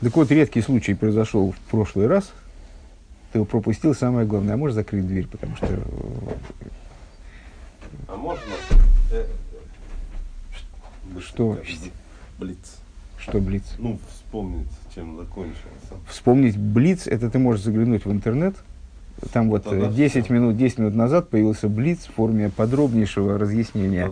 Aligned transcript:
Так 0.00 0.14
вот, 0.16 0.30
редкий 0.30 0.60
случай 0.62 0.94
произошел 0.94 1.52
в 1.52 1.58
прошлый 1.70 2.06
раз. 2.06 2.32
Ты 3.32 3.44
пропустил 3.44 3.94
самое 3.94 4.26
главное. 4.26 4.54
А 4.54 4.56
можешь 4.56 4.74
закрыть 4.74 5.06
дверь, 5.06 5.26
потому 5.26 5.56
что... 5.56 5.66
э, 5.66 5.78
А 8.06 8.16
можно? 8.16 8.40
э, 9.12 9.26
Что? 11.20 11.52
быстренько 11.52 11.90
Блиц. 12.38 12.76
Что, 13.18 13.40
Блиц? 13.40 13.64
Ну, 13.78 13.98
вспомнить, 14.08 14.68
чем 14.94 15.16
закончился. 15.16 15.58
Вспомнить 16.08 16.56
Блиц, 16.56 17.06
это 17.08 17.28
ты 17.28 17.38
можешь 17.38 17.64
заглянуть 17.64 18.04
в 18.04 18.12
интернет. 18.12 18.54
Там 19.32 19.50
вот 19.50 19.64
Тогда 19.64 19.88
э, 19.88 19.92
10 19.92 20.26
всё. 20.26 20.32
минут, 20.34 20.56
10 20.56 20.78
минут 20.78 20.94
назад 20.94 21.28
появился 21.28 21.68
Блиц 21.68 22.06
в 22.06 22.14
форме 22.14 22.50
подробнейшего 22.50 23.36
разъяснения 23.36 24.10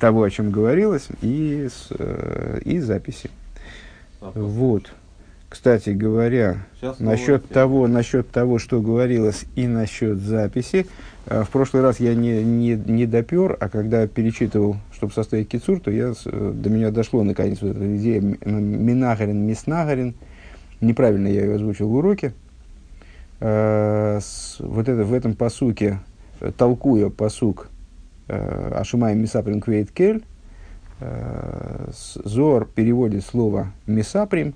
того, 0.00 0.24
о 0.24 0.30
чем 0.30 0.50
говорилось, 0.50 1.06
и, 1.22 1.68
с, 1.72 1.86
э, 1.90 2.60
и 2.64 2.80
записи. 2.80 3.30
А. 4.20 4.32
Вот. 4.34 4.92
Кстати 5.50 5.90
говоря, 5.90 6.58
Сейчас 6.76 7.00
насчет 7.00 7.48
того, 7.48 7.88
насчет 7.88 8.30
того, 8.30 8.58
что 8.60 8.80
говорилось, 8.80 9.46
и 9.56 9.66
насчет 9.66 10.20
записи, 10.20 10.86
э, 11.26 11.42
в 11.42 11.50
прошлый 11.50 11.82
раз 11.82 11.98
я 11.98 12.14
не, 12.14 12.42
не, 12.44 12.74
не 12.76 13.04
допер, 13.04 13.56
а 13.58 13.68
когда 13.68 14.06
перечитывал, 14.06 14.76
чтобы 14.92 15.12
составить 15.12 15.48
кицур, 15.48 15.80
то 15.80 15.90
я, 15.90 16.12
э, 16.24 16.52
до 16.54 16.70
меня 16.70 16.92
дошло 16.92 17.24
наконец 17.24 17.58
вот 17.62 17.72
эта 17.72 17.96
идея 17.96 18.20
м- 18.20 18.38
Минагарин, 18.86 19.44
Миснагарин. 19.44 20.14
Неправильно 20.80 21.26
я 21.26 21.44
ее 21.44 21.56
озвучил 21.56 21.88
в 21.88 21.94
уроке. 21.96 22.32
Э, 23.40 24.20
с- 24.22 24.60
вот 24.60 24.88
это, 24.88 25.02
в 25.02 25.12
этом 25.12 25.34
посуке, 25.34 25.98
толкуя 26.56 27.10
посук 27.10 27.68
Ашумай 28.28 29.16
Мисаприм 29.16 29.60
Квейт 29.60 29.90
Кель, 29.90 30.22
Зор 32.24 32.68
переводит 32.72 33.24
слово 33.24 33.72
Мисаприм, 33.88 34.54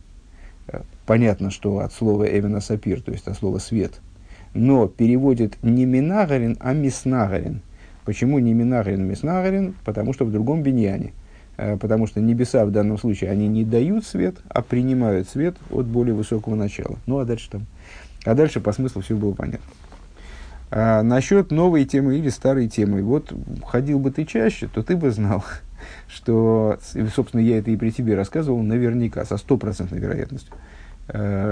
Понятно, 1.06 1.50
что 1.50 1.80
от 1.80 1.92
слова 1.92 2.24
Эвена 2.24 2.60
Сапир, 2.60 3.02
то 3.02 3.12
есть 3.12 3.26
от 3.28 3.36
слова 3.36 3.58
свет. 3.58 4.00
Но 4.54 4.86
переводит 4.86 5.62
не 5.62 5.84
Минагарин, 5.84 6.56
а 6.60 6.72
Миснагарин. 6.72 7.60
Почему 8.04 8.38
не 8.38 8.54
Минагарин, 8.54 9.00
а 9.00 9.04
Миснагарин? 9.04 9.74
Потому 9.84 10.12
что 10.12 10.24
в 10.24 10.32
другом 10.32 10.62
биньяне. 10.62 11.12
Э, 11.56 11.76
Потому 11.76 12.06
что 12.06 12.20
небеса 12.20 12.64
в 12.64 12.70
данном 12.70 12.98
случае, 12.98 13.30
они 13.30 13.48
не 13.48 13.64
дают 13.64 14.06
свет, 14.06 14.36
а 14.48 14.62
принимают 14.62 15.28
свет 15.28 15.56
от 15.70 15.86
более 15.86 16.14
высокого 16.14 16.54
начала. 16.54 16.98
Ну, 17.06 17.18
а 17.18 17.24
дальше 17.24 17.50
там. 17.50 17.66
А 18.24 18.34
дальше 18.34 18.60
по 18.60 18.72
смыслу 18.72 19.02
все 19.02 19.16
было 19.16 19.32
понятно. 19.32 19.66
А, 20.70 21.02
насчет 21.02 21.50
новой 21.50 21.84
темы 21.84 22.18
или 22.18 22.30
старой 22.30 22.68
темы. 22.68 23.02
Вот 23.02 23.32
ходил 23.64 23.98
бы 23.98 24.10
ты 24.10 24.24
чаще, 24.24 24.66
то 24.66 24.82
ты 24.82 24.96
бы 24.96 25.10
знал, 25.10 25.44
что, 26.08 26.78
собственно, 27.14 27.40
я 27.40 27.58
это 27.58 27.70
и 27.70 27.76
при 27.76 27.90
тебе 27.90 28.14
рассказывал 28.16 28.62
наверняка, 28.62 29.24
со 29.24 29.36
стопроцентной 29.36 30.00
вероятностью, 30.00 30.54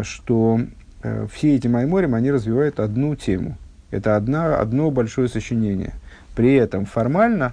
что 0.03 0.61
э, 1.03 1.27
все 1.33 1.57
эти 1.57 1.69
майморим, 1.69 2.15
они 2.15 2.31
развивают 2.31 2.81
одну 2.81 3.15
тему. 3.17 3.57
Это 3.91 4.17
одна, 4.17 4.59
одно 4.59 4.91
большое 4.91 5.29
сочинение. 5.29 5.93
При 6.35 6.55
этом 6.55 6.87
формально 6.87 7.53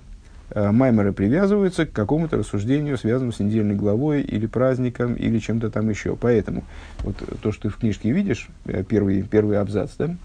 э, 0.52 0.72
майморы 0.72 1.12
привязываются 1.12 1.86
к 1.86 1.92
какому-то 1.92 2.38
рассуждению, 2.38 2.98
связанному 2.98 3.34
с 3.34 3.40
недельной 3.40 3.76
главой 3.76 4.22
или 4.22 4.46
праздником, 4.46 5.16
или 5.16 5.40
чем-то 5.40 5.70
там 5.70 5.90
еще. 5.90 6.16
Поэтому 6.16 6.64
вот 7.00 7.16
то, 7.42 7.52
что 7.52 7.64
ты 7.64 7.70
в 7.70 7.78
книжке 7.78 8.12
видишь, 8.12 8.48
э, 8.66 8.84
первый, 8.88 9.24
первый 9.24 9.60
абзац, 9.60 9.92
да, 9.98 10.16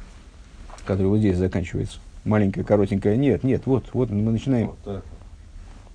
который 0.87 1.09
вот 1.09 1.19
здесь 1.19 1.37
заканчивается, 1.37 1.99
маленькая, 2.25 2.63
коротенькая, 2.63 3.17
нет, 3.17 3.43
нет, 3.43 3.63
вот, 3.67 3.87
вот 3.93 4.11
мы 4.11 4.31
начинаем. 4.31 4.69
Вот 4.69 4.79
это. 4.83 5.03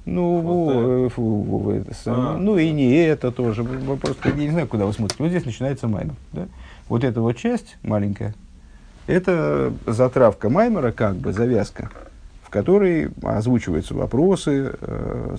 Ну, 0.10 0.40
Вот 0.42 0.74
во- 0.74 1.06
э, 1.06 1.10
фу, 1.10 1.42
во- 1.42 1.74
это 1.74 1.94
самое. 1.94 2.30
А. 2.30 2.38
ну 2.38 2.58
и 2.58 2.72
не 2.72 2.94
это 3.06 3.32
тоже. 3.32 3.64
Просто 3.64 4.30
я 4.30 4.36
не 4.36 4.50
знаю, 4.50 4.68
куда 4.68 4.86
вы 4.86 4.94
смотрите. 4.94 5.22
Вот 5.24 5.30
здесь 5.30 5.46
начинается 5.46 5.88
маймер. 5.88 6.16
Да? 6.34 6.48
Вот 6.88 7.04
эта 7.04 7.22
вот 7.22 7.38
часть 7.38 7.78
маленькая, 7.84 8.34
это 9.08 9.72
затравка 9.86 10.50
маймера, 10.50 10.92
как 10.92 11.16
бы 11.16 11.34
завязка, 11.34 11.90
в 12.44 12.50
которой 12.50 13.10
озвучиваются 13.22 13.94
вопросы, 13.94 14.72
э, 14.82 15.36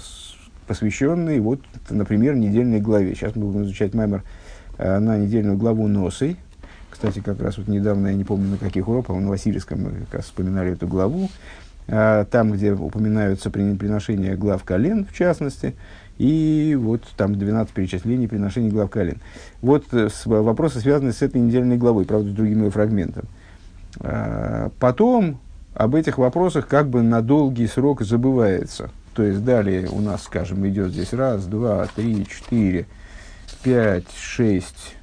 посвященные, 0.67 1.41
вот, 1.41 1.61
например, 1.89 2.37
недельной 2.37 2.81
главе. 2.81 3.15
Сейчас 3.15 3.35
мы 3.35 3.47
будем 3.47 3.65
изучать 3.65 3.93
маймер 3.95 4.23
э, 4.79 4.99
на 5.01 5.19
недельную 5.19 5.57
главу 5.57 5.89
Носой. 5.89 6.37
Кстати, 6.91 7.21
как 7.21 7.41
раз 7.41 7.59
вот 7.59 7.67
недавно, 7.69 8.09
я 8.09 8.15
не 8.15 8.25
помню 8.25 8.51
на 8.51 8.57
каких 8.57 8.87
уроках, 8.89 9.17
на 9.17 9.29
Васильевском 9.29 9.83
мы 9.83 9.91
как 10.07 10.15
раз 10.15 10.25
вспоминали 10.27 10.73
эту 10.73 10.87
главу. 10.87 11.29
А, 11.93 12.25
там, 12.25 12.53
где 12.53 12.73
упоминаются 12.73 13.51
при- 13.51 13.75
приношения 13.75 14.37
глав 14.37 14.63
колен, 14.63 15.05
в 15.05 15.13
частности, 15.13 15.75
и 16.19 16.77
вот 16.79 17.03
там 17.17 17.35
12 17.35 17.75
перечислений 17.75 18.29
приношений 18.29 18.71
глав 18.71 18.91
колен. 18.91 19.19
Вот 19.61 19.87
э, 19.93 20.09
вопросы, 20.25 20.79
связанные 20.79 21.13
с 21.13 21.23
этой 21.23 21.41
недельной 21.41 21.79
главой, 21.79 22.05
правда, 22.05 22.31
с 22.31 22.33
другим 22.33 22.63
ее 22.63 22.71
фрагментом. 22.71 23.25
А, 24.01 24.71
Потом 24.79 25.41
об 25.75 25.95
этих 25.97 26.19
вопросах 26.19 26.69
как 26.69 26.89
бы 26.89 27.03
на 27.03 27.23
долгий 27.23 27.67
срок 27.67 28.03
забывается. 28.03 28.91
То 29.15 29.25
есть 29.25 29.45
далее 29.45 29.89
у 29.91 30.01
нас, 30.01 30.23
скажем, 30.23 30.67
идет 30.69 30.93
здесь 30.93 31.13
раз, 31.13 31.47
два, 31.47 31.87
три, 31.97 32.25
четыре, 32.27 32.87
пять, 33.65 34.11
шесть 34.17 34.95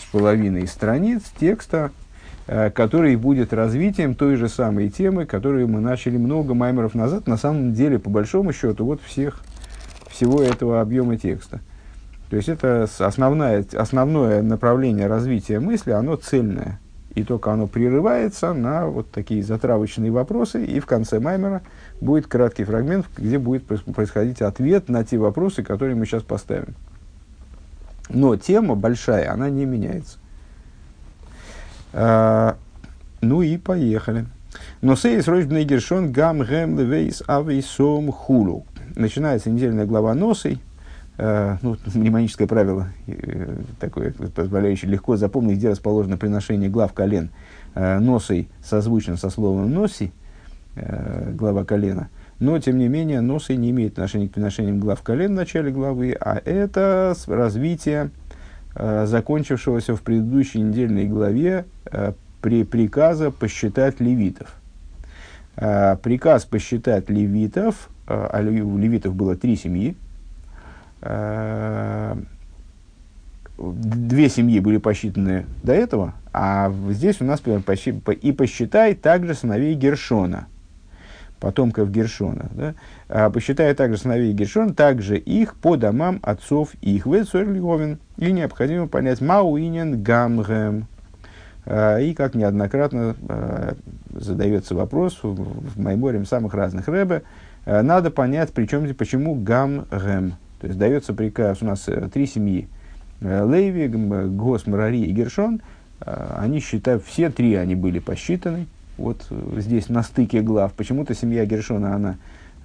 с 0.00 0.10
половиной 0.10 0.66
страниц 0.68 1.22
текста, 1.38 1.90
э, 1.90 2.03
который 2.46 3.16
будет 3.16 3.52
развитием 3.52 4.14
той 4.14 4.36
же 4.36 4.48
самой 4.48 4.88
темы, 4.90 5.26
которую 5.26 5.68
мы 5.68 5.80
начали 5.80 6.16
много 6.16 6.54
маймеров 6.54 6.94
назад. 6.94 7.26
На 7.26 7.36
самом 7.36 7.72
деле, 7.72 7.98
по 7.98 8.10
большому 8.10 8.52
счету, 8.52 8.84
вот 8.84 9.00
всех, 9.02 9.42
всего 10.08 10.42
этого 10.42 10.80
объема 10.80 11.16
текста. 11.16 11.60
То 12.30 12.36
есть 12.36 12.48
это 12.48 12.88
основная, 12.98 13.64
основное 13.74 14.42
направление 14.42 15.06
развития 15.06 15.60
мысли, 15.60 15.92
оно 15.92 16.16
цельное. 16.16 16.80
И 17.14 17.22
только 17.22 17.52
оно 17.52 17.68
прерывается 17.68 18.52
на 18.52 18.86
вот 18.86 19.10
такие 19.12 19.42
затравочные 19.42 20.10
вопросы, 20.10 20.64
и 20.64 20.80
в 20.80 20.86
конце 20.86 21.20
маймера 21.20 21.62
будет 22.00 22.26
краткий 22.26 22.64
фрагмент, 22.64 23.06
где 23.16 23.38
будет 23.38 23.64
происходить 23.66 24.42
ответ 24.42 24.88
на 24.88 25.04
те 25.04 25.16
вопросы, 25.16 25.62
которые 25.62 25.94
мы 25.94 26.06
сейчас 26.06 26.24
поставим. 26.24 26.74
Но 28.08 28.34
тема 28.36 28.74
большая, 28.74 29.32
она 29.32 29.48
не 29.48 29.64
меняется. 29.64 30.18
А, 31.96 32.56
ну 33.20 33.42
и 33.42 33.56
поехали. 33.56 34.26
נשא 34.82 35.26
את 35.28 35.36
ראש 35.36 35.52
בני 35.52 35.64
גרשון 35.64 36.12
גם 36.12 36.40
הם 36.40 36.78
לבית 36.78 37.22
אבותם 37.26 38.10
וכולו. 38.10 38.66
Начинается 38.96 39.50
недельная 39.50 39.86
глава 39.86 40.14
נשא. 40.14 40.60
Э, 41.16 41.58
ну, 41.62 41.76
мнемоническое 41.94 42.48
правило, 42.48 42.88
э, 43.06 43.56
такое, 43.78 44.12
позволяющее 44.12 44.90
легко 44.90 45.16
запомнить, 45.16 45.58
где 45.58 45.70
расположено 45.70 46.16
приношение 46.16 46.68
глав 46.68 46.92
колен. 46.92 47.30
Э, 47.76 48.00
נשא 48.00 48.48
созвучно 48.64 49.16
со 49.16 49.30
словом 49.30 49.72
נשיא, 49.72 50.10
э, 50.74 51.30
глава 51.32 51.64
колена. 51.64 52.08
Но, 52.40 52.58
тем 52.58 52.78
не 52.78 52.88
менее, 52.88 53.20
נשא 53.20 53.54
не 53.54 53.70
имеет 53.70 53.92
отношения 53.92 54.28
к 54.28 54.32
приношениям 54.32 54.80
глав 54.80 55.02
колен 55.02 55.32
в 55.32 55.36
начале 55.36 55.70
главы, 55.70 56.16
а 56.20 56.40
это 56.44 57.14
развитие 57.28 58.10
закончившегося 58.76 59.94
в 59.94 60.02
предыдущей 60.02 60.60
недельной 60.60 61.06
главе 61.06 61.64
при 62.40 62.64
приказа 62.64 63.30
посчитать 63.30 64.00
левитов. 64.00 64.54
Э, 65.56 65.96
приказ 66.02 66.44
посчитать 66.44 67.08
левитов, 67.10 67.88
э, 68.06 68.12
а 68.12 68.40
у 68.40 68.78
левитов 68.78 69.14
было 69.14 69.36
три 69.36 69.56
семьи, 69.56 69.96
Э, 71.04 72.16
две 73.58 74.28
семьи 74.30 74.58
были 74.58 74.78
посчитаны 74.78 75.44
до 75.62 75.74
этого, 75.74 76.14
а 76.32 76.72
здесь 76.90 77.20
у 77.20 77.24
нас 77.24 77.42
и 77.42 78.32
посчитай 78.32 78.94
также 78.94 79.34
сыновей 79.34 79.74
Гершона, 79.74 80.46
потомков 81.40 81.90
Гершона. 81.90 82.46
Да? 82.54 82.74
А 83.08 83.30
посчитай 83.30 83.74
также 83.74 83.98
сыновей 83.98 84.32
Гершона, 84.32 84.72
также 84.72 85.18
их 85.18 85.56
по 85.56 85.76
домам 85.76 86.20
отцов 86.22 86.70
их. 86.80 87.04
Вецорлиговин. 87.04 87.98
И 88.16 88.32
необходимо 88.32 88.88
понять 88.88 89.20
Мауинен 89.20 90.02
Гамгем. 90.02 90.86
А, 91.66 91.98
И 91.98 92.14
как 92.14 92.34
неоднократно 92.34 93.16
а, 93.28 93.74
задается 94.10 94.74
вопрос 94.74 95.18
в, 95.22 95.34
в 95.34 95.80
Майморе 95.80 96.24
самых 96.24 96.54
разных 96.54 96.88
рэбе, 96.88 97.22
а, 97.64 97.82
надо 97.82 98.10
понять, 98.10 98.52
причем, 98.52 98.92
почему 98.94 99.34
Гамгем. 99.34 100.34
То 100.60 100.68
есть 100.68 100.78
дается 100.78 101.12
приказ, 101.12 101.58
у 101.60 101.66
нас 101.66 101.88
э, 101.88 102.08
три 102.12 102.26
семьи. 102.26 102.68
Э, 103.20 103.46
Леви, 103.46 103.86
Гос, 103.86 104.66
Марари 104.66 105.02
и 105.02 105.12
Гершон. 105.12 105.60
Они 106.00 106.60
считают, 106.60 107.04
все 107.04 107.30
три 107.30 107.54
они 107.54 107.74
были 107.74 107.98
посчитаны. 107.98 108.66
Вот 108.96 109.26
э, 109.30 109.60
здесь 109.60 109.90
на 109.90 110.02
стыке 110.02 110.40
глав. 110.40 110.72
Почему-то 110.72 111.14
семья 111.14 111.44
Гершона, 111.44 111.94
она 111.94 112.16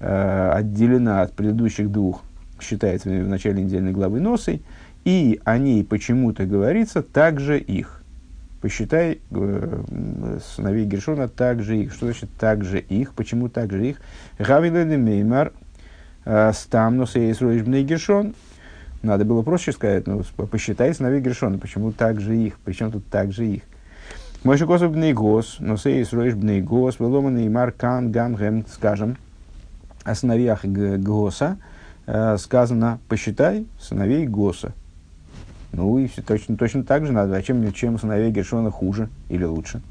отделена 0.01 1.23
от 1.23 1.33
предыдущих 1.33 1.91
двух, 1.91 2.23
считается 2.61 3.09
в 3.09 3.27
начале 3.27 3.61
недельной 3.61 3.91
главы 3.91 4.21
носой. 4.21 4.61
И 5.03 5.41
о 5.43 5.57
ней 5.57 5.83
почему-то 5.83 6.45
говорится 6.45 7.01
также 7.01 7.59
их. 7.59 7.98
Посчитай 8.61 9.21
э, 9.31 10.39
сыновей 10.44 10.85
Гершона 10.85 11.27
также 11.27 11.77
их. 11.77 11.94
Что 11.94 12.06
значит 12.06 12.29
также 12.38 12.79
их? 12.79 13.13
Почему 13.13 13.47
также 13.47 13.88
их? 13.88 14.01
Гавилен 14.38 15.01
Меймар 15.01 15.53
э, 16.25 16.51
Стамнус 16.53 17.15
и 17.15 17.31
Исроишбный 17.31 17.83
Гершон. 17.83 18.35
Надо 19.01 19.23
было 19.23 19.44
проще 19.44 19.71
сказать, 19.71 20.07
ну, 20.07 20.23
посчитай 20.51 20.94
сыновей 20.94 21.21
Гершона, 21.21 21.57
почему 21.57 21.94
так 21.94 22.19
же 22.19 22.35
их, 22.35 22.59
причем 22.65 22.91
тут 22.91 23.06
так 23.07 23.31
же 23.31 23.45
их. 23.45 23.63
Мой 24.44 24.57
косов 24.57 24.94
бней 24.94 25.13
гос, 25.13 25.57
но 25.59 25.75
сей 25.75 26.03
сроишь 26.06 26.33
бней 26.33 26.61
гос, 26.61 27.00
выломанный 27.00 27.50
маркан 27.50 28.09
гам 28.11 28.35
гэм, 28.35 28.65
скажем, 28.67 29.17
о 30.03 30.15
сыновьях 30.15 30.63
Госа, 30.63 31.57
э, 32.07 32.38
сказано, 32.38 33.00
посчитай 33.09 33.67
сыновей 33.79 34.25
Госа. 34.27 34.73
Ну 35.71 36.00
и 36.00 36.07
все, 36.07 36.21
точно, 36.21 36.57
точно 36.57 36.83
так 36.83 37.06
же 37.06 37.12
надо. 37.12 37.36
А 37.36 37.42
чем, 37.42 37.71
чем 37.74 38.00
сыновей 38.00 38.31
Гершона 38.31 38.71
хуже 38.71 39.10
или 39.30 39.44
лучше? 39.44 39.81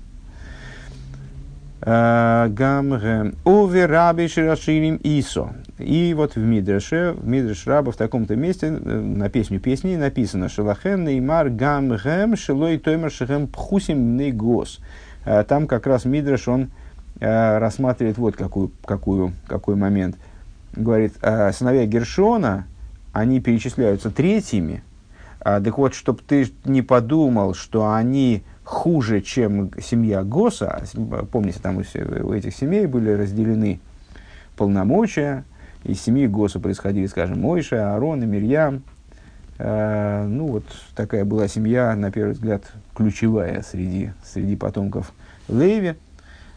Гамгем. 1.80 3.36
Уве 3.44 3.86
раби 3.86 4.26
шираширим 4.26 5.00
исо. 5.02 5.52
И 5.78 6.12
вот 6.16 6.34
в 6.34 6.38
Мидреше, 6.38 7.14
в 7.16 7.26
Мидреш 7.26 7.66
Раба 7.66 7.92
в 7.92 7.96
таком-то 7.96 8.34
месте 8.34 8.66
э, 8.66 9.00
на 9.00 9.28
песню 9.28 9.60
песни 9.60 9.94
написано 9.94 10.48
Шалахем 10.48 11.04
неймар 11.04 11.50
гамгем 11.50 12.36
шилой 12.36 12.78
тоймер 12.78 13.12
шехем 13.12 13.46
пхусим 13.46 14.16
негос. 14.16 14.80
Э, 15.24 15.44
там 15.44 15.68
как 15.68 15.86
раз 15.86 16.04
Мидреш, 16.04 16.48
он 16.48 16.70
э, 17.20 17.58
рассматривает 17.58 18.18
вот 18.18 18.34
какую, 18.34 18.72
какую, 18.84 19.32
какой 19.46 19.76
момент. 19.76 20.16
Говорит, 20.74 21.14
сыновья 21.52 21.86
Гершона, 21.86 22.66
они 23.12 23.40
перечисляются 23.40 24.10
третьими. 24.10 24.82
Так 25.40 25.78
вот, 25.78 25.94
чтобы 25.94 26.20
ты 26.26 26.50
не 26.64 26.82
подумал, 26.82 27.54
что 27.54 27.92
они 27.92 28.42
хуже, 28.64 29.20
чем 29.22 29.70
семья 29.80 30.22
Госа. 30.24 30.82
Помните, 31.32 31.58
там 31.62 31.78
у 31.78 32.32
этих 32.32 32.54
семей 32.54 32.86
были 32.86 33.10
разделены 33.10 33.80
полномочия. 34.56 35.44
Из 35.84 36.00
семьи 36.00 36.26
Госа 36.26 36.60
происходили, 36.60 37.06
скажем, 37.06 37.40
Мойша, 37.40 37.94
Аарон 37.94 38.22
и 38.22 38.26
Мирьям. 38.26 38.82
Э, 39.58 40.26
ну, 40.26 40.48
вот 40.48 40.64
такая 40.94 41.24
была 41.24 41.48
семья, 41.48 41.94
на 41.96 42.12
первый 42.12 42.32
взгляд, 42.32 42.62
ключевая 42.94 43.62
среди, 43.62 44.10
среди 44.24 44.54
потомков 44.54 45.12
Леви. 45.48 45.94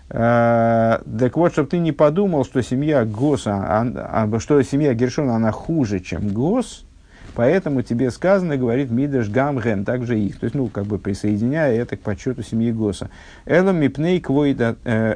Э, 0.09 0.99
так 1.19 1.37
вот, 1.37 1.53
чтобы 1.53 1.69
ты 1.69 1.77
не 1.77 1.91
подумал, 1.91 2.43
что 2.43 2.61
семья 2.61 3.05
Госа, 3.05 3.53
а, 3.55 4.27
а, 4.33 4.39
что 4.39 4.61
семья 4.63 4.93
Гершона, 4.93 5.35
она 5.35 5.51
хуже, 5.51 5.99
чем 5.99 6.29
Гос, 6.29 6.85
Поэтому 7.33 7.81
тебе 7.81 8.11
сказано, 8.11 8.57
говорит 8.57 8.91
Мидрш 8.91 9.29
Гамген, 9.29 9.85
также 9.85 10.19
их. 10.19 10.39
То 10.39 10.45
есть, 10.45 10.55
ну, 10.55 10.67
как 10.67 10.85
бы 10.85 10.97
присоединяя 10.97 11.73
это 11.73 11.95
к 11.95 12.01
подсчету 12.01 12.43
семьи 12.43 12.71
Госа. 12.71 13.09
Элом 13.45 13.77
ми 13.77 13.87
пней 13.87 14.19
квойда 14.19 14.75
э, 14.83 15.15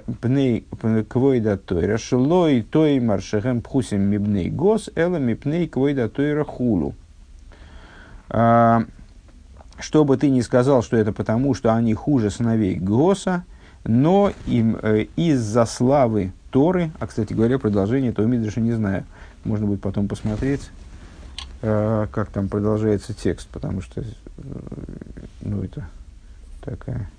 тойра, 1.65 1.97
шелой 1.97 2.61
той 2.61 2.99
маршехем 2.99 3.61
пхусим 3.61 4.01
ми 4.01 4.17
пней 4.17 4.49
гос, 4.49 4.89
элом 4.95 5.23
ми 5.23 5.35
пней 5.35 5.67
квойда 5.67 6.07
тойра 6.09 6.43
хулу. 6.45 6.95
А, 8.29 8.85
что 9.79 10.05
бы 10.05 10.17
ты 10.17 10.29
ни 10.29 10.41
сказал, 10.41 10.81
что 10.83 10.97
это 10.97 11.11
потому, 11.11 11.53
что 11.53 11.73
они 11.73 11.93
хуже 11.93 12.29
сыновей 12.29 12.75
Госа, 12.75 13.43
но 13.83 14.31
им 14.47 14.77
э, 14.81 15.07
из-за 15.15 15.65
славы 15.65 16.31
Торы, 16.49 16.91
а, 16.99 17.07
кстати 17.07 17.33
говоря, 17.33 17.59
продолжение 17.59 18.11
этого 18.11 18.25
Мидраша 18.25 18.61
не 18.61 18.71
знаю, 18.71 19.03
можно 19.43 19.67
будет 19.67 19.81
потом 19.81 20.07
посмотреть, 20.07 20.61
э, 20.61 20.84
как 21.65 22.29
там 22.29 22.47
продолжается 22.47 23.13
текст, 23.13 23.47
потому 23.49 23.81
что, 23.81 24.01
э, 24.01 24.05
ну, 25.41 25.63
это 25.63 25.87
такая 26.61 27.09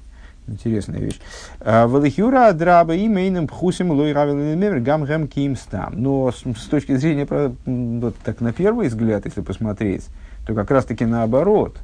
интересная 0.47 1.01
вещь. 1.01 1.19
А, 1.61 1.87
Валихюра 1.87 2.53
драба 2.53 2.97
имейным 2.97 3.49
пхусим 3.49 3.91
лой 3.91 4.13
равелемер 4.13 4.81
гам 4.81 5.05
гэм 5.05 5.29
кимстам. 5.29 5.95
Но 5.97 6.31
с, 6.31 6.43
с 6.43 6.67
точки 6.67 6.97
зрения, 6.97 7.27
вот 7.27 8.17
так 8.25 8.41
на 8.41 8.53
первый 8.53 8.89
взгляд, 8.89 9.25
если 9.25 9.41
посмотреть, 9.41 10.07
то 10.47 10.55
как 10.55 10.71
раз-таки 10.71 11.05
наоборот. 11.05 11.77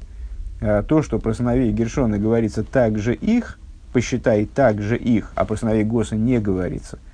То, 0.87 1.01
что 1.01 1.19
про 1.19 1.33
сыновей 1.33 1.73
Гершона 1.73 2.17
говорится 2.17 2.63
также 2.63 3.13
их, 3.13 3.59
посчитай 3.91 4.45
также 4.45 4.95
их, 4.95 5.33
а 5.35 5.43
про 5.43 5.57
сыновей 5.57 5.83
Госа 5.83 6.15
не 6.15 6.39
говорится– 6.39 6.99
Э, 7.07 7.12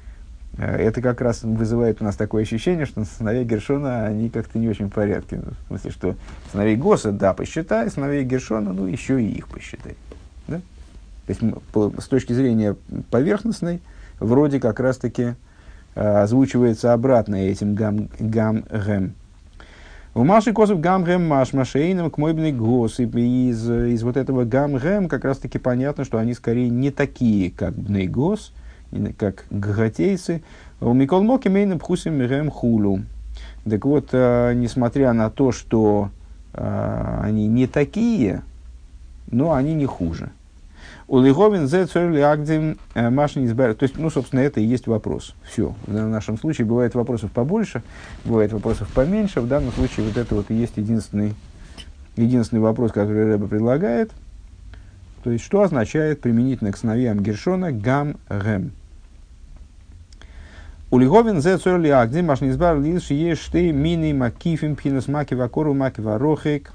это 0.59 1.01
как 1.01 1.21
раз 1.21 1.43
вызывает 1.43 2.01
у 2.01 2.03
нас 2.03 2.15
такое 2.15 2.43
ощущение, 2.43 2.85
что 2.85 3.05
сыновья 3.05 3.43
Гершона, 3.43 4.05
они 4.05 4.29
как-то 4.29 4.59
не 4.59 4.67
очень 4.67 4.87
в 4.87 4.93
порядке. 4.93 5.37
Ну, 5.37 5.51
в 5.51 5.67
смысле, 5.67 5.91
что 5.91 6.15
сыновей 6.51 6.75
Госа, 6.75 7.11
да, 7.11 7.33
посчитай, 7.33 7.89
сыновей 7.89 8.23
Гершона, 8.25 8.73
ну, 8.73 8.85
еще 8.85 9.21
и 9.21 9.27
их 9.27 9.47
посчитай. 9.47 9.95
Да? 10.47 10.57
То 11.27 11.33
есть, 11.33 11.41
с 12.03 12.07
точки 12.07 12.33
зрения 12.33 12.75
поверхностной, 13.09 13.79
вроде 14.19 14.59
как 14.59 14.79
раз-таки 14.79 15.35
э, 15.95 16.01
озвучивается 16.01 16.91
обратно 16.91 17.35
этим 17.35 17.75
гам, 17.75 18.09
гам 18.19 18.63
гэм. 18.69 19.13
У 20.15 20.23
Маши 20.25 20.51
Косов 20.51 20.81
гам 20.81 21.03
гэм 21.03 21.25
маш 21.25 21.53
машейным 21.53 22.09
к 22.09 22.17
мойбный 22.17 22.51
гос. 22.51 22.99
И 22.99 23.05
из, 23.05 23.69
из 23.69 24.03
вот 24.03 24.17
этого 24.17 24.43
гам 24.43 24.75
гэм 24.75 25.07
как 25.07 25.23
раз-таки 25.23 25.59
понятно, 25.59 26.03
что 26.03 26.17
они 26.17 26.33
скорее 26.33 26.69
не 26.69 26.91
такие, 26.91 27.51
как 27.51 27.75
бней 27.75 28.07
гос, 28.07 28.51
как 29.17 29.45
гагатейцы, 29.49 30.41
у 30.81 30.93
Микол 30.93 31.23
Моки 31.23 31.47
Мейна 31.47 31.77
Пхусим 31.77 32.13
Мирем 32.15 32.49
Хулу. 32.49 33.01
Так 33.69 33.85
вот, 33.85 34.09
э, 34.11 34.53
несмотря 34.55 35.13
на 35.13 35.29
то, 35.29 35.51
что 35.51 36.09
э, 36.53 37.19
они 37.23 37.47
не 37.47 37.67
такие, 37.67 38.41
но 39.29 39.53
они 39.53 39.73
не 39.73 39.85
хуже. 39.85 40.31
У 41.07 41.19
Лиховин 41.19 41.67
зе 41.67 41.87
цорли 41.87 42.19
агдим 42.19 42.77
э, 42.93 43.09
машин 43.09 43.45
избавил. 43.45 43.75
То 43.75 43.83
есть, 43.83 43.97
ну, 43.97 44.09
собственно, 44.09 44.41
это 44.41 44.59
и 44.59 44.63
есть 44.63 44.85
вопрос. 44.85 45.33
Все. 45.43 45.73
В 45.87 45.91
нашем 45.91 46.37
случае 46.37 46.67
бывает 46.67 46.93
вопросов 46.93 47.31
побольше, 47.31 47.81
бывает 48.25 48.53
вопросов 48.53 48.87
поменьше. 48.93 49.41
В 49.41 49.47
данном 49.47 49.71
случае 49.71 50.05
вот 50.05 50.17
это 50.17 50.35
вот 50.35 50.51
и 50.51 50.53
есть 50.53 50.77
единственный, 50.77 51.33
единственный 52.15 52.59
вопрос, 52.59 52.91
который 52.91 53.25
Рэба 53.25 53.47
предлагает. 53.47 54.11
То 55.23 55.31
есть, 55.31 55.43
что 55.43 55.61
означает 55.61 56.21
применительно 56.21 56.71
к 56.71 56.77
сыновьям 56.77 57.21
Гершона 57.21 57.71
гам 57.71 58.15
гэм. 58.29 58.71
Улиговин 60.91 61.41
зе 61.41 61.57
цорли 61.57 61.89
агдим 61.89 62.25
машнизбар 62.27 62.79
лиш 62.79 63.11
ешты 63.11 63.71
мини 63.71 64.11
макифим 64.13 64.75
пинус 64.75 65.07
маки 65.07 65.35
вакору 65.35 65.73
маки 65.73 66.01
варохек. 66.01 66.71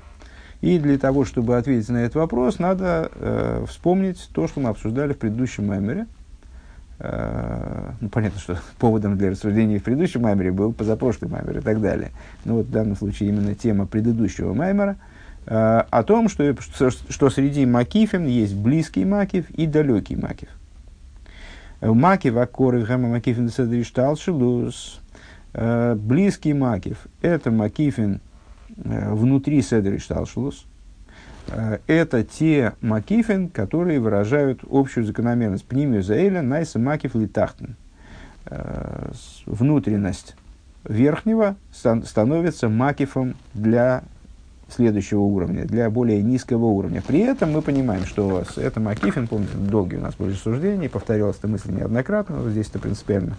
И 0.60 0.78
для 0.78 0.98
того, 0.98 1.24
чтобы 1.24 1.56
ответить 1.56 1.88
на 1.88 1.98
этот 1.98 2.14
вопрос, 2.14 2.58
надо 2.58 3.10
э, 3.14 3.64
вспомнить 3.68 4.30
то, 4.32 4.46
что 4.46 4.60
мы 4.60 4.70
обсуждали 4.70 5.12
в 5.12 5.18
предыдущем 5.18 5.64
меморе. 5.64 6.06
Э, 7.00 7.90
ну, 8.00 8.08
понятно, 8.08 8.38
что 8.40 8.58
поводом 8.78 9.18
для 9.18 9.30
рассуждения 9.30 9.78
в 9.78 9.82
предыдущем 9.82 10.22
маймере 10.22 10.52
был 10.52 10.72
позапрошлый 10.72 11.30
маймер 11.30 11.58
и 11.58 11.60
так 11.60 11.80
далее. 11.80 12.12
Но 12.44 12.54
вот 12.54 12.66
в 12.66 12.70
данном 12.70 12.96
случае 12.96 13.30
именно 13.30 13.54
тема 13.54 13.86
предыдущего 13.86 14.54
маймера 14.54 14.92
э, 14.92 15.13
о 15.46 16.02
том, 16.04 16.28
что, 16.28 16.54
что, 17.08 17.30
среди 17.30 17.66
макифим 17.66 18.26
есть 18.26 18.54
близкий 18.54 19.04
макив 19.04 19.50
и 19.50 19.66
далекий 19.66 20.16
макив. 20.16 20.48
Макив 21.80 22.36
акоры 22.36 22.84
гэма 22.84 23.08
макифин 23.08 23.50
седриштал 23.50 24.16
шилус. 24.16 25.00
Э, 25.54 25.94
близкий 25.94 26.52
макив– 26.52 27.06
это 27.22 27.50
макифин 27.50 28.20
э, 28.76 29.12
внутри 29.12 29.62
седриштал 29.62 30.26
шилус. 30.26 30.66
Э, 31.48 31.78
это 31.86 32.24
те 32.24 32.72
макифин, 32.80 33.48
которые 33.48 34.00
выражают 34.00 34.60
общую 34.68 35.06
закономерность. 35.06 35.64
Пнимию 35.64 36.02
заэля 36.02 36.42
найса 36.42 36.78
макиф 36.78 37.14
литахтен. 37.14 37.76
Внутренность 39.46 40.36
верхнего 40.84 41.56
становится 41.72 42.68
макифом 42.68 43.36
для 43.54 44.04
следующего 44.68 45.20
уровня, 45.20 45.64
для 45.64 45.90
более 45.90 46.22
низкого 46.22 46.66
уровня. 46.66 47.02
При 47.06 47.20
этом 47.20 47.52
мы 47.52 47.62
понимаем, 47.62 48.06
что 48.06 48.44
это 48.56 48.80
Макифин, 48.80 49.28
помните, 49.28 49.52
долгие 49.56 49.96
у 49.96 50.00
нас 50.00 50.14
были 50.14 50.32
рассуждения, 50.32 50.88
повторялась 50.88 51.36
эта 51.38 51.48
мысль 51.48 51.70
неоднократно, 51.72 52.36
но 52.36 52.50
здесь 52.50 52.68
это 52.68 52.78
принципиально 52.78 53.36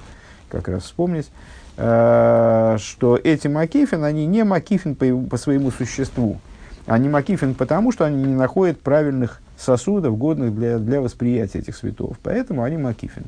как 0.50 0.67
раз 0.67 0.84
вспомнить, 0.84 1.29
э, 1.77 2.77
что 2.79 3.20
эти 3.22 3.48
Макифин, 3.48 4.03
они 4.03 4.25
не 4.25 4.44
Макифин 4.44 4.96
по, 4.96 5.05
по 5.29 5.38
своему 5.38 5.72
существу, 5.72 6.39
они 6.86 7.10
Макифин 7.10 7.55
потому, 7.55 7.91
что 7.91 8.05
они 8.05 8.24
не 8.24 8.36
находят 8.36 8.79
правильных 8.79 9.41
сосудов, 9.58 10.17
годных 10.17 10.55
для, 10.55 10.77
для 10.77 11.01
восприятия 11.01 11.60
этих 11.60 11.75
цветов. 11.75 12.17
Поэтому 12.22 12.63
они 12.63 12.77
Макифин. 12.77 13.25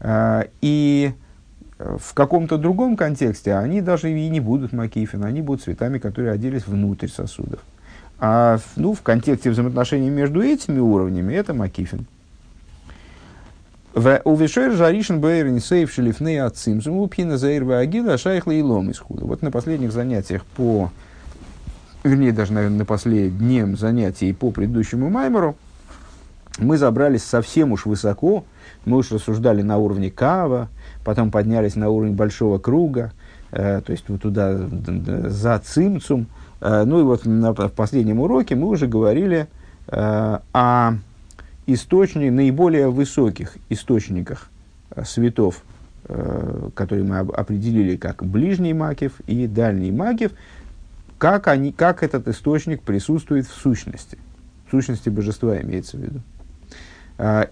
Э, 0.00 0.44
и 0.60 1.12
в 1.80 2.12
каком-то 2.12 2.58
другом 2.58 2.96
контексте 2.96 3.54
они 3.54 3.80
даже 3.80 4.12
и 4.12 4.28
не 4.28 4.40
будут 4.40 4.72
макифин, 4.72 5.24
они 5.24 5.40
будут 5.40 5.62
цветами, 5.62 5.98
которые 5.98 6.32
оделись 6.32 6.66
внутрь 6.66 7.08
сосудов. 7.08 7.60
А 8.18 8.58
ну, 8.76 8.92
в 8.92 9.00
контексте 9.00 9.50
взаимоотношений 9.50 10.10
между 10.10 10.42
этими 10.42 10.78
уровнями 10.78 11.32
это 11.32 11.54
макифин. 11.54 12.06
У 13.94 14.36
Вишер 14.36 14.72
Жаришин 14.72 15.20
Бейрин 15.20 15.58
Сейф 15.58 15.90
Шелифней 15.90 16.40
Ацимсум 16.40 16.98
Лупхина 16.98 17.38
Заир 17.38 17.64
Вагила 17.64 18.18
Шайхла 18.18 18.52
и 18.52 18.62
Лом 18.62 18.90
из 18.90 19.00
Вот 19.08 19.42
на 19.42 19.50
последних 19.50 19.90
занятиях 19.90 20.44
по, 20.44 20.92
вернее, 22.04 22.32
даже, 22.32 22.52
наверное, 22.52 22.80
на 22.80 22.84
последнем 22.84 23.76
занятии 23.76 24.32
по 24.32 24.50
предыдущему 24.50 25.08
Маймеру, 25.08 25.56
мы 26.58 26.76
забрались 26.76 27.24
совсем 27.24 27.72
уж 27.72 27.86
высоко, 27.86 28.44
мы 28.84 28.98
уж 28.98 29.10
рассуждали 29.10 29.62
на 29.62 29.78
уровне 29.78 30.10
Кава, 30.10 30.68
потом 31.04 31.30
поднялись 31.30 31.76
на 31.76 31.88
уровень 31.90 32.14
большого 32.14 32.58
круга, 32.58 33.12
э, 33.52 33.80
то 33.84 33.92
есть 33.92 34.04
вот 34.08 34.22
туда 34.22 34.56
за 35.28 35.58
цимцум. 35.58 36.26
Э, 36.60 36.84
ну 36.84 37.00
и 37.00 37.02
вот 37.02 37.24
на, 37.24 37.52
в 37.52 37.72
последнем 37.72 38.20
уроке 38.20 38.54
мы 38.54 38.68
уже 38.68 38.86
говорили 38.86 39.48
э, 39.88 40.38
о 40.52 40.92
источниках, 41.66 42.32
наиболее 42.32 42.90
высоких 42.90 43.56
источниках 43.68 44.48
светов, 45.04 45.62
которые 46.74 47.04
мы 47.04 47.18
определили 47.18 47.94
как 47.94 48.24
ближний 48.24 48.72
макив 48.72 49.20
и 49.28 49.46
дальний 49.46 49.92
макив, 49.92 50.32
как, 51.18 51.46
они, 51.46 51.70
как 51.70 52.02
этот 52.02 52.26
источник 52.26 52.82
присутствует 52.82 53.46
в 53.46 53.54
сущности, 53.54 54.18
в 54.66 54.72
сущности 54.72 55.10
божества 55.10 55.60
имеется 55.60 55.96
в 55.96 56.00
виду. 56.00 56.20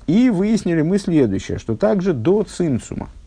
И 0.08 0.30
выяснили 0.30 0.82
мы 0.82 0.98
следующее, 0.98 1.58
что 1.58 1.76
также 1.76 2.12
до 2.12 2.42
цимцума, 2.42 3.10
э, 3.10 3.17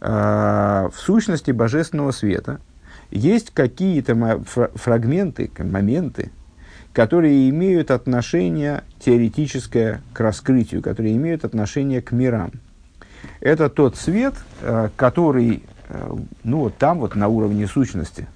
в 0.00 0.92
сущности 0.94 1.52
божественного 1.52 2.10
света, 2.10 2.60
есть 3.10 3.50
какие-то 3.50 4.42
фрагменты, 4.74 5.50
моменты, 5.58 6.30
которые 6.92 7.50
имеют 7.50 7.90
отношение 7.90 8.82
теоретическое 9.00 10.00
к 10.12 10.20
раскрытию, 10.20 10.82
которые 10.82 11.14
имеют 11.16 11.44
отношение 11.44 12.00
к 12.00 12.12
мирам. 12.12 12.52
Это 13.40 13.68
тот 13.68 13.96
свет, 13.96 14.34
э, 14.62 14.88
который, 14.96 15.62
э, 15.88 16.14
ну 16.42 16.58
вот 16.60 16.78
там 16.78 17.00
вот 17.00 17.14
на 17.14 17.28
уровне 17.28 17.66
сущности, 17.66 18.26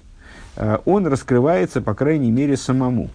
э, 0.55 0.77
он 0.85 1.07
раскрывается, 1.07 1.81
по 1.81 1.93
крайней 1.93 2.31
мере, 2.31 2.55
самому. 2.55 3.09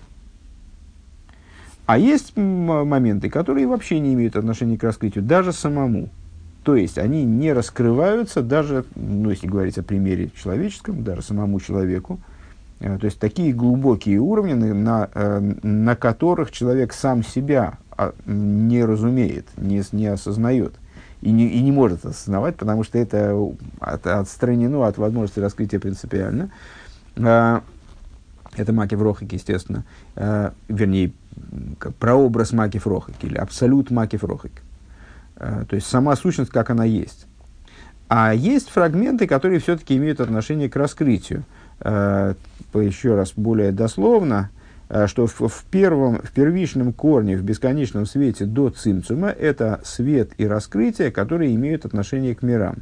А 1.86 1.98
есть 1.98 2.36
моменты, 2.36 3.30
которые 3.30 3.68
вообще 3.68 4.00
не 4.00 4.14
имеют 4.14 4.34
отношения 4.34 4.76
к 4.76 4.82
раскрытию, 4.82 5.22
даже 5.22 5.52
самому. 5.52 6.08
То 6.66 6.74
есть 6.74 6.98
они 6.98 7.22
не 7.22 7.52
раскрываются 7.52 8.42
даже, 8.42 8.84
ну, 8.96 9.30
если 9.30 9.46
говорить 9.46 9.78
о 9.78 9.84
примере 9.84 10.30
человеческом, 10.36 11.04
даже 11.04 11.22
самому 11.22 11.60
человеку. 11.60 12.18
Э, 12.80 12.98
то 12.98 13.04
есть 13.04 13.20
такие 13.20 13.52
глубокие 13.52 14.18
уровни, 14.18 14.52
на, 14.52 15.08
э, 15.14 15.38
на 15.62 15.94
которых 15.94 16.50
человек 16.50 16.92
сам 16.92 17.22
себя 17.22 17.78
а, 17.92 18.14
не 18.26 18.84
разумеет, 18.84 19.46
не, 19.56 19.80
не 19.92 20.08
осознает 20.08 20.74
и 21.20 21.30
не, 21.30 21.46
и 21.46 21.62
не 21.62 21.70
может 21.70 22.04
осознавать, 22.04 22.56
потому 22.56 22.82
что 22.82 22.98
это 22.98 23.32
от, 23.78 24.04
отстранено 24.04 24.88
от 24.88 24.98
возможности 24.98 25.38
раскрытия 25.38 25.78
принципиально. 25.78 26.50
Э, 27.14 27.60
это 28.56 28.72
Макив 28.72 29.00
Рохак, 29.02 29.32
естественно. 29.32 29.84
Вернее, 30.16 31.12
прообраз 32.00 32.52
Макив 32.52 32.88
Рохак 32.88 33.14
или 33.22 33.36
абсолют 33.36 33.92
Макив 33.92 34.24
Рохак. 34.24 34.50
Э, 35.36 35.64
то 35.68 35.76
есть 35.76 35.86
сама 35.86 36.16
сущность, 36.16 36.50
как 36.50 36.70
она 36.70 36.84
есть. 36.84 37.26
А 38.08 38.32
есть 38.34 38.68
фрагменты, 38.68 39.26
которые 39.26 39.60
все-таки 39.60 39.96
имеют 39.96 40.20
отношение 40.20 40.68
к 40.68 40.76
раскрытию. 40.76 41.44
Э, 41.80 42.34
еще 42.74 43.14
раз 43.14 43.32
более 43.36 43.72
дословно, 43.72 44.50
э, 44.88 45.06
что 45.06 45.26
в, 45.26 45.64
первом, 45.70 46.18
в 46.18 46.30
первичном 46.30 46.92
корне, 46.92 47.36
в 47.36 47.42
бесконечном 47.42 48.06
свете 48.06 48.44
до 48.44 48.70
цимцума, 48.70 49.28
это 49.28 49.80
свет 49.84 50.30
и 50.38 50.46
раскрытие, 50.46 51.10
которые 51.10 51.54
имеют 51.54 51.84
отношение 51.84 52.34
к 52.34 52.42
мирам. 52.42 52.76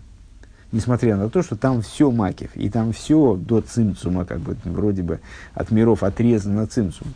Несмотря 0.72 1.16
на 1.16 1.30
то, 1.30 1.42
что 1.42 1.54
там 1.54 1.82
все 1.82 2.10
макив, 2.10 2.50
и 2.56 2.68
там 2.68 2.92
все 2.92 3.36
до 3.36 3.60
цимцума, 3.60 4.24
как 4.24 4.40
бы 4.40 4.56
вроде 4.64 5.02
бы 5.02 5.20
от 5.54 5.70
миров 5.70 6.02
отрезано 6.02 6.66
цимцум. 6.66 7.14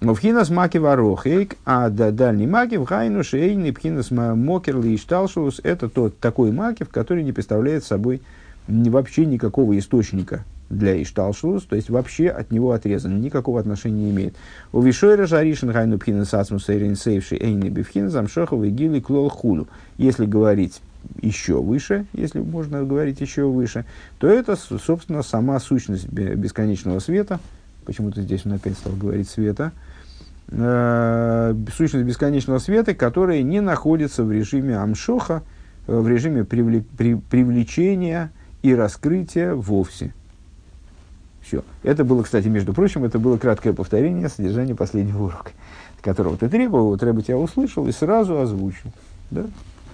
Вхинас 0.00 0.48
маки 0.48 0.78
ворохейк, 0.78 1.56
а 1.64 1.90
дальний 1.90 2.46
макив 2.46 2.84
гайну 2.84 3.24
шейный 3.24 3.72
пхинас 3.72 4.12
мокерли 4.12 4.90
и 4.90 4.96
шталшус– 4.96 5.60
это 5.64 5.88
тот 5.88 6.20
такой 6.20 6.52
макив, 6.52 6.88
который 6.88 7.24
не 7.24 7.32
представляет 7.32 7.82
собой 7.82 8.22
вообще 8.68 9.26
никакого 9.26 9.76
источника 9.76 10.44
для 10.70 11.02
Ишталшус, 11.02 11.64
то 11.64 11.74
есть 11.74 11.90
вообще 11.90 12.28
от 12.28 12.52
него 12.52 12.72
отрезан, 12.72 13.20
никакого 13.20 13.58
отношения 13.58 14.04
не 14.04 14.10
имеет. 14.10 14.36
У 14.70 14.82
Вишойра 14.82 15.26
Жаришин 15.26 15.72
Гайну 15.72 15.98
Пхинас 15.98 16.32
Ацмус 16.32 16.68
Эйрин 16.68 16.94
Сейвши 16.94 17.36
Эйни 17.36 17.68
Бифхин 17.68 18.08
Замшохова 18.08 18.64
и 18.64 18.70
Гили 18.70 19.00
Клол 19.00 19.30
Хулу. 19.30 19.66
Если 19.96 20.26
говорить 20.26 20.80
еще 21.22 21.60
выше, 21.60 22.06
если 22.12 22.38
можно 22.38 22.84
говорить 22.84 23.20
еще 23.20 23.46
выше, 23.46 23.84
то 24.18 24.28
это, 24.28 24.56
собственно, 24.56 25.22
сама 25.22 25.58
сущность 25.58 26.08
бесконечного 26.08 27.00
света. 27.00 27.40
Почему-то 27.86 28.20
здесь 28.20 28.42
он 28.44 28.52
опять 28.52 28.74
стал 28.74 28.92
говорить 28.92 29.28
света– 29.28 29.72
э, 30.50 31.54
сущность 31.74 32.06
бесконечного 32.06 32.58
света, 32.58 32.94
которая 32.94 33.42
не 33.42 33.60
находится 33.60 34.24
в 34.24 34.32
режиме 34.32 34.76
амшоха, 34.76 35.42
э, 35.86 35.96
в 35.98 36.08
режиме 36.08 36.44
привлек, 36.44 36.86
при, 36.96 37.14
привлечения 37.14 38.32
и 38.62 38.74
раскрытия 38.74 39.54
вовсе. 39.54 40.14
Все. 41.40 41.64
Это 41.82 42.04
было, 42.04 42.22
кстати, 42.22 42.48
между 42.48 42.74
прочим, 42.74 43.04
это 43.04 43.18
было 43.18 43.38
краткое 43.38 43.72
повторение 43.72 44.28
содержания 44.28 44.74
последнего 44.74 45.24
урока, 45.24 45.52
которого 46.02 46.36
ты 46.36 46.48
требовал, 46.48 46.88
вот 46.88 47.02
Рэба 47.02 47.22
тебя 47.22 47.38
услышал 47.38 47.86
и 47.86 47.92
сразу 47.92 48.38
озвучил. 48.38 48.92
Да? 49.30 49.44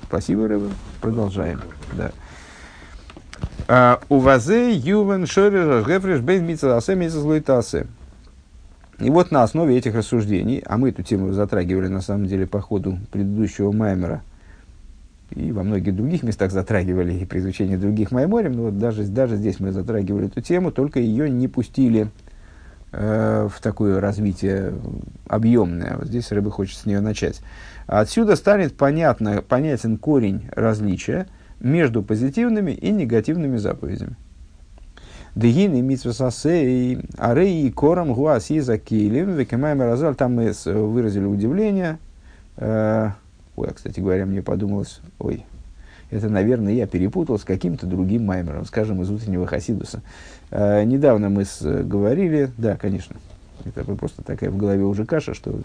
Спасибо, 0.08 0.48
Рэба. 0.48 0.68
Продолжаем. 1.00 1.60
Да. 1.92 2.10
А, 3.66 4.00
у 4.08 4.18
вазе 4.18 4.72
ювен 4.72 5.26
шорер 5.26 5.84
гефреш 5.88 6.20
бейн 6.20 6.44
митцеласе 6.44 6.94
митцелуитасе. 6.94 7.86
И 9.00 9.10
вот 9.10 9.30
на 9.30 9.42
основе 9.42 9.76
этих 9.76 9.94
рассуждений, 9.94 10.62
а 10.64 10.78
мы 10.78 10.90
эту 10.90 11.02
тему 11.02 11.32
затрагивали 11.32 11.88
на 11.88 12.00
самом 12.00 12.26
деле 12.26 12.46
по 12.46 12.60
ходу 12.60 12.98
предыдущего 13.10 13.72
Маймера, 13.72 14.22
и 15.30 15.50
во 15.50 15.64
многих 15.64 15.96
других 15.96 16.22
местах 16.22 16.52
затрагивали, 16.52 17.12
и 17.14 17.24
при 17.24 17.40
изучении 17.40 17.76
других 17.76 18.12
Майморем, 18.12 18.52
но 18.52 18.62
вот 18.64 18.78
даже, 18.78 19.04
даже 19.04 19.36
здесь 19.36 19.58
мы 19.58 19.72
затрагивали 19.72 20.26
эту 20.26 20.40
тему, 20.40 20.70
только 20.70 21.00
ее 21.00 21.28
не 21.28 21.48
пустили 21.48 22.08
э, 22.92 23.48
в 23.52 23.60
такое 23.60 24.00
развитие 24.00 24.74
объемное. 25.26 25.96
Вот 25.96 26.06
здесь 26.06 26.30
рыба 26.30 26.50
хочет 26.50 26.78
с 26.78 26.86
нее 26.86 27.00
начать. 27.00 27.40
Отсюда 27.86 28.36
станет 28.36 28.76
понятно, 28.76 29.42
понятен 29.42 29.98
корень 29.98 30.42
различия 30.54 31.26
между 31.58 32.02
позитивными 32.02 32.70
и 32.70 32.90
негативными 32.92 33.56
заповедями. 33.56 34.16
Дегины 35.34 35.82
митсвасасей, 35.82 37.00
арей 37.18 37.68
кором 37.72 38.12
гуаси 38.12 38.60
за 38.60 38.78
килим, 38.78 39.34
векемаем 39.34 39.80
разал. 39.82 40.14
Там 40.14 40.36
мы 40.36 40.52
выразили 40.64 41.24
удивление. 41.24 41.98
Э, 42.56 43.10
ой, 43.56 43.68
а, 43.68 43.74
кстати 43.74 43.98
говоря, 43.98 44.26
мне 44.26 44.42
подумалось, 44.42 45.00
ой, 45.18 45.44
это, 46.10 46.28
наверное, 46.28 46.72
я 46.72 46.86
перепутал 46.86 47.36
с 47.40 47.42
каким-то 47.42 47.86
другим 47.86 48.24
маймером, 48.26 48.64
скажем, 48.64 49.02
из 49.02 49.10
утреннего 49.10 49.44
Хасидуса. 49.44 50.02
Э, 50.52 50.84
недавно 50.84 51.30
мы 51.30 51.44
с, 51.44 51.60
говорили, 51.82 52.50
да, 52.56 52.76
конечно, 52.76 53.16
это 53.64 53.82
просто 53.96 54.22
такая 54.22 54.50
в 54.50 54.56
голове 54.56 54.84
уже 54.84 55.04
каша, 55.04 55.34
что 55.34 55.62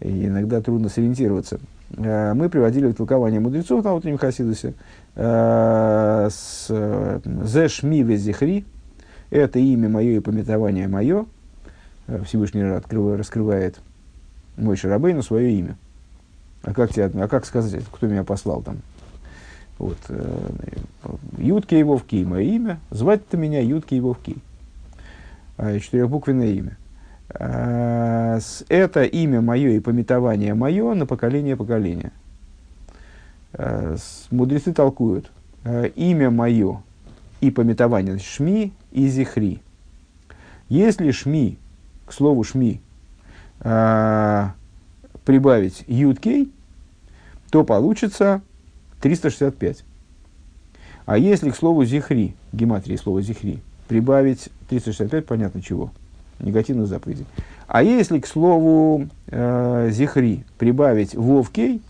иногда 0.00 0.60
трудно 0.60 0.88
сориентироваться. 0.88 1.58
Э, 1.96 2.32
мы 2.34 2.48
приводили 2.48 2.92
толкование 2.92 3.40
мудрецов 3.40 3.82
на 3.82 3.92
утреннем 3.92 4.18
Хасидусе 4.18 4.74
э, 5.16 6.28
с 6.30 7.20
«Зе 7.42 7.68
шми 7.68 8.04
везихри», 8.04 8.64
это 9.34 9.58
имя 9.58 9.88
мое 9.88 10.16
и 10.16 10.20
пометование 10.20 10.86
мое. 10.86 11.26
Э, 12.06 12.22
Всевышний 12.24 12.62
открывает, 12.62 13.18
раскрывает 13.18 13.80
мой 14.56 14.76
Шарабейну 14.76 15.22
свое 15.22 15.52
имя. 15.52 15.76
А 16.62 16.72
как, 16.72 16.92
тебе, 16.92 17.06
а 17.06 17.28
как 17.28 17.44
сказать, 17.44 17.84
кто 17.90 18.06
меня 18.06 18.22
послал 18.22 18.62
там? 18.62 18.78
Вот, 19.78 19.98
э, 20.08 20.50
Ютки 21.38 21.74
его 21.74 21.98
в 21.98 22.04
Ки, 22.04 22.24
мое 22.24 22.42
имя. 22.42 22.78
Звать-то 22.90 23.36
меня 23.36 23.60
Ютки 23.60 23.94
его 23.94 24.14
в 24.14 24.20
Ки. 24.20 24.36
А, 25.56 25.78
четырехбуквенное 25.78 26.52
имя. 26.52 26.76
А, 27.30 28.38
это 28.68 29.02
имя 29.02 29.40
мое 29.40 29.70
и 29.70 29.80
пометование 29.80 30.54
мое 30.54 30.94
на 30.94 31.06
поколение 31.06 31.56
поколения. 31.56 32.12
А, 33.52 33.96
мудрецы 34.30 34.72
толкуют. 34.72 35.32
А, 35.64 35.86
имя 35.86 36.30
мое 36.30 36.82
и 37.46 37.50
пометование 37.50 38.18
шми 38.18 38.72
и 38.90 39.06
зихри. 39.06 39.60
Если 40.70 41.10
шми, 41.10 41.58
к 42.06 42.12
слову 42.12 42.42
шми, 42.42 42.80
э, 43.60 44.48
прибавить 45.26 45.84
юткей, 45.86 46.50
то 47.50 47.62
получится 47.62 48.40
365. 49.02 49.84
А 51.04 51.18
если 51.18 51.50
к 51.50 51.56
слову 51.56 51.84
зихри, 51.84 52.34
гематрии 52.52 52.96
слова 52.96 53.20
зихри, 53.20 53.60
прибавить 53.88 54.48
365, 54.70 55.26
понятно 55.26 55.60
чего, 55.60 55.92
негативных 56.40 56.86
заповедей. 56.86 57.26
А 57.66 57.82
если 57.82 58.20
к 58.20 58.26
слову 58.26 59.08
э, 59.26 59.90
зихри 59.92 60.44
прибавить 60.56 61.14
вовкей, 61.14 61.82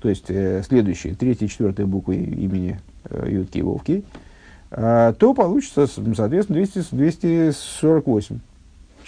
то 0.00 0.10
есть 0.10 0.26
э, 0.28 0.62
следующие, 0.68 1.14
третья 1.14 1.46
и 1.46 1.48
четвертая 1.48 1.86
буквы 1.86 2.16
имени 2.16 2.78
э, 3.04 3.62
Вовкей, 3.62 4.04
а, 4.04 4.27
то 4.70 5.34
получится, 5.34 5.86
соответственно, 5.86 6.58
200, 6.58 6.94
248. 6.94 8.40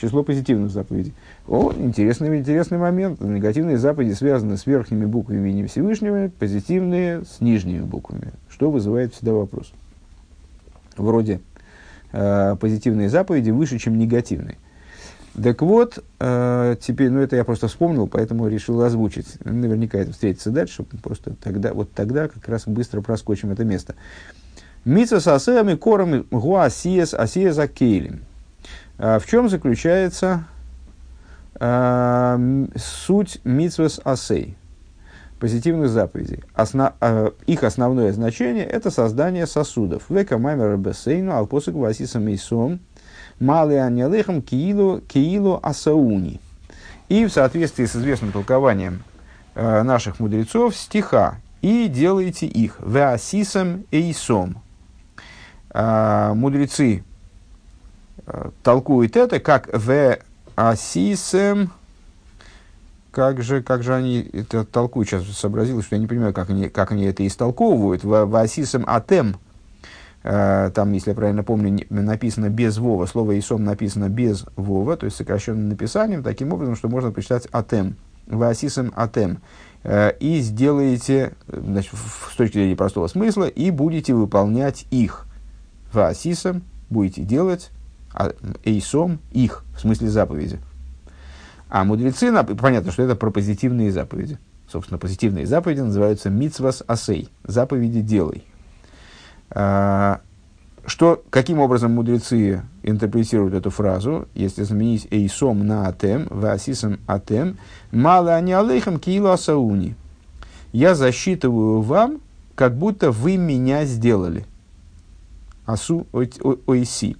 Число 0.00 0.22
позитивных 0.22 0.70
заповедей. 0.70 1.12
О, 1.46 1.72
интересный, 1.76 2.38
интересный 2.38 2.78
момент. 2.78 3.20
Негативные 3.20 3.76
заповеди 3.76 4.14
связаны 4.14 4.56
с 4.56 4.64
верхними 4.64 5.04
буквами 5.04 5.50
имени 5.50 5.66
Всевышнего, 5.66 6.30
позитивные 6.38 7.22
с 7.24 7.42
нижними 7.42 7.82
буквами. 7.82 8.32
Что 8.48 8.70
вызывает 8.70 9.12
всегда 9.12 9.34
вопрос. 9.34 9.72
Вроде 10.96 11.40
э, 12.12 12.56
позитивные 12.58 13.10
заповеди 13.10 13.50
выше, 13.50 13.78
чем 13.78 13.98
негативные. 13.98 14.56
Так 15.40 15.60
вот, 15.60 16.02
э, 16.18 16.76
теперь, 16.80 17.10
ну 17.10 17.20
это 17.20 17.36
я 17.36 17.44
просто 17.44 17.68
вспомнил, 17.68 18.06
поэтому 18.06 18.48
решил 18.48 18.80
озвучить. 18.80 19.26
Наверняка 19.44 19.98
это 19.98 20.12
встретится 20.12 20.50
дальше, 20.50 20.82
просто 21.02 21.34
тогда, 21.42 21.74
вот 21.74 21.92
тогда 21.92 22.28
как 22.28 22.48
раз 22.48 22.66
быстро 22.66 23.02
проскочим 23.02 23.50
это 23.50 23.64
место. 23.64 23.94
Митсва 24.84 25.20
с 25.20 25.26
асеями 25.26 25.74
корами 25.74 26.24
гуасиес 26.30 27.14
асиес 27.14 27.58
акейлем. 27.58 28.20
В 28.98 29.22
чем 29.26 29.48
заключается 29.48 30.44
э, 31.58 32.66
суть 32.76 33.40
митсвас 33.44 34.00
асей? 34.04 34.56
позитивных 35.40 35.88
заповедей. 35.88 36.44
Осна, 36.54 36.92
э, 37.00 37.30
их 37.46 37.64
основное 37.64 38.12
значение– 38.12 38.64
это 38.66 38.90
создание 38.90 39.46
сосудов. 39.46 40.02
Века 40.10 40.38
маймер 40.38 40.76
бесейну 40.76 41.34
алпосик 41.34 41.74
васисам 41.74 42.26
мейсом 42.26 42.78
малый 43.40 43.82
анялехам 43.82 44.42
киилу, 44.42 45.00
киилу 45.00 45.58
асауни. 45.62 46.40
И 47.08 47.24
в 47.24 47.32
соответствии 47.32 47.86
с 47.86 47.96
известным 47.96 48.30
толкованием 48.30 49.02
э, 49.54 49.82
наших 49.82 50.20
мудрецов 50.20 50.76
стиха 50.76 51.36
«И 51.62 51.88
делайте 51.88 52.46
их 52.46 52.76
веасисам 52.80 53.84
эйсом». 53.90 54.58
Э, 55.72 56.32
мудрецы 56.34 57.04
э, 58.26 58.50
толкуют 58.62 59.16
это 59.16 59.40
как 59.40 59.68
веасисам 60.56 61.72
как 63.10 63.42
же, 63.42 63.62
как 63.62 63.82
же 63.82 63.94
они 63.94 64.20
это 64.32 64.64
толкуют? 64.64 65.08
Сейчас 65.08 65.26
сообразил, 65.26 65.82
что 65.82 65.96
я 65.96 66.00
не 66.00 66.06
понимаю, 66.06 66.32
как 66.32 66.50
они, 66.50 66.68
как 66.68 66.92
они 66.92 67.04
это 67.04 67.26
истолковывают. 67.26 68.04
В, 68.04 68.24
в 68.24 68.36
Асисом 68.36 68.84
Атем, 68.86 69.36
э, 70.22 70.70
там, 70.74 70.92
если 70.92 71.10
я 71.10 71.16
правильно 71.16 71.42
помню, 71.42 71.84
написано 71.90 72.50
без 72.50 72.78
Вова, 72.78 73.06
слово 73.06 73.38
Исом 73.38 73.64
написано 73.64 74.08
без 74.08 74.44
Вова, 74.56 74.96
то 74.96 75.06
есть 75.06 75.16
сокращенным 75.16 75.68
написанием, 75.68 76.22
таким 76.22 76.52
образом, 76.52 76.76
что 76.76 76.88
можно 76.88 77.10
прочитать 77.10 77.48
Атем. 77.50 77.96
В 78.26 78.42
Асисом 78.44 78.92
Атем. 78.94 79.38
Э, 79.82 80.12
и 80.20 80.38
сделаете, 80.38 81.32
значит, 81.48 81.92
с 82.30 82.36
точки 82.36 82.54
зрения 82.54 82.76
простого 82.76 83.08
смысла, 83.08 83.48
и 83.48 83.72
будете 83.72 84.14
выполнять 84.14 84.86
их. 84.90 85.26
В 85.92 85.98
Асисом 85.98 86.62
будете 86.88 87.22
делать, 87.22 87.70
а 88.12 88.32
Эйсом 88.64 89.18
их, 89.32 89.64
в 89.74 89.80
смысле 89.80 90.08
заповеди. 90.08 90.60
А 91.68 91.84
мудрецы, 91.84 92.32
понятно, 92.60 92.90
что 92.90 93.02
это 93.02 93.14
про 93.14 93.30
позитивные 93.30 93.92
заповеди. 93.92 94.38
Собственно, 94.68 94.98
позитивные 94.98 95.46
заповеди 95.46 95.80
называются 95.80 96.30
мицвас 96.30 96.82
асей, 96.86 97.28
заповеди 97.44 98.02
делай. 98.02 98.44
А, 99.50 100.20
что, 100.86 101.22
каким 101.30 101.58
образом 101.58 101.92
мудрецы 101.92 102.62
интерпретируют 102.82 103.54
эту 103.54 103.70
фразу, 103.70 104.28
если 104.34 104.62
заменить 104.62 105.08
эйсом 105.10 105.66
на 105.66 105.88
атем, 105.88 106.26
васисом 106.30 107.00
атем, 107.06 107.58
мало 107.90 108.34
они 108.34 108.52
алейхам 108.52 108.98
киилу 108.98 109.28
асауни. 109.28 109.96
Я 110.72 110.94
засчитываю 110.94 111.80
вам, 111.80 112.20
как 112.54 112.76
будто 112.76 113.10
вы 113.10 113.36
меня 113.36 113.84
сделали. 113.84 114.46
Асу 115.72 116.06
ойси. 116.66 117.16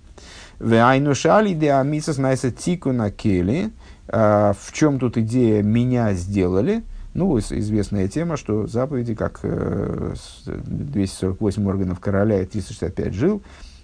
Вайнушали 0.59 1.55
де 1.55 1.73
амисас 1.73 2.19
найса 2.19 2.51
тику 2.51 2.93
на 2.93 3.11
кели. 3.11 3.71
В 4.07 4.73
чем 4.73 4.99
тут 4.99 5.17
идея 5.17 5.63
«меня 5.63 6.13
сделали»? 6.15 6.83
Ну, 7.13 7.37
известная 7.39 8.09
тема, 8.09 8.37
что 8.37 8.69
заповеди, 8.69 9.15
как 9.15 9.41
248 9.43 11.63
э, 11.63 11.67
органов 11.67 11.99
короля 11.99 12.41
и 12.41 12.47
365 12.47 13.15
жил, 13.15 13.43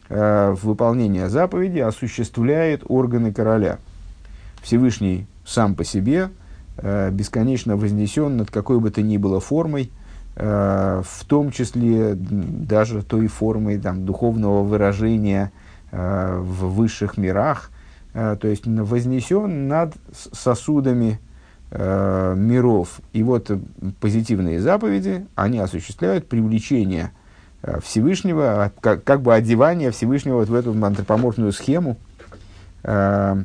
э, 0.09 0.55
в 0.57 0.65
выполнение 0.65 1.29
заповеди 1.29 1.81
осуществляет 1.81 2.85
органы 2.87 3.33
короля. 3.33 3.81
Всевышний 4.63 5.27
сам 5.45 5.75
по 5.75 5.83
себе 5.85 6.31
э, 6.77 7.11
бесконечно 7.11 7.77
вознесен 7.77 8.37
над 8.37 8.53
какой 8.53 8.79
бы 8.79 8.91
то 8.91 9.03
ни 9.03 9.17
было 9.17 9.41
формой, 9.41 9.91
в 10.37 11.25
том 11.27 11.51
числе 11.51 12.15
даже 12.15 13.03
той 13.03 13.27
формой 13.27 13.79
там, 13.79 14.05
духовного 14.05 14.63
выражения 14.63 15.51
в 15.91 16.75
высших 16.75 17.17
мирах– 17.17 17.71
Э, 18.17 18.35
то 18.41 18.49
есть 18.49 18.67
вознесен 18.67 19.69
над 19.69 19.93
сосудами 20.33 21.21
э, 21.71 22.35
миров. 22.35 23.01
И 23.13 23.23
вот 23.23 23.51
позитивные 24.01 24.59
заповеди, 24.59 25.27
они 25.35 25.59
осуществляют 25.59 26.27
привлечение 26.27 27.13
э, 27.61 27.79
Всевышнего, 27.85 28.65
а, 28.65 28.73
как, 28.81 29.05
как 29.05 29.21
бы 29.21 29.35
одевание 29.35 29.91
Всевышнего 29.91 30.37
вот 30.39 30.49
в 30.49 30.55
эту 30.55 30.73
антропоморфную 30.73 31.53
схему, 31.53 31.99
э, 32.85 33.45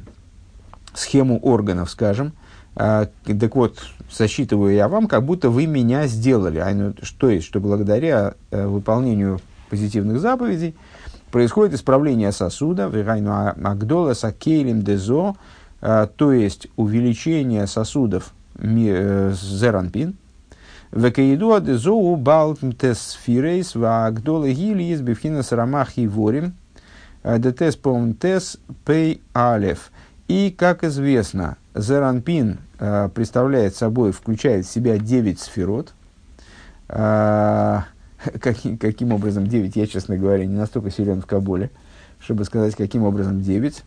схему 0.94 1.38
органов, 1.40 1.92
скажем. 1.92 2.32
Э, 2.76 3.08
так 3.26 3.56
вот, 3.56 3.80
засчитываю 4.12 4.74
я 4.74 4.88
вам, 4.88 5.08
как 5.08 5.24
будто 5.24 5.50
вы 5.50 5.66
меня 5.66 6.08
сделали. 6.08 6.60
А, 6.60 6.74
ну, 6.74 6.94
что 7.02 7.30
есть, 7.30 7.46
что 7.46 7.60
благодаря 7.60 8.34
э, 8.52 8.66
выполнению 8.68 9.40
позитивных 9.70 10.20
заповедей– 10.20 10.76
происходит 11.32 11.74
исправление 11.74 12.32
сосуда, 12.32 12.88
вегайну 12.88 13.32
агдола 13.64 14.14
сакейлем 14.14 14.84
дезо, 14.84 15.36
а, 15.82 16.06
то 16.08 16.32
есть 16.32 16.68
увеличение 16.76 17.66
сосудов 17.66 18.34
э, 18.60 19.34
зеранпин, 19.34 20.16
Векаиду 20.92 21.54
адезо 21.54 21.94
у 21.94 22.18
балтмтес 22.18 23.18
фирейс 23.24 23.76
ва 23.76 24.08
агдола 24.08 24.50
гили 24.50 24.84
из 24.84 25.00
бифхинас 25.00 25.54
рамахи 25.54 26.06
ворим, 26.06 26.54
а, 27.24 27.38
детес 27.40 27.78
помтес 27.78 28.58
пей 28.86 29.22
алев. 29.34 29.90
И, 30.28 30.54
как 30.56 30.84
известно, 30.84 31.58
зеранпин 31.76 32.60
а, 32.80 33.10
представляет 33.10 33.76
собой, 33.76 34.12
включает 34.12 34.66
в 34.66 34.72
себя 34.72 34.98
9 34.98 35.40
сферот, 35.40 35.94
каким, 36.88 38.78
каким 38.78 39.14
образом 39.14 39.48
9, 39.48 39.76
я, 39.76 39.88
честно 39.88 40.18
говоря, 40.18 40.46
не 40.46 40.56
настолько 40.56 40.92
силен 40.92 41.22
в 41.22 41.26
Кабуле, 41.26 41.72
чтобы 42.20 42.44
сказать, 42.44 42.76
каким 42.76 43.04
образом 43.04 43.42
9. 43.42 43.84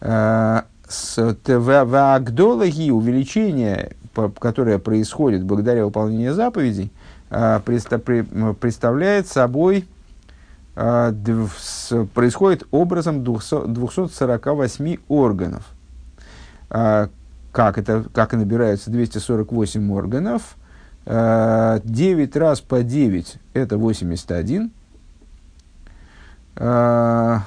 А, 0.00 0.64
с 0.88 1.18
Агдологи 1.18 2.90
увеличение, 2.90 3.92
которое 4.38 4.78
происходит 4.78 5.44
благодаря 5.44 5.84
выполнению 5.84 6.32
заповедей, 6.32 6.90
представляет 7.28 9.28
собой, 9.28 9.86
происходит 10.74 12.66
образом 12.70 13.22
248 13.22 14.96
органов. 15.08 15.64
Как, 16.68 17.78
это, 17.78 18.04
как 18.12 18.32
набираются 18.34 18.90
248 18.90 19.92
органов– 19.92 20.56
9 21.08 21.08
э, 21.08 22.38
раз 22.38 22.60
по 22.60 22.82
9 22.82 23.38
это 23.54 23.78
81. 23.78 24.70
А, 26.56 27.42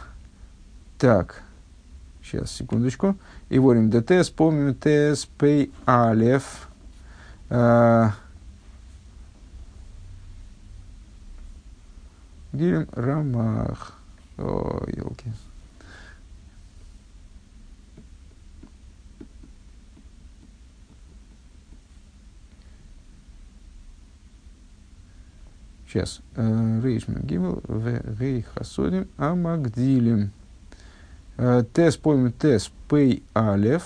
так, 0.97 1.43
сейчас, 2.23 2.51
секундочку. 2.51 3.15
И 3.49 3.59
ворим 3.59 3.91
ДТ, 3.91 4.23
вспомним 4.23 4.73
ТС, 4.73 5.25
Пей, 5.37 5.71
Алев. 5.85 6.69
А, 7.51 8.13
Гирим 12.51 12.87
Рамах. 12.93 13.93
О, 14.39 14.85
елки. 14.87 15.31
Сейчас. 25.91 26.21
Э, 26.35 26.81
Рейшмен 26.81 27.21
Гимл, 27.23 27.61
Рей 28.17 28.43
Хасодим, 28.43 29.09
Амагдилим. 29.17 30.31
Э, 31.35 31.65
тес, 31.73 31.97
помню, 31.97 32.31
Тес, 32.31 32.71
Пей 32.89 33.23
Алев. 33.33 33.83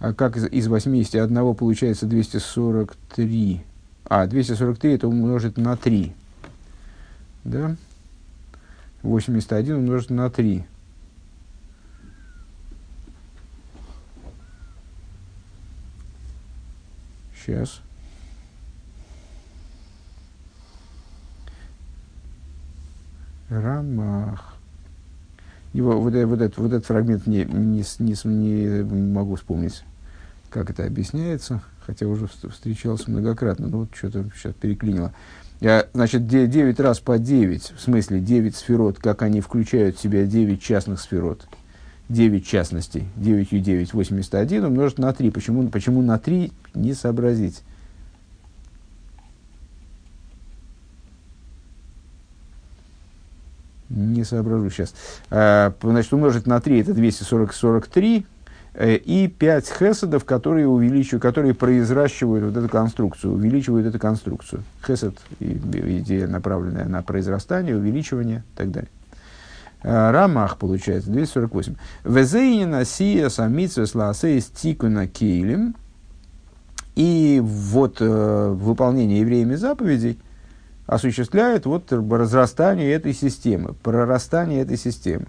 А 0.00 0.12
как 0.12 0.36
из, 0.36 0.44
из 0.48 0.68
81 0.68 1.54
получается 1.54 2.04
243? 2.04 3.64
А, 4.04 4.26
243 4.26 4.92
это 4.92 5.08
умножить 5.08 5.56
на 5.56 5.78
3. 5.78 6.12
Да? 7.44 7.76
81 9.02 9.76
умножить 9.76 10.10
на 10.10 10.28
3. 10.28 10.66
Сейчас. 17.44 17.80
Рамах. 23.48 24.54
Его, 25.72 26.00
вот, 26.00 26.12
вот, 26.12 26.40
этот, 26.40 26.58
вот 26.58 26.72
этот 26.72 26.86
фрагмент 26.86 27.26
не, 27.26 27.44
не, 27.44 27.84
не, 27.98 28.24
не 28.24 28.82
могу 28.82 29.36
вспомнить. 29.36 29.82
как 30.50 30.70
это 30.70 30.84
объясняется, 30.84 31.62
хотя 31.86 32.06
уже 32.06 32.26
встречался 32.26 33.10
многократно, 33.10 33.68
но 33.68 33.78
вот 33.80 33.88
что-то 33.94 34.26
сейчас 34.34 34.54
переклинило. 34.54 35.12
Я, 35.60 35.86
значит, 35.94 36.26
9 36.26 36.80
раз 36.80 37.00
по 37.00 37.18
9, 37.18 37.74
в 37.76 37.80
смысле 37.80 38.20
9 38.20 38.54
сферот, 38.54 38.98
как 38.98 39.22
они 39.22 39.40
включают 39.40 39.96
в 39.96 40.00
себя 40.00 40.26
9 40.26 40.60
частных 40.60 41.00
сферот, 41.00 41.46
9 42.12 42.46
частностей, 42.46 43.04
9 43.16 43.52
и 43.52 43.60
9, 43.60 43.94
81 43.94 44.64
умножить 44.64 44.98
на 44.98 45.12
3. 45.12 45.30
Почему, 45.30 45.68
почему 45.68 46.02
на 46.02 46.18
3 46.18 46.52
не 46.74 46.94
сообразить? 46.94 47.62
Не 53.88 54.24
соображу 54.24 54.70
сейчас. 54.70 54.94
А, 55.30 55.74
значит, 55.82 56.12
умножить 56.12 56.46
на 56.46 56.60
3 56.60 56.80
это 56.80 56.94
240, 56.94 57.52
43, 57.52 58.26
Э, 58.74 58.96
и 58.96 59.28
пять 59.28 59.68
хесадов, 59.68 60.24
которые, 60.24 60.66
увеличивают, 60.66 61.22
которые 61.22 61.54
произращивают 61.54 62.44
вот 62.44 62.56
эту 62.56 62.68
конструкцию, 62.70 63.34
увеличивают 63.34 63.86
эту 63.86 63.98
конструкцию. 63.98 64.62
Хесад– 64.86 65.14
идея, 65.40 66.26
направленная 66.26 66.86
на 66.86 67.02
произрастание, 67.02 67.76
увеличивание 67.76 68.44
и 68.54 68.56
так 68.56 68.70
далее. 68.70 68.90
Э, 69.82 70.10
Рамах 70.10 70.58
получается 70.58 71.10
248. 71.10 71.74
Везейнина 72.04 72.84
сия 72.84 73.28
самитсвес 73.28 73.94
лаасеис 73.94 74.46
тикуна 74.46 75.06
кейлем. 75.06 75.74
И 76.94 77.40
вот 77.42 77.96
э, 78.00 78.48
выполнение 78.50 79.20
евреями 79.20 79.54
заповедей 79.54 80.18
осуществляет 80.86 81.64
вот 81.64 81.90
разрастание 81.90 82.92
этой 82.92 83.14
системы, 83.14 83.74
прорастание 83.82 84.60
этой 84.60 84.76
системы. 84.76 85.26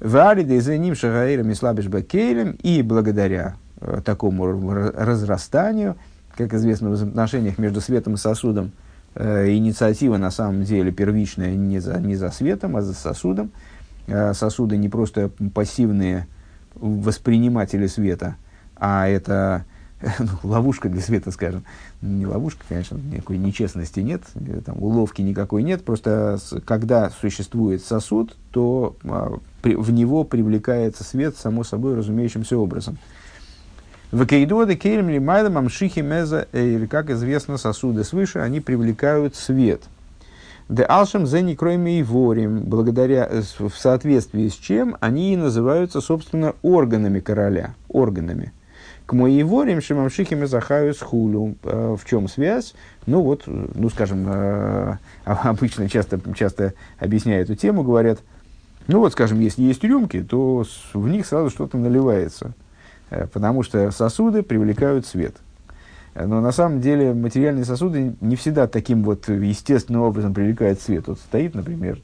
Вариды 0.00 0.60
за 0.60 0.76
ним 0.76 0.94
шагаирами 0.94 1.54
слабиш 1.54 1.86
бакейлем, 1.86 2.58
и 2.62 2.82
благодаря 2.82 3.54
э, 3.80 4.02
такому 4.04 4.46
разрастанию, 4.46 5.96
как 6.36 6.52
известно 6.54 6.90
в 6.90 7.02
отношениях 7.02 7.58
между 7.58 7.80
светом 7.80 8.14
и 8.14 8.16
сосудом, 8.16 8.72
инициатива 9.14 10.16
на 10.16 10.30
самом 10.30 10.64
деле 10.64 10.90
первичная 10.90 11.54
не 11.54 11.80
за, 11.80 12.00
не 12.00 12.16
за 12.16 12.30
светом, 12.30 12.76
а 12.76 12.80
за 12.80 12.94
сосудом. 12.94 13.50
Э, 14.06 14.34
сосуды 14.34 14.76
не 14.76 14.88
просто 14.88 15.30
пассивные 15.54 16.26
восприниматели 16.74 17.86
света, 17.86 18.36
а 18.76 19.06
это 19.06 19.64
ну, 20.18 20.28
ловушка 20.42 20.88
для 20.88 21.00
света, 21.00 21.30
скажем. 21.30 21.64
Не 22.00 22.26
ловушка, 22.26 22.64
конечно, 22.68 22.96
никакой 22.96 23.38
нечестности 23.38 24.00
нет, 24.00 24.22
там, 24.64 24.82
уловки 24.82 25.22
никакой 25.22 25.62
нет. 25.62 25.84
Просто 25.84 26.38
когда 26.64 27.10
существует 27.10 27.84
сосуд, 27.84 28.36
то 28.50 28.96
а, 29.04 29.38
при, 29.62 29.76
в 29.76 29.92
него 29.92 30.24
привлекается 30.24 31.04
свет, 31.04 31.36
само 31.36 31.62
собой 31.62 31.94
разумеющимся 31.94 32.58
образом. 32.58 32.98
В 34.10 34.26
Кейдоде 34.26 34.74
Кейлем 34.74 35.08
Лимайда 35.08 35.48
Мамшихи 35.48 36.00
Меза 36.00 36.46
Эйр, 36.52 36.86
как 36.86 37.08
известно, 37.10 37.56
сосуды 37.56 38.04
свыше, 38.04 38.40
они 38.40 38.60
привлекают 38.60 39.36
свет. 39.36 39.82
Де 40.68 40.84
Алшем 40.84 41.26
Зени 41.26 41.54
Кроме 41.54 42.00
и 42.00 42.02
Ворим, 42.02 42.62
благодаря, 42.64 43.28
э, 43.30 43.42
в 43.58 43.74
соответствии 43.74 44.48
с 44.48 44.54
чем 44.54 44.96
они 45.00 45.34
и 45.34 45.36
называются, 45.36 46.00
собственно, 46.00 46.54
органами 46.62 47.20
короля, 47.20 47.74
органами. 47.88 48.52
К 49.06 49.14
моеворим 49.14 49.82
шимамшихим 49.82 50.46
захаю 50.46 50.94
с 50.94 51.00
хулю. 51.00 51.56
Э, 51.64 51.96
в 52.00 52.08
чем 52.08 52.28
связь? 52.28 52.74
Ну 53.06 53.22
вот, 53.22 53.42
ну 53.46 53.90
скажем, 53.90 54.26
э, 54.28 54.96
обычно 55.24 55.88
часто, 55.88 56.20
часто 56.34 56.74
объясняя 56.98 57.42
эту 57.42 57.56
тему, 57.56 57.82
говорят, 57.82 58.20
ну 58.86 59.00
вот, 59.00 59.12
скажем, 59.12 59.40
если 59.40 59.62
есть 59.62 59.84
рюмки, 59.84 60.22
то 60.22 60.64
в 60.94 61.08
них 61.08 61.26
сразу 61.26 61.50
что-то 61.50 61.76
наливается, 61.76 62.52
э, 63.10 63.26
потому 63.26 63.62
что 63.62 63.90
сосуды 63.90 64.42
привлекают 64.42 65.06
свет. 65.06 65.36
Но 66.14 66.40
на 66.40 66.52
самом 66.52 66.80
деле 66.80 67.14
материальные 67.14 67.64
сосуды 67.64 68.14
не 68.20 68.36
всегда 68.36 68.66
таким 68.66 69.02
вот 69.02 69.28
естественным 69.28 70.02
образом 70.02 70.34
привлекают 70.34 70.80
свет. 70.80 71.08
Вот 71.08 71.18
стоит, 71.18 71.54
например, 71.54 72.00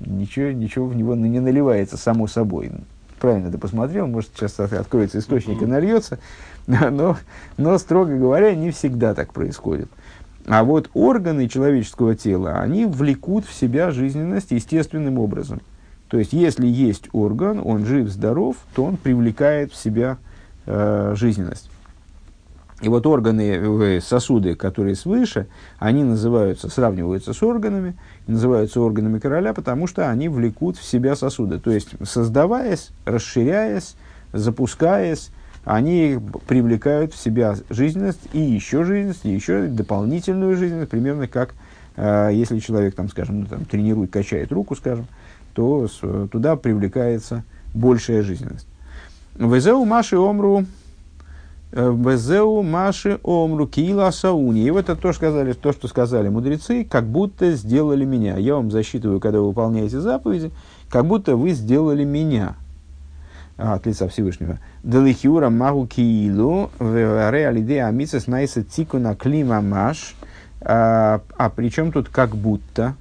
ничего, 0.00 0.50
ничего 0.50 0.86
в 0.86 0.96
него 0.96 1.14
не 1.14 1.40
наливается 1.40 1.96
само 1.96 2.26
собой 2.26 2.72
правильно 3.24 3.50
ты 3.50 3.56
посмотрел, 3.56 4.06
может, 4.06 4.32
сейчас 4.36 4.60
откроется 4.60 5.18
источник 5.18 5.62
и 5.62 5.64
нальется, 5.64 6.18
но, 6.66 7.16
но, 7.56 7.78
строго 7.78 8.18
говоря, 8.18 8.54
не 8.54 8.70
всегда 8.70 9.14
так 9.14 9.32
происходит. 9.32 9.88
А 10.46 10.62
вот 10.62 10.90
органы 10.92 11.48
человеческого 11.48 12.16
тела, 12.16 12.60
они 12.60 12.84
влекут 12.84 13.46
в 13.46 13.54
себя 13.54 13.92
жизненность 13.92 14.50
естественным 14.50 15.18
образом. 15.18 15.62
То 16.08 16.18
есть, 16.18 16.34
если 16.34 16.66
есть 16.66 17.08
орган, 17.12 17.62
он 17.64 17.86
жив, 17.86 18.10
здоров, 18.10 18.56
то 18.74 18.84
он 18.84 18.98
привлекает 18.98 19.72
в 19.72 19.76
себя 19.76 20.18
э, 20.66 21.14
жизненность. 21.16 21.70
И 22.84 22.88
вот 22.88 23.06
органы, 23.06 23.96
э, 23.96 24.00
сосуды, 24.02 24.54
которые 24.54 24.94
свыше, 24.94 25.46
они 25.78 26.04
называются, 26.04 26.68
сравниваются 26.68 27.32
с 27.32 27.42
органами, 27.42 27.96
называются 28.26 28.78
органами 28.82 29.18
короля, 29.18 29.54
потому 29.54 29.86
что 29.86 30.10
они 30.10 30.28
влекут 30.28 30.76
в 30.76 30.84
себя 30.84 31.16
сосуды. 31.16 31.58
То 31.58 31.70
есть, 31.70 31.94
создаваясь, 32.02 32.90
расширяясь, 33.06 33.96
запускаясь, 34.34 35.30
они 35.64 36.18
привлекают 36.46 37.14
в 37.14 37.16
себя 37.16 37.54
жизненность 37.70 38.20
и 38.34 38.40
еще 38.40 38.84
жизненность, 38.84 39.24
и 39.24 39.30
еще 39.30 39.66
дополнительную 39.66 40.54
жизненность, 40.54 40.90
примерно 40.90 41.26
как 41.26 41.54
э, 41.96 42.32
если 42.34 42.58
человек, 42.58 42.94
там, 42.94 43.08
скажем, 43.08 43.40
ну, 43.40 43.46
там, 43.46 43.64
тренирует, 43.64 44.10
качает 44.10 44.52
руку, 44.52 44.76
скажем, 44.76 45.06
то 45.54 45.88
с, 45.88 46.28
туда 46.28 46.56
привлекается 46.56 47.44
большая 47.72 48.22
жизненность. 48.22 48.68
Везеу 49.36 49.86
Маши 49.86 50.16
Омру 50.16 50.66
Безеу 51.74 52.62
Маши 52.62 53.18
Омру 53.24 53.66
Кила 53.66 54.12
Сауни. 54.12 54.62
И 54.62 54.70
вот 54.70 54.88
это 54.88 54.96
то, 54.96 55.12
что 55.12 55.14
сказали, 55.14 55.52
то, 55.52 55.72
что 55.72 55.88
сказали 55.88 56.28
мудрецы, 56.28 56.84
как 56.84 57.04
будто 57.04 57.52
сделали 57.52 58.04
меня. 58.04 58.36
Я 58.36 58.54
вам 58.54 58.70
засчитываю, 58.70 59.18
когда 59.18 59.40
вы 59.40 59.48
выполняете 59.48 60.00
заповеди, 60.00 60.52
как 60.88 61.06
будто 61.06 61.36
вы 61.36 61.50
сделали 61.50 62.04
меня. 62.04 62.54
А, 63.56 63.74
от 63.74 63.86
лица 63.86 64.08
Всевышнего. 64.08 64.58
Делихиура 64.82 65.48
магу 65.48 65.86
киилу 65.86 66.70
реалиде 66.80 67.82
амисас 67.82 68.26
найса 68.26 68.64
тику 68.64 68.98
на 68.98 69.14
клима 69.14 69.60
маш. 69.60 70.14
А, 70.60 71.20
а 71.36 71.50
причем 71.50 71.92
тут 71.92 72.08
как 72.08 72.36
будто, 72.36 72.94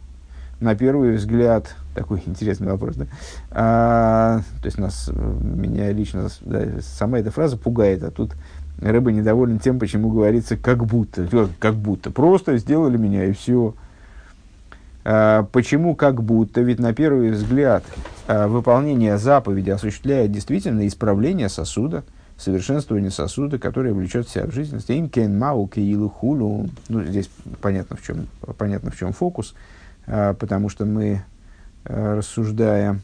на 0.60 0.76
первый 0.76 1.16
взгляд, 1.16 1.76
такой 1.96 2.22
интересный 2.28 2.68
вопрос, 2.68 2.96
да? 2.96 3.06
А, 3.52 4.42
то 4.62 4.66
есть 4.66 4.78
нас, 4.78 5.10
меня 5.14 5.92
лично, 5.92 6.30
да, 6.42 6.82
сама 6.82 7.20
эта 7.20 7.32
фраза 7.32 7.58
пугает, 7.58 8.04
а 8.04 8.12
тут 8.12 8.34
Рыба 8.80 9.12
недоволен 9.12 9.60
тем, 9.60 9.80
почему 9.80 10.10
говорится 10.10 10.58
как 10.58 10.86
будто. 10.86 11.28
Как 11.60 11.76
будто. 11.76 12.12
Просто 12.12 12.58
сделали 12.58 12.98
меня 12.98 13.26
и 13.26 13.32
все. 13.32 13.76
А, 15.06 15.44
почему 15.52 15.96
как 15.96 16.24
будто? 16.24 16.62
Ведь 16.62 16.80
на 16.80 16.94
первый 16.94 17.32
взгляд 17.32 17.84
а, 18.28 18.48
выполнение 18.48 19.18
заповеди 19.18 19.70
осуществляет 19.70 20.32
действительно 20.32 20.88
исправление 20.88 21.50
сосуда, 21.50 22.04
совершенствование 22.38 23.12
сосуда, 23.12 23.58
которое 23.58 23.94
влечет 23.94 24.28
себя 24.28 24.46
в 24.46 24.52
жизнь. 24.52 24.82
Им 24.88 25.10
кен 25.10 25.38
мау 25.38 25.70
хулу. 26.10 26.70
Ну, 26.90 27.04
здесь 27.04 27.30
понятно, 27.62 27.96
в 27.96 28.06
чем, 28.06 28.28
понятно, 28.58 28.92
в 28.92 28.98
чем 28.98 29.14
фокус, 29.14 29.56
а, 30.08 30.34
потому 30.34 30.70
что 30.70 30.86
мы, 30.86 31.24
рассуждая 31.86 33.00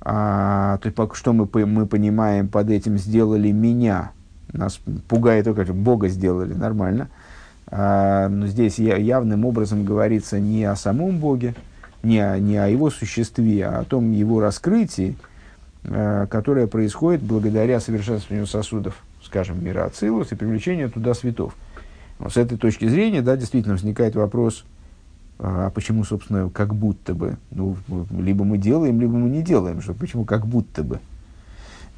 а, 0.00 0.78
то 0.78 1.14
что 1.14 1.32
мы, 1.32 1.48
мы 1.66 1.86
понимаем 1.86 2.48
под 2.48 2.70
этим 2.70 2.98
«сделали 2.98 3.50
меня», 3.50 4.12
нас 4.52 4.80
пугает 5.08 5.44
только, 5.44 5.64
что 5.64 5.74
Бога 5.74 6.08
сделали, 6.08 6.54
нормально. 6.54 7.08
А, 7.70 8.28
но 8.28 8.46
здесь 8.46 8.78
явным 8.78 9.44
образом 9.44 9.84
говорится 9.84 10.40
не 10.40 10.64
о 10.64 10.76
самом 10.76 11.18
Боге, 11.18 11.54
не 12.02 12.18
о, 12.18 12.38
не 12.38 12.56
о 12.56 12.68
его 12.68 12.90
существе, 12.90 13.66
а 13.66 13.80
о 13.80 13.84
том 13.84 14.12
его 14.12 14.40
раскрытии, 14.40 15.16
а, 15.84 16.26
которое 16.26 16.66
происходит 16.66 17.22
благодаря 17.22 17.80
совершенствованию 17.80 18.46
сосудов, 18.46 19.02
скажем, 19.22 19.62
мира 19.62 19.84
Ацилус 19.84 20.32
и 20.32 20.34
привлечению 20.34 20.90
туда 20.90 21.14
светов. 21.14 21.54
Но 22.18 22.30
с 22.30 22.36
этой 22.36 22.56
точки 22.56 22.88
зрения, 22.88 23.22
да, 23.22 23.36
действительно 23.36 23.74
возникает 23.74 24.16
вопрос, 24.16 24.64
а, 25.38 25.66
а 25.66 25.70
почему, 25.70 26.04
собственно, 26.04 26.50
как 26.50 26.74
будто 26.74 27.14
бы? 27.14 27.36
Ну, 27.50 27.76
либо 28.18 28.44
мы 28.44 28.58
делаем, 28.58 29.00
либо 29.00 29.12
мы 29.12 29.28
не 29.28 29.42
делаем. 29.42 29.82
Что, 29.82 29.94
почему 29.94 30.24
как 30.24 30.46
будто 30.46 30.82
бы? 30.82 31.00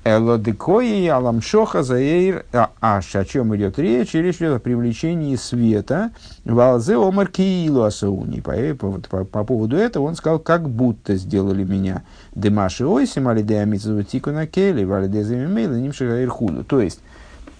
Элодекои 0.02 1.06
аламшоха 1.08 1.82
заэйр 1.82 2.46
аш. 2.80 3.16
О 3.16 3.24
чем 3.26 3.54
идет 3.54 3.78
речь? 3.78 4.14
Речь 4.14 4.36
идет 4.36 4.56
о 4.56 4.58
привлечении 4.58 5.36
света. 5.36 6.10
Валзе 6.46 6.96
омар 6.96 7.28
киилу 7.28 7.82
асауни. 7.82 8.40
По, 8.40 8.52
по, 8.74 8.98
по, 8.98 9.24
по 9.24 9.44
поводу 9.44 9.76
этого 9.76 10.04
он 10.04 10.14
сказал, 10.14 10.38
как 10.38 10.70
будто 10.70 11.16
сделали 11.16 11.64
меня. 11.64 12.02
Демаши 12.34 12.86
ойсим 12.86 13.28
алидея 13.28 13.66
митзу 13.66 14.02
тику 14.02 14.30
на 14.30 14.46
кели, 14.46 14.84
валидея 14.84 15.22
замимейла, 15.22 15.74
нимши 15.74 16.06
гаирхуду. 16.06 16.64
То 16.64 16.80
есть, 16.80 17.00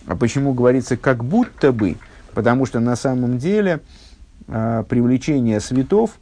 а 0.06 0.16
почему 0.16 0.54
говорится 0.54 0.96
как 0.96 1.22
будто 1.22 1.72
бы? 1.72 1.96
Потому 2.32 2.64
что 2.64 2.80
на 2.80 2.96
самом 2.96 3.36
деле 3.36 3.80
а, 4.48 4.84
привлечение 4.84 5.60
светов 5.60 6.12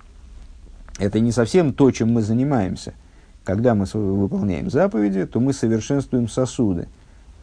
это 0.99 1.21
не 1.21 1.31
совсем 1.31 1.73
то, 1.73 1.93
чем 1.93 2.13
мы 2.13 2.23
занимаемся– 2.23 2.93
когда 3.49 3.75
мы 3.75 3.87
выполняем 3.95 4.69
заповеди, 4.69 5.25
то 5.25 5.41
мы 5.41 5.55
совершенствуем 5.55 6.29
сосуды. 6.29 6.87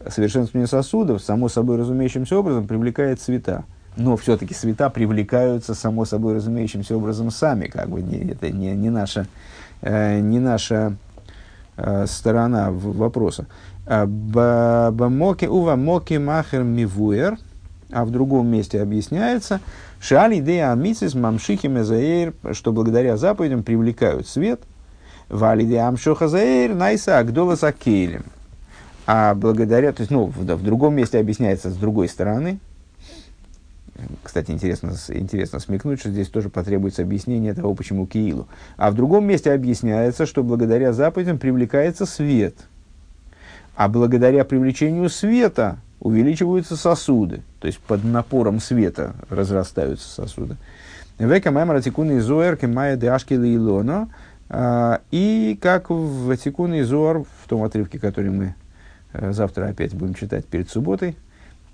совершенствование 0.08 0.68
сосудов, 0.68 1.20
само 1.20 1.48
собой 1.48 1.78
разумеющимся 1.78 2.38
образом, 2.38 2.68
привлекает 2.68 3.20
цвета. 3.20 3.64
Но 3.96 4.16
все-таки 4.16 4.54
цвета 4.54 4.88
привлекаются, 4.88 5.74
само 5.74 6.04
собой 6.04 6.36
разумеющимся 6.36 6.96
образом, 6.96 7.32
сами. 7.32 7.66
Как 7.66 7.88
бы 7.88 8.02
не, 8.02 8.18
это 8.18 8.52
не, 8.52 8.70
не 8.76 8.88
наша, 8.88 9.26
э, 9.82 10.20
не 10.20 10.38
наша 10.38 10.94
э, 11.76 12.06
сторона 12.06 12.70
вопроса. 12.70 13.46
А, 13.84 14.06
Бамоки 14.06 15.46
ува 15.46 15.74
моки 15.74 16.18
махер 16.18 16.62
мивуэр, 16.62 17.36
а 17.90 18.04
в 18.04 18.12
другом 18.12 18.46
месте 18.46 18.80
объясняется, 18.80 19.58
шали 19.98 20.38
идея 20.38 20.70
амицис 20.70 21.14
мамшихи 21.16 21.66
мезаэр, 21.66 22.32
что 22.52 22.70
благодаря 22.70 23.16
заповедям 23.16 23.64
привлекают 23.64 24.28
свет, 24.28 24.60
вали 25.28 25.64
идея 25.64 25.88
амшоха 25.88 26.28
заэр 26.28 26.74
найса 26.74 27.18
агдола 27.18 27.56
сакелем. 27.56 28.24
А 29.06 29.34
благодаря, 29.34 29.92
то 29.92 30.00
есть, 30.00 30.10
ну, 30.10 30.26
в, 30.26 30.38
в 30.38 30.62
другом 30.62 30.94
месте 30.94 31.18
объясняется 31.18 31.70
с 31.70 31.76
другой 31.76 32.08
стороны, 32.08 32.58
кстати, 34.22 34.50
интересно, 34.50 34.92
интересно 35.08 35.58
смекнуть, 35.58 36.00
что 36.00 36.10
здесь 36.10 36.28
тоже 36.28 36.50
потребуется 36.50 37.02
объяснение 37.02 37.54
того, 37.54 37.74
почему 37.74 38.06
Киилу. 38.06 38.46
А 38.76 38.90
в 38.90 38.94
другом 38.94 39.24
месте 39.24 39.52
объясняется, 39.52 40.26
что 40.26 40.42
благодаря 40.42 40.92
заповедям 40.92 41.38
привлекается 41.38 42.04
свет. 42.04 42.54
А 43.74 43.88
благодаря 43.88 44.44
привлечению 44.44 45.08
света 45.08 45.78
увеличиваются 46.00 46.76
сосуды. 46.76 47.42
То 47.60 47.68
есть 47.68 47.78
под 47.78 48.04
напором 48.04 48.60
света 48.60 49.14
разрастаются 49.30 50.08
сосуды. 50.08 50.56
Века 51.18 51.50
маймара 51.50 51.80
тикуны 51.80 52.18
изоэр 52.18 52.56
кемая 52.56 52.96
де 52.96 53.08
ашкелы 53.08 53.54
илона. 53.54 54.02
А, 54.02 54.25
и 54.50 55.58
как 55.60 55.90
в 55.90 56.36
тикуны 56.36 56.80
изоар, 56.80 57.22
в 57.22 57.48
том 57.48 57.64
отрывке, 57.64 57.98
который 57.98 58.30
мы 58.30 58.54
э, 59.12 59.32
завтра 59.32 59.66
опять 59.66 59.94
будем 59.94 60.14
читать 60.14 60.46
перед 60.46 60.70
субботой, 60.70 61.16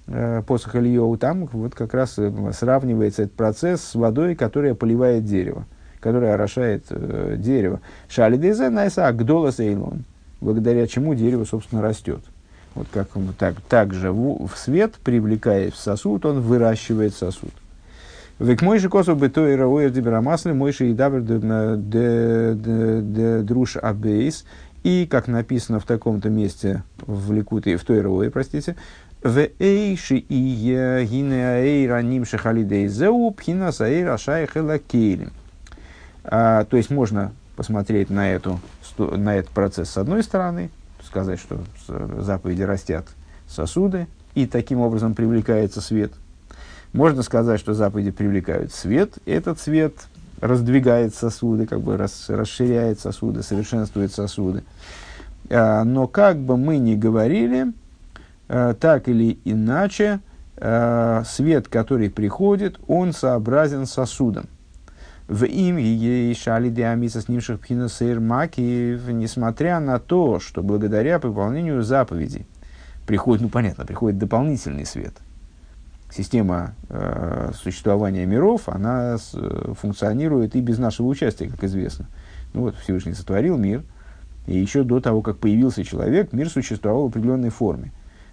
э, 0.07 0.43
посох 0.47 0.77
Ильеву, 0.77 1.17
там 1.19 1.47
вот 1.53 1.75
как 1.75 1.93
раз 1.93 2.15
э, 2.19 2.33
сравнивается 2.53 3.25
этот 3.25 3.37
процесс 3.37 3.83
с 3.83 3.95
водой, 3.95 4.35
которая 4.35 4.75
поливает 4.75 5.27
дерево, 5.27 5.67
которая 6.01 6.35
орошает 6.35 6.87
э, 6.89 7.37
дерево. 7.39 7.81
Шалидезе 8.09 8.71
найса 8.71 9.07
агдола 9.07 9.53
сейлон, 9.53 10.05
благодаря 10.41 10.87
чему 10.87 11.15
дерево, 11.15 11.45
собственно, 11.45 11.83
растет. 11.83 12.23
Вот 12.75 12.87
как 12.91 13.15
он 13.17 13.35
так, 13.39 13.57
так 13.69 13.93
же 13.93 14.13
в, 14.13 14.47
в 14.47 14.57
свет, 14.57 14.95
привлекает 14.95 15.75
в 15.75 15.77
сосуд, 15.77 16.25
он 16.25 16.41
выращивает 16.41 17.15
сосуд. 17.15 17.53
Век 18.43 18.61
мой 18.61 18.81
же 18.81 18.89
косу 18.89 19.15
бы 19.15 19.29
то 19.29 19.47
и 19.47 19.55
равоер 19.55 19.91
деберамасли, 19.91 20.51
мой 20.51 20.73
же 20.73 20.91
и 20.91 20.95
дабер 20.95 21.23
де 21.23 22.59
друш 23.43 23.77
абейс. 23.77 24.45
И, 24.83 25.07
как 25.09 25.29
написано 25.29 25.79
в 25.79 25.85
таком-то 25.85 26.29
месте 26.29 26.83
в 27.07 27.33
Ликуте, 27.33 27.77
в 27.77 27.85
той 27.85 28.01
равое, 28.01 28.31
простите, 28.31 28.75
в 29.23 29.49
эйши 29.61 30.17
и 30.17 31.07
гине 31.09 31.51
аэйра 31.51 32.03
нимши 32.03 32.37
халидей 32.37 32.89
зеу 32.89 33.31
пхина 33.31 33.71
саэйра 33.71 34.19
шайхела 34.19 34.81
кейлем. 34.81 35.31
То 36.25 36.67
есть 36.73 36.91
можно 36.91 37.31
посмотреть 37.55 38.11
на, 38.11 38.29
эту, 38.29 38.59
на 38.99 39.37
этот 39.37 39.53
процесс 39.53 39.91
с 39.91 39.97
одной 39.97 40.25
стороны, 40.25 40.71
сказать, 41.05 41.39
что 41.39 41.61
заповеди 41.87 42.63
растят 42.63 43.07
сосуды, 43.47 44.09
и 44.35 44.47
таким 44.47 44.81
образом 44.81 45.15
привлекается 45.15 45.81
свет. 45.81 46.11
Можно 46.93 47.23
сказать, 47.23 47.59
что 47.59 47.73
заповеди 47.73 48.11
привлекают 48.11 48.73
свет, 48.73 49.15
этот 49.25 49.59
свет 49.59 49.95
раздвигает 50.43 51.15
сосуды, 51.15 51.67
как 51.67 51.81
бы 51.81 51.97
рас, 51.97 52.27
расширяет 52.29 53.01
сосуды, 53.01 53.43
совершенствует 53.43 54.13
сосуды. 54.13 54.65
А, 55.49 55.85
но 55.85 56.07
как 56.07 56.39
бы 56.39 56.57
мы 56.57 56.77
ни 56.79 56.95
говорили, 56.95 57.73
а, 58.49 58.75
так 58.75 59.09
или 59.09 59.39
иначе, 59.45 60.21
а, 60.57 61.23
свет, 61.25 61.69
который 61.69 62.11
приходит, 62.11 62.79
он 62.89 63.13
сообразен 63.13 63.87
сосудом. 63.87 64.47
В 65.29 65.45
им 65.45 65.79
шали 66.35 66.69
диамиса 66.69 67.23
снимших 67.23 67.61
пхинасейр 67.61 68.21
маки, 68.21 69.01
несмотря 69.09 69.81
на 69.81 69.99
то, 69.99 70.41
что 70.41 70.63
благодаря 70.63 71.19
выполнению 71.19 71.83
заповедей 71.85 72.47
приходит, 73.07 73.43
ну 73.43 73.49
понятно, 73.49 73.87
приходит 73.87 74.19
дополнительный 74.19 74.85
свет. 74.85 75.15
Система 76.15 76.75
э, 76.89 77.53
существования 77.55 78.27
миров, 78.27 78.69
она 78.69 79.17
с, 79.17 79.35
функционирует 79.81 80.55
и 80.55 80.61
без 80.61 80.79
нашего 80.79 81.07
участия, 81.07 81.49
как 81.49 81.65
известно. 81.65 82.07
Ну 82.53 82.63
вот 82.63 82.77
Всевышний 82.77 83.15
сотворил 83.15 83.57
мир, 83.57 83.83
и 84.47 84.59
еще 84.59 84.83
до 84.83 85.01
того, 85.01 85.23
как 85.23 85.39
появился 85.39 85.85
человек, 85.85 86.33
мир 86.33 86.51
существовал 86.51 87.05
в 87.05 87.11
определенной 87.11 87.51
форме. 87.51 87.93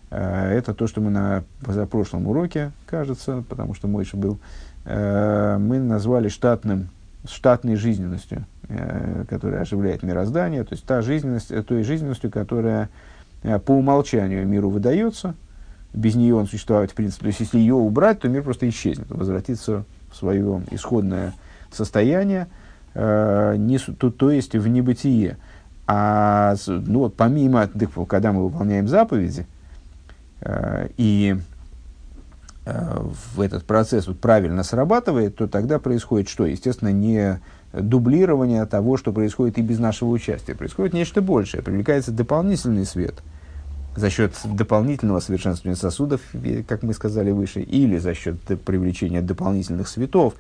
Э, 0.10 0.52
это 0.52 0.74
то, 0.74 0.88
что 0.88 1.00
мы 1.00 1.10
на 1.10 1.44
позапрошлом 1.62 2.28
уроке, 2.28 2.72
кажется, 2.86 3.44
потому 3.48 3.74
что 3.74 3.88
Мойша 3.88 4.18
был 4.18 4.40
Э, 4.86 5.58
мы 5.60 5.80
назвали 5.80 6.30
штатным, 6.30 6.90
штатной 7.24 7.76
жизненностью, 7.76 8.46
э, 8.68 9.26
которая 9.30 9.62
оживляет 9.62 10.04
мироздание, 10.04 10.64
то 10.64 10.74
есть 10.74 10.86
та 10.86 11.02
жизненность, 11.02 11.52
э, 11.52 11.62
той 11.64 11.84
жизненностью, 11.84 12.32
которая 12.32 12.90
по 13.42 13.72
умолчанию 13.72 14.46
миру 14.46 14.70
выдается, 14.70 15.34
без 15.94 16.16
нее 16.16 16.36
он 16.36 16.48
существовать 16.48 16.92
в 16.92 16.96
принципе. 16.96 17.24
То 17.24 17.28
есть 17.28 17.40
если 17.40 17.60
ее 17.60 17.76
убрать, 17.76 18.20
то 18.20 18.30
мир 18.30 18.44
просто 18.44 18.68
исчезнет, 18.70 19.10
возвратится 19.10 19.86
в 20.12 20.16
свое 20.16 20.64
исходное 20.72 21.34
состояние, 21.72 22.48
не, 22.96 23.78
то, 23.78 24.10
то 24.12 24.32
есть 24.32 24.56
в 24.56 24.68
небытие. 24.68 25.38
А 25.88 26.56
ну, 26.68 27.10
помимо, 27.10 27.70
когда 28.08 28.32
мы 28.32 28.44
выполняем 28.44 28.88
заповеди, 28.88 29.48
и 30.98 31.38
в 32.66 33.42
этот 33.42 33.66
процесс 33.66 34.08
вот 34.08 34.20
правильно 34.20 34.64
срабатывает, 34.64 35.36
то 35.36 35.48
тогда 35.48 35.80
происходит 35.80 36.30
что? 36.30 36.46
Естественно, 36.46 36.92
не 36.92 37.40
дублирование 37.74 38.66
того, 38.66 38.98
что 38.98 39.12
происходит 39.12 39.58
и 39.58 39.64
без 39.64 39.80
нашего 39.80 40.10
участия. 40.10 40.54
Происходит 40.54 40.94
нечто 40.94 41.22
большее. 41.22 41.64
Привлекается 41.64 42.12
дополнительный 42.12 42.86
свет 42.86 43.16
за 44.00 44.10
счет 44.10 44.34
дополнительного 44.44 45.20
совершенствования 45.20 45.76
сосудов, 45.76 46.22
как 46.68 46.84
мы 46.84 46.94
сказали 46.94 47.32
выше, 47.32 47.62
или 47.62 47.98
за 47.98 48.14
счет 48.14 48.38
привлечения 48.64 49.22
дополнительных 49.22 49.88
светов. 49.88 50.36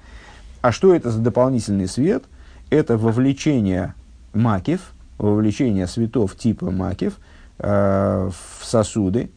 А 0.62 0.72
что 0.72 0.94
это 0.94 1.12
за 1.12 1.20
дополнительный 1.20 1.88
свет? 1.88 2.24
Это 2.70 2.98
вовлечение 2.98 3.94
макив, 4.34 4.92
вовлечение 5.18 5.88
светов 5.88 6.36
типа 6.36 6.72
макив 6.72 7.18
э, 7.58 8.30
в 8.30 8.66
сосуды, 8.66 9.30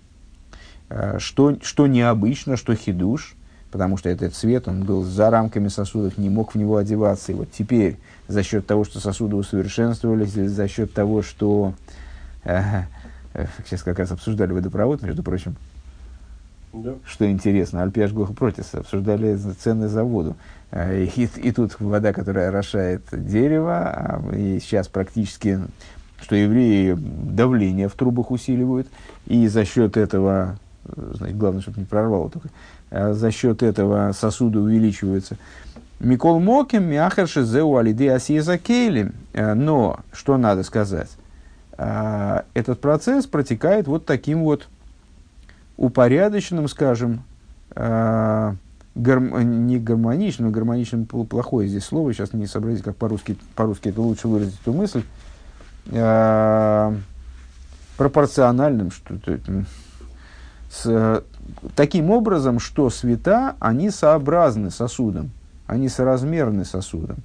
Э, 0.92 1.18
что, 1.18 1.56
что 1.62 1.86
необычно, 1.86 2.58
что 2.58 2.74
хидуш, 2.74 3.34
потому 3.70 3.96
что 3.96 4.10
этот 4.10 4.34
цвет, 4.34 4.68
он 4.68 4.84
был 4.84 5.02
за 5.02 5.30
рамками 5.30 5.68
сосудов, 5.68 6.18
не 6.18 6.28
мог 6.28 6.54
в 6.54 6.58
него 6.58 6.76
одеваться. 6.76 7.32
И 7.32 7.34
вот 7.34 7.50
теперь 7.50 7.96
за 8.28 8.42
счет 8.42 8.66
того, 8.66 8.84
что 8.84 9.00
сосуды 9.00 9.36
усовершенствовались, 9.36 10.36
или 10.36 10.46
за 10.46 10.68
счет 10.68 10.92
того, 10.92 11.22
что... 11.22 11.72
Э, 12.44 12.60
э, 12.60 12.82
сейчас 13.66 13.82
как 13.82 13.98
раз 13.98 14.10
обсуждали 14.10 14.52
водопровод, 14.52 15.02
между 15.02 15.22
прочим, 15.22 15.56
да. 16.72 16.94
Что 17.04 17.30
интересно, 17.30 17.82
Альпиаш 17.82 18.12
Гоха 18.12 18.32
Протис 18.32 18.74
обсуждали 18.74 19.36
цены 19.36 19.88
за 19.88 20.04
воду. 20.04 20.36
Э, 20.70 21.04
и, 21.04 21.24
и 21.24 21.52
тут 21.52 21.78
вода, 21.80 22.14
которая 22.14 22.48
орошает 22.48 23.02
дерево, 23.12 23.90
а, 23.90 24.34
и 24.34 24.58
сейчас 24.58 24.88
практически, 24.88 25.60
что 26.22 26.34
евреи 26.34 26.96
давление 26.98 27.88
в 27.88 27.92
трубах 27.92 28.30
усиливают, 28.30 28.88
и 29.26 29.48
за 29.48 29.66
счет 29.66 29.98
этого 29.98 30.56
значит, 30.94 31.36
главное, 31.36 31.60
чтобы 31.60 31.80
не 31.80 31.86
прорвало 31.86 32.30
только, 32.30 32.48
а 32.90 33.12
за 33.12 33.30
счет 33.30 33.62
этого 33.62 34.12
сосуды 34.12 34.58
увеличиваются. 34.58 35.36
Микол 36.00 36.40
Моким, 36.40 36.84
Мяхарши, 36.84 37.44
Зеу, 37.44 37.76
Алиды, 37.76 38.08
Асиеза 38.08 38.58
Кейлем. 38.58 39.12
Э, 39.32 39.54
но, 39.54 40.00
что 40.12 40.36
надо 40.36 40.62
сказать, 40.62 41.10
э, 41.10 41.21
этот 42.54 42.80
процесс 42.80 43.26
протекает 43.26 43.86
вот 43.86 44.06
таким 44.06 44.42
вот 44.42 44.68
упорядоченным, 45.76 46.68
скажем, 46.68 47.24
э, 47.74 48.54
гарм, 48.94 49.66
не 49.66 49.78
гармоничным, 49.78 50.52
гармоничным 50.52 51.06
плохое 51.06 51.68
здесь 51.68 51.84
слово, 51.84 52.12
сейчас 52.12 52.32
не 52.32 52.46
сообразить, 52.46 52.84
как 52.84 52.96
по-русски, 52.96 53.36
по-русски 53.56 53.88
это 53.88 54.00
лучше 54.00 54.28
выразить 54.28 54.60
эту 54.60 54.72
мысль, 54.72 55.02
пропорциональным, 57.96 58.90
что 58.90 59.14
с, 60.70 61.22
таким 61.74 62.10
образом, 62.10 62.58
что 62.58 62.90
света, 62.90 63.56
они 63.60 63.90
сообразны 63.90 64.70
сосудом, 64.70 65.30
они 65.66 65.88
соразмерны 65.88 66.64
сосудом. 66.64 67.18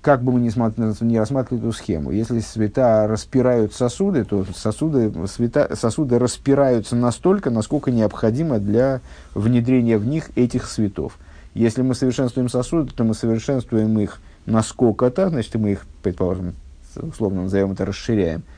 Как 0.00 0.22
бы 0.22 0.32
мы 0.32 0.40
ни, 0.40 1.04
ни 1.04 1.16
рассматривали 1.16 1.62
эту 1.64 1.72
схему, 1.72 2.12
если 2.12 2.38
света 2.38 3.06
распирают 3.08 3.74
сосуды, 3.74 4.24
то 4.24 4.46
сосуды, 4.54 5.12
света, 5.26 5.74
сосуды 5.74 6.18
распираются 6.18 6.94
настолько, 6.94 7.50
насколько 7.50 7.90
необходимо 7.90 8.58
для 8.60 9.00
внедрения 9.34 9.98
в 9.98 10.06
них 10.06 10.30
этих 10.36 10.66
светов. 10.66 11.18
Если 11.54 11.82
мы 11.82 11.94
совершенствуем 11.94 12.48
сосуды, 12.48 12.92
то 12.94 13.02
мы 13.02 13.14
совершенствуем 13.14 13.98
их 13.98 14.20
насколько-то, 14.46 15.30
значит, 15.30 15.54
мы 15.56 15.72
их, 15.72 15.86
предположим, 16.02 16.54
условно 16.96 17.42
назовем 17.42 17.72
это, 17.72 17.84
расширяем– 17.84 18.42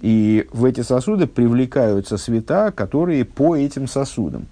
И 0.00 0.46
в 0.52 0.64
эти 0.64 0.82
сосуды 0.82 1.26
привлекаются 1.26 2.18
света, 2.18 2.72
которые 2.74 3.24
по 3.24 3.56
этим 3.56 3.88
сосудам. 3.88 4.46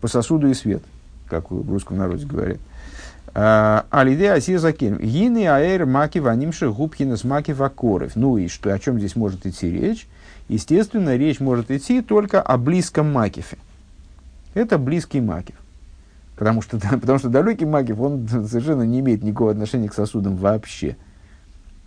По 0.00 0.08
сосуду 0.08 0.48
и 0.48 0.54
свет, 0.54 0.82
как 1.26 1.50
в 1.50 1.70
русском 1.70 1.98
народе 1.98 2.26
говорят. 2.26 2.58
Алиде 3.32 4.32
Асизакин. 4.32 4.98
Гины 4.98 5.46
аэр 5.46 5.86
маки 5.86 6.18
ванимши 6.18 6.70
губхинас 6.70 7.24
маки 7.24 7.52
вакоров. 7.52 8.16
Ну 8.16 8.38
и 8.38 8.48
что, 8.48 8.72
о 8.72 8.78
чем 8.78 8.98
здесь 8.98 9.16
может 9.16 9.46
идти 9.46 9.70
речь? 9.70 10.08
Естественно, 10.48 11.16
речь 11.16 11.38
может 11.38 11.70
идти 11.70 12.02
только 12.02 12.42
о 12.42 12.58
близком 12.58 13.12
макифе. 13.12 13.56
Это 14.54 14.78
близкий 14.78 15.20
макиф. 15.20 15.54
Потому 16.36 16.62
что, 16.62 16.78
потому 17.00 17.18
что 17.18 17.28
далекий 17.28 17.66
макиф, 17.66 18.00
он 18.00 18.26
совершенно 18.28 18.82
не 18.82 19.00
имеет 19.00 19.22
никакого 19.22 19.52
отношения 19.52 19.88
к 19.88 19.94
сосудам 19.94 20.36
вообще. 20.36 20.96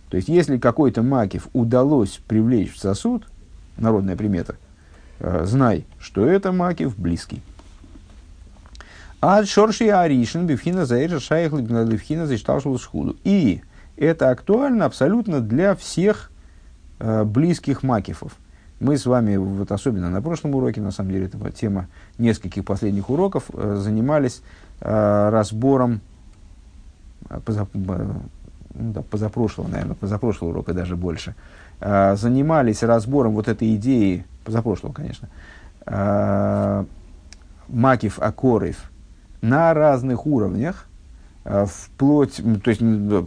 То 0.08 0.16
есть, 0.16 0.28
если 0.28 0.58
какой-то 0.58 1.02
макиф 1.02 1.48
удалось 1.52 2.20
привлечь 2.26 2.72
в 2.72 2.78
сосуд, 2.78 3.26
народная 3.76 4.16
примета, 4.16 4.56
э, 5.18 5.44
знай, 5.44 5.84
что 5.98 6.24
это 6.24 6.52
макиф 6.52 6.96
близкий. 6.96 7.42
А 9.26 9.42
шорши 9.46 9.88
аришин 9.88 10.46
бифхина 10.46 10.84
заэжа 10.84 11.18
шайх 11.18 11.54
лифхина 11.54 12.26
зашталшил 12.26 12.78
схуду. 12.78 13.16
И 13.24 13.62
это 13.96 14.28
актуально 14.28 14.84
абсолютно 14.84 15.40
для 15.40 15.74
всех 15.74 16.30
э, 16.98 17.24
близких 17.24 17.82
макифов. 17.82 18.32
Мы 18.80 18.98
с 18.98 19.06
вами, 19.06 19.36
вот 19.36 19.72
особенно 19.72 20.10
на 20.10 20.20
прошлом 20.20 20.54
уроке, 20.54 20.82
на 20.82 20.90
самом 20.90 21.12
деле, 21.12 21.24
это 21.24 21.50
тема 21.52 21.86
нескольких 22.18 22.66
последних 22.66 23.08
уроков, 23.08 23.44
э, 23.54 23.76
занимались 23.76 24.42
э, 24.82 25.28
разбором 25.30 26.02
э, 27.30 27.40
поза, 27.42 27.66
э, 27.72 27.78
ну, 28.74 28.92
да, 28.92 29.00
позапрошлого, 29.00 29.68
наверное, 29.68 29.94
позапрошлого 29.94 30.50
урока 30.50 30.74
даже 30.74 30.96
больше, 30.96 31.34
занимались 31.80 32.82
разбором 32.82 33.32
вот 33.32 33.48
этой 33.48 33.74
идеи, 33.76 34.26
позапрошлого, 34.44 34.92
конечно, 34.92 35.30
э, 35.86 36.84
макив 37.68 38.18
акорев– 38.18 38.76
на 39.44 39.74
разных 39.74 40.26
уровнях, 40.26 40.86
э, 41.44 41.66
вплоть, 41.68 42.40
то 42.62 42.70
есть, 42.70 42.82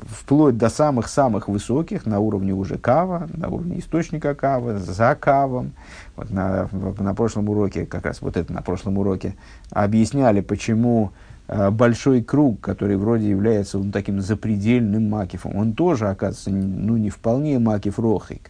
вплоть 0.09 0.57
до 0.57 0.69
самых-самых 0.69 1.47
высоких, 1.47 2.05
на 2.05 2.19
уровне 2.19 2.53
уже 2.53 2.77
кава, 2.77 3.27
на 3.33 3.49
уровне 3.49 3.79
источника 3.79 4.33
кава, 4.33 4.79
за 4.79 5.15
кавом. 5.15 5.73
Вот 6.15 6.31
на, 6.31 6.69
на 6.99 7.13
прошлом 7.13 7.49
уроке, 7.49 7.85
как 7.85 8.05
раз 8.05 8.21
вот 8.21 8.35
это 8.35 8.51
на 8.51 8.63
прошлом 8.63 8.97
уроке, 8.97 9.35
объясняли, 9.69 10.41
почему 10.41 11.11
э, 11.47 11.69
большой 11.69 12.23
круг, 12.23 12.61
который 12.61 12.97
вроде 12.97 13.29
является 13.29 13.77
ну, 13.77 13.91
таким 13.91 14.19
запредельным 14.19 15.09
макифом, 15.09 15.55
он 15.55 15.73
тоже, 15.73 16.09
оказывается, 16.09 16.49
ну, 16.49 16.97
не 16.97 17.11
вполне 17.11 17.59
макиф 17.59 17.99
рохик. 17.99 18.49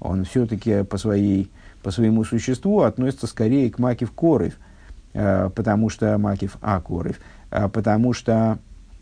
Он 0.00 0.24
все-таки 0.24 0.82
по, 0.82 0.96
своей, 0.96 1.50
по 1.82 1.90
своему 1.90 2.24
существу 2.24 2.80
относится 2.80 3.26
скорее 3.26 3.70
к 3.70 3.78
макиф 3.78 4.12
Э, 4.14 4.50
потому 5.54 5.88
что 5.88 6.16
Макив 6.18 6.56
Акуров, 6.60 7.16
э, 7.50 7.68
потому 7.68 8.12
что 8.12 8.58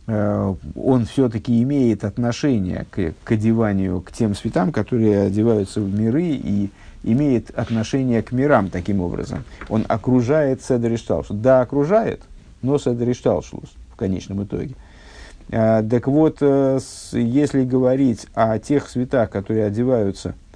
э, 0.07 0.55
он 0.75 1.05
все-таки 1.07 1.63
имеет 1.63 2.05
отношение 2.05 2.87
к, 2.91 3.15
к 3.25 3.33
одеванию, 3.33 4.01
к 4.01 4.13
тем 4.13 4.35
цветам, 4.35 4.73
которые 4.73 5.23
одеваются 5.23 5.81
в 5.81 5.93
миры, 5.93 6.25
и 6.25 6.71
имеет 7.03 7.51
отношение 7.51 8.23
к 8.23 8.33
мирам 8.33 8.69
таким 8.69 9.01
образом. 9.01 9.45
Он 9.69 9.85
окружает 9.89 10.63
Седер 10.63 10.99
Да, 11.31 11.63
окружает, 11.63 12.23
но 12.63 12.79
Седер 12.79 13.15
в 13.15 13.97
конечном 13.97 14.45
итоге. 14.45 14.75
Так 15.49 16.07
вот, 16.07 16.41
если 16.41 17.65
говорить 17.65 18.27
о 18.35 18.59
тех 18.59 18.87
цветах, 18.87 19.31
которые 19.31 19.65
одеваются– 19.65 20.35
Э, 20.45 20.50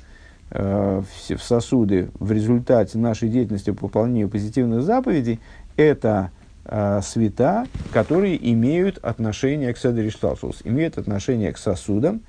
в 0.51 1.05
сосуды 1.41 2.11
в 2.19 2.31
результате 2.31 2.99
нашей 2.99 3.29
деятельности 3.29 3.71
по 3.71 3.87
выполнению 3.87 4.29
позитивных 4.29 4.83
заповедей, 4.83 5.41
это 5.77 6.31
э, 6.65 7.01
света, 7.03 7.67
которые 7.93 8.53
имеют 8.53 8.99
отношение 8.99 9.73
к 9.75 9.79
Седришталшус, 9.79 10.61
имеют 10.65 10.99
отношение 10.99 11.53
к 11.53 11.59
сосудам, 11.59 12.21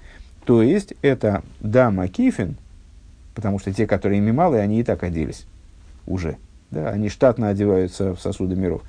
то 0.46 0.64
есть 0.64 0.94
это 1.02 1.44
дама 1.60 2.08
кифин, 2.08 2.58
потому 3.36 3.60
что 3.60 3.72
те, 3.72 3.86
которые 3.86 4.18
ими 4.20 4.32
малые, 4.32 4.64
они 4.64 4.80
и 4.80 4.84
так 4.84 5.04
оделись 5.04 5.46
уже. 6.08 6.38
Да, 6.72 6.90
они 6.90 7.10
штатно 7.10 7.50
одеваются 7.50 8.16
в 8.16 8.20
сосуды 8.20 8.56
миров. 8.56 8.82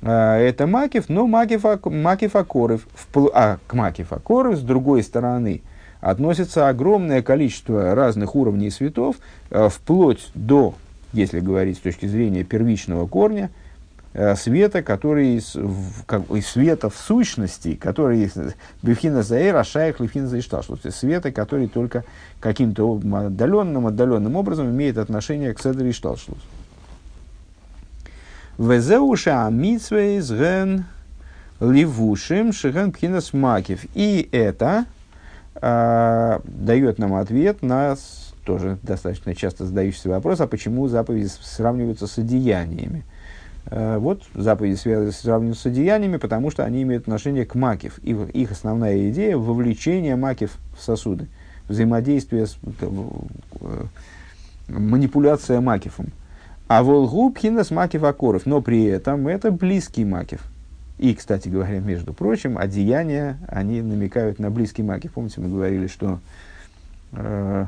А, 0.00 0.38
это 0.38 0.66
макив, 0.66 1.08
но 1.08 1.26
макив, 1.26 1.64
макив 1.84 2.36
акоров, 2.36 2.86
а 3.34 3.58
к 3.66 3.74
макив 3.74 4.12
акоров 4.12 4.56
с 4.56 4.62
другой 4.62 5.02
стороны– 5.02 5.62
относится 6.10 6.68
огромное 6.68 7.20
количество 7.20 7.96
разных 7.96 8.36
уровней 8.36 8.70
светов, 8.70 9.16
э, 9.50 9.68
вплоть 9.68 10.30
до, 10.34 10.76
если 11.12 11.40
говорить 11.40 11.78
с 11.78 11.80
точки 11.80 12.06
зрения 12.06 12.44
первичного 12.44 13.08
корня, 13.08 13.50
э, 14.12 14.36
света, 14.36 14.84
который 14.84 15.34
из, 15.34 15.56
как, 16.06 16.30
из 16.30 16.46
света 16.46 16.90
в 16.90 16.96
сущности, 16.96 17.74
который 17.74 18.30
бифхина 18.82 19.24
заэра, 19.24 19.64
шаях 19.64 19.98
лифхина 19.98 20.28
заишташ, 20.28 20.66
то 20.66 20.78
есть 20.84 20.96
света, 20.96 21.32
который 21.32 21.66
только 21.66 22.04
каким-то 22.38 23.00
отдаленным, 23.02 23.88
отдаленным 23.88 24.36
образом 24.36 24.70
имеет 24.70 24.98
отношение 24.98 25.54
к 25.54 25.60
седри 25.60 25.90
шталшлус. 25.90 26.38
Везеуша 28.58 29.48
амитсвейс 29.48 30.30
ген 30.30 30.84
ливушим 31.58 32.52
шиген 32.52 32.92
пхинас 32.92 33.32
макив. 33.32 33.86
И 33.94 34.28
это 34.30 34.86
а, 35.60 36.40
дает 36.44 36.98
нам 36.98 37.14
ответ 37.14 37.62
на 37.62 37.96
тоже 38.44 38.78
достаточно 38.82 39.34
часто 39.34 39.66
задающийся 39.66 40.08
вопрос, 40.08 40.40
а 40.40 40.46
почему 40.46 40.86
заповеди 40.88 41.28
сравниваются 41.42 42.06
с 42.06 42.18
одеяниями. 42.18 43.04
А, 43.66 43.98
вот 43.98 44.22
заповеди 44.34 44.76
сравниваются 44.76 45.62
с 45.62 45.66
одеяниями, 45.66 46.16
потому 46.16 46.50
что 46.50 46.64
они 46.64 46.82
имеют 46.82 47.04
отношение 47.04 47.44
к 47.44 47.54
макив. 47.54 47.98
И 48.02 48.10
их 48.12 48.52
основная 48.52 49.10
идея– 49.10 49.36
вовлечение 49.38 50.16
макив 50.16 50.58
в 50.76 50.82
сосуды, 50.82 51.28
взаимодействие, 51.68 52.46
с, 52.46 52.56
э, 52.80 53.84
манипуляция 54.68 55.60
макифом. 55.60 56.12
А 56.68 56.82
волгубхина 56.82 57.64
с 57.64 57.70
макив 57.70 58.04
акоров, 58.04 58.46
но 58.46 58.60
при 58.60 58.84
этом 58.84 59.28
это 59.28 59.50
близкий 59.50 60.04
макив– 60.04 60.42
и, 60.98 61.14
кстати 61.14 61.48
говоря, 61.48 61.78
между 61.80 62.14
прочим, 62.14 62.56
одеяния, 62.56 63.38
они 63.48 63.82
намекают 63.82 64.38
на 64.38 64.50
близкий 64.50 64.82
макиф. 64.82 65.12
Помните, 65.12 65.40
мы 65.40 65.48
говорили, 65.48 65.88
что 65.88 66.20
э, 67.12 67.66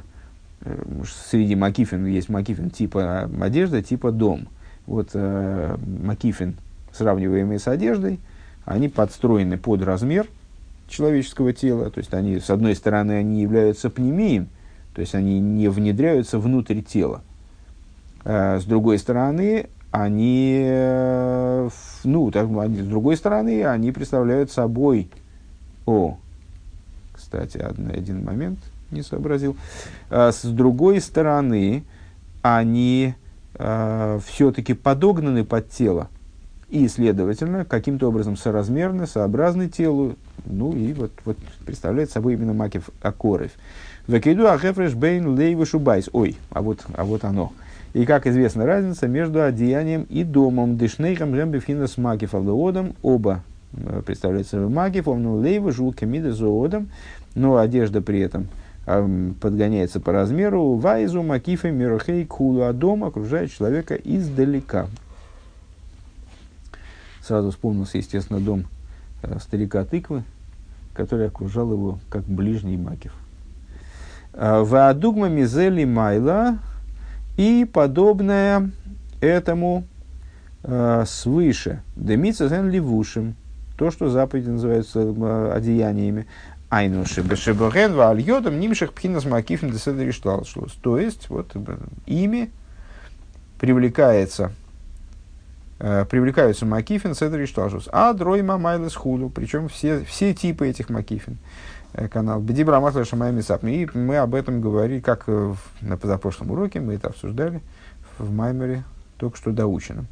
э, 0.63 0.85
среди 1.31 1.55
макифин 1.55 2.07
есть 2.07 2.31
макифин 2.31 2.71
типа 2.71 3.31
одежда, 3.41 3.83
типа 3.83 4.13
дом. 4.13 4.49
Вот 4.87 5.11
э, 5.13 5.77
макифин, 6.03 6.57
сравниваемый 6.93 7.59
с 7.59 7.69
одеждой, 7.69 8.19
они 8.65 8.89
подстроены 8.89 9.59
под 9.59 9.83
размер 9.83 10.27
человеческого 10.89 11.53
тела. 11.53 11.91
То 11.91 11.99
есть, 11.99 12.15
они, 12.15 12.41
с 12.41 12.49
одной 12.49 12.75
стороны, 12.75 13.13
они 13.13 13.43
являются 13.43 13.91
пнемием, 13.91 14.49
то 14.95 15.03
есть, 15.03 15.15
они 15.15 15.39
не 15.39 15.69
внедряются 15.69 16.39
внутрь 16.39 16.81
тела. 16.81 17.21
А 18.25 18.59
с 18.59 18.65
другой 18.65 18.99
стороны, 18.99 19.67
они, 19.91 20.61
э, 20.65 21.69
ну, 22.05 22.31
так, 22.31 22.49
они, 22.59 22.83
с 22.83 22.87
другой 22.87 23.17
стороны, 23.17 23.65
они 23.65 23.93
представляют 23.93 24.51
собой, 24.51 25.11
о, 25.87 26.19
кстати, 27.13 27.59
один, 27.59 27.91
один 27.91 28.25
момент 28.25 28.59
не 28.91 29.03
сообразил, 29.03 29.57
а, 30.11 30.33
с 30.33 30.43
другой 30.43 31.01
стороны, 31.01 31.85
они 32.43 33.15
а, 33.55 34.21
все-таки 34.27 34.75
подогнаны 34.75 35.45
под 35.45 35.71
тело, 35.71 36.09
и, 36.69 36.87
следовательно, 36.89 37.65
каким-то 37.65 38.09
образом 38.09 38.37
соразмерны, 38.37 39.07
сообразны 39.07 39.69
телу, 39.69 40.17
ну 40.45 40.75
и 40.75 40.93
вот, 40.93 41.13
вот 41.25 41.39
представляет 41.65 42.11
собой 42.11 42.35
именно 42.35 42.53
макив 42.53 42.91
акоров. 43.01 43.53
Векиду 44.07 44.49
ахефреш 44.49 44.95
бейн 44.95 45.35
лейвы 45.35 45.65
шубайс. 45.65 46.09
Ой, 46.13 46.37
а 46.51 46.61
вот, 46.61 46.85
а 46.95 47.05
вот 47.05 47.25
оно. 47.25 47.53
И, 47.95 48.05
как 48.05 48.27
известна 48.27 48.67
разница 48.67 49.09
между 49.09 49.43
одеянием 49.43 50.03
и 50.05 50.25
домом. 50.25 50.77
Дышнейхам 50.77 51.35
рембифхина 51.35 51.87
с 51.87 51.97
магиф 51.97 52.35
авлоодом. 52.35 52.95
Оба 53.03 53.43
э, 53.73 54.03
представляются 54.05 54.59
магиф, 54.59 55.09
он 55.09 55.41
лейва, 55.41 55.73
жул 55.73 55.95
камида 55.95 56.33
зоодом, 56.33 56.91
но 57.35 57.57
одежда 57.57 58.03
при 58.03 58.21
этом 58.21 58.49
э, 58.87 59.31
подгоняется 59.41 60.01
по 60.01 60.13
размеру. 60.13 60.75
Вайзу, 60.75 61.23
макифе, 61.23 61.71
мирохей, 61.71 62.27
кулу, 62.27 62.63
а 62.63 62.73
дом 62.73 63.05
окружает 63.05 63.51
человека 63.51 63.95
издалека. 63.95 64.87
Сразу 67.23 67.51
вспомнился, 67.51 67.99
естественно, 67.99 68.39
дом 68.39 68.65
э, 69.23 69.39
старика 69.41 69.85
тыквы, 69.85 70.25
который 70.93 71.27
окружал 71.27 71.73
его 71.73 71.99
как 72.11 72.25
ближний 72.25 72.77
макив. 72.77 73.15
Э, 74.35 74.63
Ваадугма 74.63 75.29
мизели 75.29 75.85
майла 75.85 76.59
и 77.39 77.65
подобное 77.65 78.71
этому 79.21 79.87
э, 80.65 81.05
свыше. 81.07 81.83
Демица 81.97 82.49
зен 82.49 82.69
ливушим, 82.69 83.37
то, 83.79 83.91
что 83.91 84.11
заповеди 84.11 84.51
называются 84.51 85.01
э, 85.01 85.53
одеяниями. 85.55 86.27
Айну 86.69 87.07
шебешебоген 87.07 87.95
вааль 87.95 88.21
йодом 88.21 88.61
нимших 88.61 88.93
пхинас 88.93 89.25
макифн 89.25 89.71
деседри 89.71 90.11
шталшлус. 90.11 90.73
То 90.83 90.99
есть, 90.99 91.31
вот 91.31 91.57
ими 92.05 92.51
привлекается 93.59 94.53
э, 95.79 96.05
привлекаются 96.11 96.67
макифин, 96.67 97.15
седри 97.15 97.47
шталшус. 97.47 97.89
А 97.93 98.13
дройма 98.13 98.59
майлес 98.59 98.95
хулу, 98.95 99.31
причем 99.31 99.69
все, 99.69 100.05
все 100.05 100.35
типы 100.35 100.69
этих 100.69 100.91
макифин. 100.91 101.39
Э, 101.95 102.09
канал 102.09 102.41
Бедибра 102.41 102.81
Махла 102.81 103.05
Шамай 103.05 103.33
И 103.33 103.89
мы 103.95 104.17
об 104.19 104.35
этом 104.35 104.61
говорили, 104.61 105.01
как 105.01 105.25
э, 105.27 105.55
на 105.81 105.97
позапрошлом 105.97 106.51
уроке, 106.51 106.81
мы 106.81 106.95
это 106.95 107.09
обсуждали 107.09 107.63
в 108.19 108.31
Маймере, 108.31 108.85
только 109.17 109.37
что 109.37 109.53
доученном. 109.53 110.07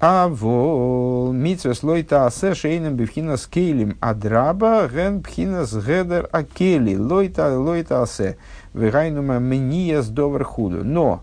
А 0.00 0.26
во 0.26 1.30
митсва 1.32 1.74
слой 1.74 2.02
таасе 2.02 2.54
шейным 2.54 2.96
бифхина 2.96 3.36
с 3.36 3.46
кейлем 3.46 3.96
адраба 4.00 4.88
ген 4.92 5.20
бхина 5.20 5.64
с 5.64 5.72
гедер 5.74 6.28
акели 6.32 6.96
лойта 6.96 7.56
лойта 7.56 8.02
асе 8.02 8.36
вегайнума 8.74 9.38
мния 9.38 10.02
с 10.02 10.08
довер 10.08 10.42
худу. 10.42 10.84
Но 10.84 11.22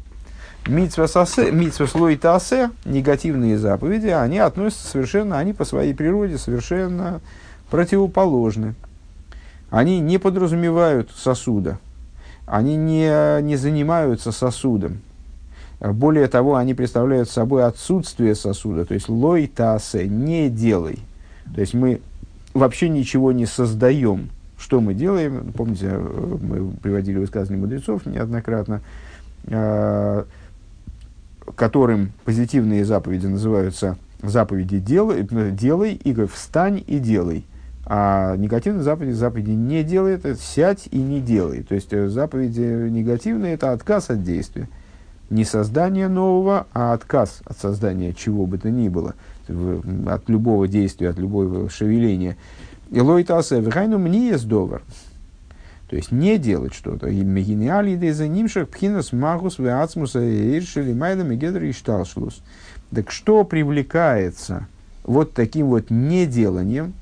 митсва 0.65 1.07
слой 1.07 2.15
таасе, 2.15 2.71
негативные 2.85 3.57
заповеди, 3.57 4.07
они 4.07 4.39
относятся 4.39 4.87
совершенно, 4.87 5.39
они 5.39 5.51
по 5.51 5.65
своей 5.65 5.93
природе 5.93 6.37
совершенно 6.37 7.19
противоположны. 7.69 8.75
Они 9.69 9.99
не 9.99 10.17
подразумевают 10.17 11.11
сосуда, 11.15 11.79
они 12.45 12.75
не, 12.75 13.41
не 13.41 13.55
занимаются 13.55 14.31
сосудом, 14.31 15.01
более 15.79 16.27
того, 16.27 16.55
они 16.55 16.73
представляют 16.73 17.29
собой 17.29 17.63
отсутствие 17.63 18.35
сосуда, 18.35 18.85
то 18.85 18.93
есть 18.93 19.07
лой 19.07 19.47
тасе, 19.47 20.07
не 20.07 20.49
делай. 20.49 20.99
То 21.53 21.61
есть 21.61 21.73
мы 21.73 22.01
вообще 22.53 22.89
ничего 22.89 23.31
не 23.31 23.45
создаем. 23.45 24.29
Что 24.57 24.81
мы 24.81 24.93
делаем? 24.93 25.53
Помните, 25.53 25.89
мы 25.89 26.71
приводили 26.71 27.17
высказывания 27.17 27.61
мудрецов 27.61 28.05
неоднократно, 28.05 28.81
э, 29.45 30.23
которым 31.55 32.11
позитивные 32.25 32.83
заповеди 32.83 33.27
называются 33.27 33.97
заповеди 34.21 34.79
делай, 34.79 35.25
делай 35.51 35.93
и 35.93 36.13
встань 36.25 36.83
и 36.85 36.99
делай. 36.99 37.45
А 37.91 38.35
негативные 38.37 38.83
заповеди, 38.83 39.13
заповеди 39.13 39.51
не 39.51 39.83
делай, 39.83 40.13
это 40.13 40.35
сядь 40.35 40.87
и 40.91 40.97
не 40.97 41.19
делай. 41.19 41.63
То 41.63 41.75
есть 41.75 41.91
э, 41.91 42.07
заповеди 42.07 42.89
негативные– 42.89 43.53
это 43.55 43.71
отказ 43.73 44.09
от 44.11 44.23
действия 44.23 44.69
не 45.29 45.45
создание 45.45 46.07
нового, 46.07 46.67
а 46.73 46.93
отказ 46.93 47.41
от 47.45 47.57
создания 47.57 48.13
чего 48.13 48.45
бы 48.45 48.57
то 48.57 48.69
ни 48.69 48.89
было, 48.89 49.15
от 49.47 50.27
любого 50.27 50.67
действия, 50.67 51.09
от 51.09 51.17
любого 51.17 51.69
шевеления. 51.69 52.37
Илой 52.89 53.23
тасе 53.23 53.61
врайну 53.61 53.99
мне 53.99 54.29
есть 54.29 54.47
довар. 54.47 54.81
То 55.89 55.95
есть 55.95 56.11
не 56.11 56.37
делать 56.37 56.73
что-то. 56.73 57.07
И 57.07 57.23
мегинеали 57.23 57.95
де 57.95 58.13
за 58.13 58.27
нимших 58.27 58.69
пхинас 58.69 59.11
магус 59.11 59.57
веацмуса 59.57 60.19
иршили 60.19 60.93
майда 60.93 61.23
мегедр 61.23 61.63
и 61.63 61.71
шталшлус. 61.71 62.41
Так 62.93 63.11
что 63.11 63.43
привлекается 63.43 64.67
вот 65.03 65.33
таким 65.33 65.67
вот 65.67 65.89
неделанием, 65.89 66.93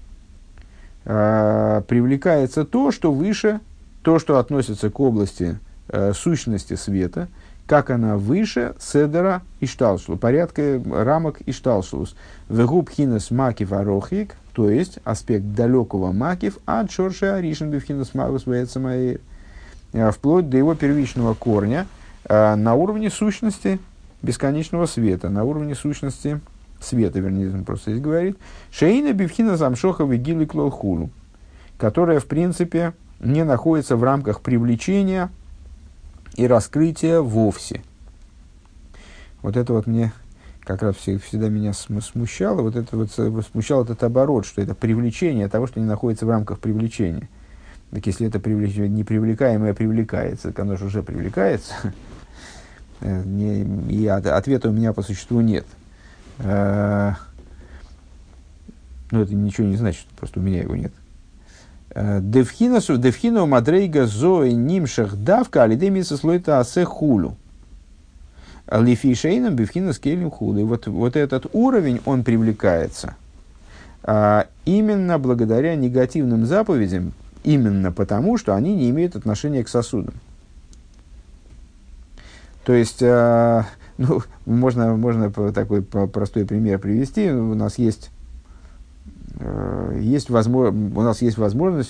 э, 1.07 1.81
привлекается 1.87 2.65
то, 2.65 2.91
что 2.91 3.11
выше, 3.11 3.59
то, 4.03 4.19
что 4.19 4.37
относится 4.37 4.89
к 4.89 4.99
области 4.99 5.57
э, 5.89 6.13
сущности 6.13 6.75
света– 6.75 7.27
как 7.67 7.89
она 7.89 8.15
выше 8.17 8.73
седера 8.79 9.41
и 9.59 9.67
шталшлу, 9.67 10.15
порядка 10.15 10.81
рамок 10.89 11.41
и 11.41 11.51
шталшлус. 11.51 12.15
Вегуб 12.49 12.89
хинес 12.89 13.29
макив 13.29 13.73
арохик, 13.73 14.35
то 14.53 14.69
есть 14.69 14.99
аспект 15.03 15.45
далекого 15.53 16.13
макив, 16.13 16.57
от 16.65 16.89
шорши 16.89 17.25
аришен 17.25 17.69
бифхинес 17.69 18.13
магус. 18.13 18.45
Э, 18.47 19.17
вплоть 20.11 20.49
до 20.49 20.57
его 20.57 20.75
первичного 20.75 21.33
корня 21.33 21.85
э, 22.23 22.55
на 22.55 22.73
уровне 22.75 23.09
сущности 23.09 23.79
бесконечного 24.21 24.85
света, 24.85 25.29
на 25.29 25.43
уровне 25.43 25.75
сущности 25.75 26.39
света, 26.79 27.19
вернее, 27.19 27.63
просто 27.63 27.91
здесь 27.91 28.03
говорит, 28.03 28.37
шейна 28.71 29.13
бифхина 29.13 29.57
замшоха 29.57 30.03
вигилы 30.03 30.45
клолхулу, 30.45 31.09
которая, 31.77 32.19
в 32.19 32.25
принципе, 32.25 32.93
не 33.19 33.43
находится 33.43 33.95
в 33.95 34.03
рамках 34.03 34.41
привлечения 34.41 35.29
и 36.35 36.47
раскрытие 36.47 37.21
вовсе. 37.21 37.81
Вот 39.41 39.57
это 39.57 39.73
вот 39.73 39.87
мне 39.87 40.13
как 40.67 40.83
раз 40.83 40.95
всегда 40.95 41.47
меня 41.47 41.71
смущало, 41.73 42.61
вот 42.61 42.75
это 42.75 42.97
вот 42.97 43.11
смущал 43.11 43.83
этот 43.83 44.03
оборот, 44.03 44.45
что 44.45 44.61
это 44.61 44.75
привлечение 44.75 45.47
того, 45.47 45.65
что 45.65 45.79
не 45.79 45.85
находится 45.85 46.25
в 46.25 46.29
рамках 46.29 46.59
привлечения. 46.59 47.29
Так 47.91 48.05
если 48.05 48.27
это 48.27 48.39
привлечение, 48.39 48.89
непривлекаемое 48.89 49.73
привлекается, 49.73 50.49
так 50.49 50.59
оно 50.59 50.75
же 50.75 50.85
уже 50.85 51.03
привлекается, 51.03 51.73
э, 52.99 53.23
и 53.89 54.07
ответа 54.07 54.69
у 54.69 54.73
меня 54.73 54.91
по 54.91 55.01
существу 55.01 55.39
нет. 55.39 55.65
Э, 56.39 57.13
ну, 59.11 59.21
это 59.21 59.33
ничего 59.33 59.67
не 59.67 59.77
значит, 59.77 60.05
просто 60.17 60.39
у 60.39 60.43
меня 60.43 60.61
его 60.61 60.75
нет. 60.75 60.91
Девхинасу, 61.95 62.97
девхину 62.97 63.47
мадрейга 63.47 64.05
зои 64.05 64.51
нимшах 64.51 65.15
давка, 65.15 65.63
алидемиса 65.63 66.17
слойта 66.17 66.59
асе 66.59 66.85
хулю. 66.85 67.35
Лифишейном 68.69 69.55
бифхинас 69.55 69.97
келем 69.97 70.29
худу. 70.29 70.65
Вот, 70.65 70.87
вот 70.87 71.15
этот 71.15 71.47
уровень, 71.53 72.01
он 72.05 72.23
привлекается 72.23 73.15
а, 74.03 74.47
именно 74.65 75.17
благодаря 75.17 75.75
негативным 75.75 76.45
заповедям, 76.45 77.13
именно 77.43 77.91
потому, 77.91 78.37
что 78.37 78.55
они 78.55 78.75
не 78.75 78.89
имеют 78.89 79.15
отношения 79.15 79.63
к 79.63 79.69
сосудам. 79.69 80.15
То 82.65 82.73
есть, 82.73 83.01
ну, 84.07 84.21
можно, 84.45 84.95
можно 84.95 85.31
такой 85.51 85.81
простой 85.81 86.45
пример 86.45 86.79
привести. 86.79 87.29
У 87.31 87.55
нас 87.55 87.77
есть 87.77 88.11
Э, 89.39 89.97
есть 90.01 90.29
возможность, 90.29 90.95
у 90.95 91.01
нас 91.01 91.21
есть 91.21 91.37
возможность 91.37 91.89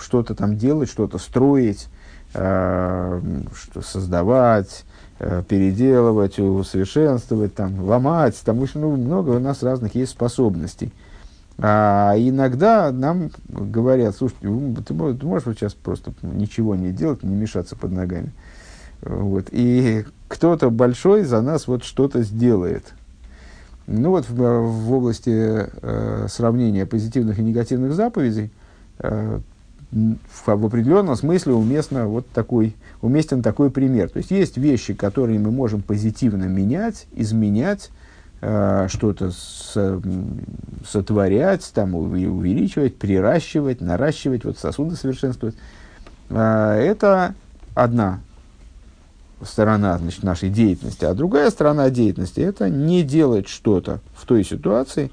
что-то 0.00 0.34
там 0.34 0.56
делать, 0.56 0.88
что-то 0.88 1.18
строить, 1.18 1.88
э, 2.34 3.20
что 3.54 3.82
создавать, 3.82 4.84
э, 5.18 5.42
переделывать, 5.46 6.38
усовершенствовать, 6.38 7.54
там, 7.54 7.84
ломать. 7.84 8.40
Там 8.44 8.60
очень 8.60 8.80
ну, 8.80 8.96
много 8.96 9.30
у 9.30 9.38
нас 9.38 9.62
разных 9.62 9.94
есть 9.94 10.12
способностей. 10.12 10.92
А 11.58 12.14
иногда 12.16 12.90
нам 12.92 13.30
говорят, 13.48 14.14
слушай, 14.16 14.36
ты, 14.40 14.94
можешь 14.94 15.56
сейчас 15.56 15.72
просто 15.72 16.12
ничего 16.20 16.74
не 16.76 16.92
делать, 16.92 17.22
не 17.22 17.34
мешаться 17.34 17.76
под 17.76 17.92
ногами. 17.92 18.32
Вот. 19.00 19.46
И 19.52 20.04
кто-то 20.28 20.70
большой 20.70 21.24
за 21.24 21.40
нас 21.40 21.66
вот 21.66 21.84
что-то 21.84 22.22
сделает. 22.22 22.92
Ну 23.86 24.10
вот 24.10 24.28
в, 24.28 24.34
в 24.34 24.92
области 24.92 25.30
э, 25.30 26.26
сравнения 26.28 26.86
позитивных 26.86 27.38
и 27.38 27.42
негативных 27.42 27.92
заповедей 27.92 28.50
э, 28.98 29.38
в, 29.92 30.46
в 30.46 30.66
определенном 30.66 31.14
смысле 31.14 31.52
уместно 31.52 32.08
вот 32.08 32.28
такой, 32.30 32.74
уместен 33.00 33.42
такой 33.42 33.70
пример. 33.70 34.10
То 34.10 34.18
есть 34.18 34.32
есть 34.32 34.56
вещи, 34.56 34.94
которые 34.94 35.38
мы 35.38 35.52
можем 35.52 35.82
позитивно 35.82 36.44
менять, 36.44 37.06
изменять, 37.12 37.90
э, 38.40 38.88
что-то 38.88 39.30
с, 39.30 40.00
сотворять, 40.84 41.70
там, 41.72 41.94
увеличивать, 41.94 42.96
приращивать, 42.96 43.80
наращивать, 43.80 44.44
вот 44.44 44.58
сосуды 44.58 44.96
совершенствовать. 44.96 45.54
Э, 46.30 46.72
это 46.72 47.36
одна 47.76 48.18
сторона 49.42 49.98
значит, 49.98 50.22
нашей 50.22 50.48
деятельности, 50.48 51.04
а 51.04 51.14
другая 51.14 51.50
сторона 51.50 51.90
деятельности– 51.90 52.40
это 52.42 52.68
не 52.70 53.02
делать 53.02 53.48
что-то 53.48 54.00
в 54.14 54.26
той 54.26 54.44
ситуации, 54.44 55.10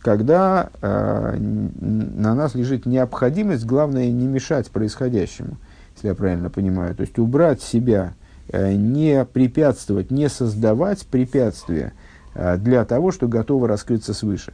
когда 0.00 0.70
э, 0.80 1.36
на 1.38 2.34
нас 2.34 2.54
лежит 2.54 2.86
необходимость, 2.86 3.64
главное, 3.64 4.10
не 4.10 4.26
мешать 4.26 4.70
происходящему, 4.70 5.56
если 5.94 6.08
я 6.08 6.14
правильно 6.14 6.50
понимаю. 6.50 6.94
То 6.94 7.02
есть 7.02 7.18
убрать 7.18 7.62
себя, 7.62 8.14
э, 8.48 8.74
не 8.74 9.24
препятствовать, 9.24 10.10
не 10.10 10.28
создавать 10.28 11.06
препятствия 11.06 11.92
э, 12.34 12.56
для 12.58 12.84
того, 12.84 13.12
что 13.12 13.28
готово 13.28 13.68
раскрыться 13.68 14.12
свыше. 14.12 14.52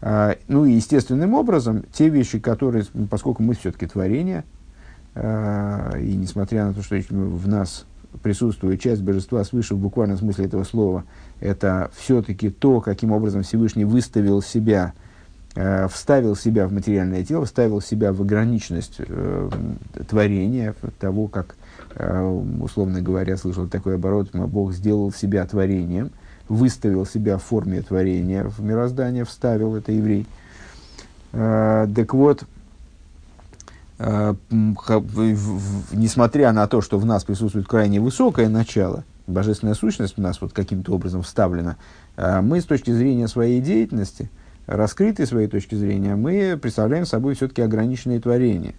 Э, 0.00 0.36
ну 0.48 0.64
и 0.64 0.72
естественным 0.72 1.34
образом, 1.34 1.84
те 1.92 2.08
вещи, 2.08 2.38
которые, 2.38 2.86
поскольку 3.10 3.42
мы 3.42 3.54
все-таки 3.54 3.86
творение– 3.86 4.44
и 5.16 6.16
несмотря 6.16 6.66
на 6.66 6.74
то, 6.74 6.82
что 6.82 6.96
в 7.08 7.46
нас 7.46 7.86
присутствует 8.22 8.80
часть 8.80 9.02
божества 9.02 9.44
свыше 9.44 9.74
в 9.74 9.78
буквальном 9.78 10.18
смысле 10.18 10.46
этого 10.46 10.64
слова, 10.64 11.04
это 11.40 11.90
все-таки 11.96 12.50
то, 12.50 12.80
каким 12.80 13.12
образом 13.12 13.42
Всевышний 13.42 13.84
выставил 13.84 14.42
себя, 14.42 14.92
э, 15.56 15.88
вставил 15.88 16.36
себя 16.36 16.66
в 16.66 16.72
материальное 16.72 17.24
тело, 17.24 17.44
вставил 17.44 17.80
себя 17.80 18.12
в 18.12 18.22
ограниченность 18.22 18.96
э, 18.98 19.50
творения, 20.08 20.74
того, 20.98 21.28
как, 21.28 21.56
условно 22.60 23.00
говоря, 23.00 23.36
слышал 23.36 23.68
такой 23.68 23.94
оборот, 23.96 24.30
Бог 24.32 24.72
сделал 24.72 25.12
себя 25.12 25.46
творением, 25.46 26.10
выставил 26.48 27.06
себя 27.06 27.38
в 27.38 27.44
форме 27.44 27.82
творения 27.82 28.44
в 28.44 28.60
мироздание, 28.60 29.24
вставил, 29.24 29.76
это 29.76 29.92
еврей. 29.92 30.26
Так 31.30 32.14
вот, 32.14 32.42
э, 32.42 32.46
несмотря 35.92 36.52
на 36.52 36.66
то, 36.66 36.80
что 36.80 36.98
в 36.98 37.06
нас 37.06 37.24
присутствует 37.24 37.66
крайне 37.66 38.00
высокое 38.00 38.48
начало, 38.48 39.04
божественная 39.26 39.74
сущность 39.74 40.16
в 40.16 40.20
нас 40.20 40.40
вот 40.40 40.52
каким-то 40.52 40.92
образом 40.92 41.22
вставлена, 41.22 41.76
э, 42.16 42.40
мы 42.40 42.60
с 42.60 42.64
точки 42.64 42.90
зрения 42.90 43.28
своей 43.28 43.60
деятельности, 43.60 44.30
раскрытой 44.66 45.26
своей 45.26 45.48
точки 45.48 45.74
зрения, 45.74 46.16
мы 46.16 46.58
представляем 46.60 47.06
собой 47.06 47.34
все-таки 47.34 47.62
ограниченные 47.62 48.20
творения. 48.20 48.74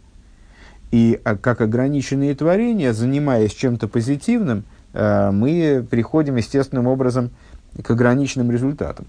И 0.91 1.20
а, 1.24 1.36
как 1.36 1.61
ограниченные 1.61 2.36
творения, 2.36 2.93
занимаясь 2.93 3.53
чем-то 3.53 3.88
позитивным, 3.88 4.66
э, 4.93 5.32
мы 5.32 5.86
приходим 5.89 6.36
естественным 6.36 6.88
образом 6.88 7.32
к 7.82 7.89
ограниченным 7.89 8.51
результатам. 8.51 9.07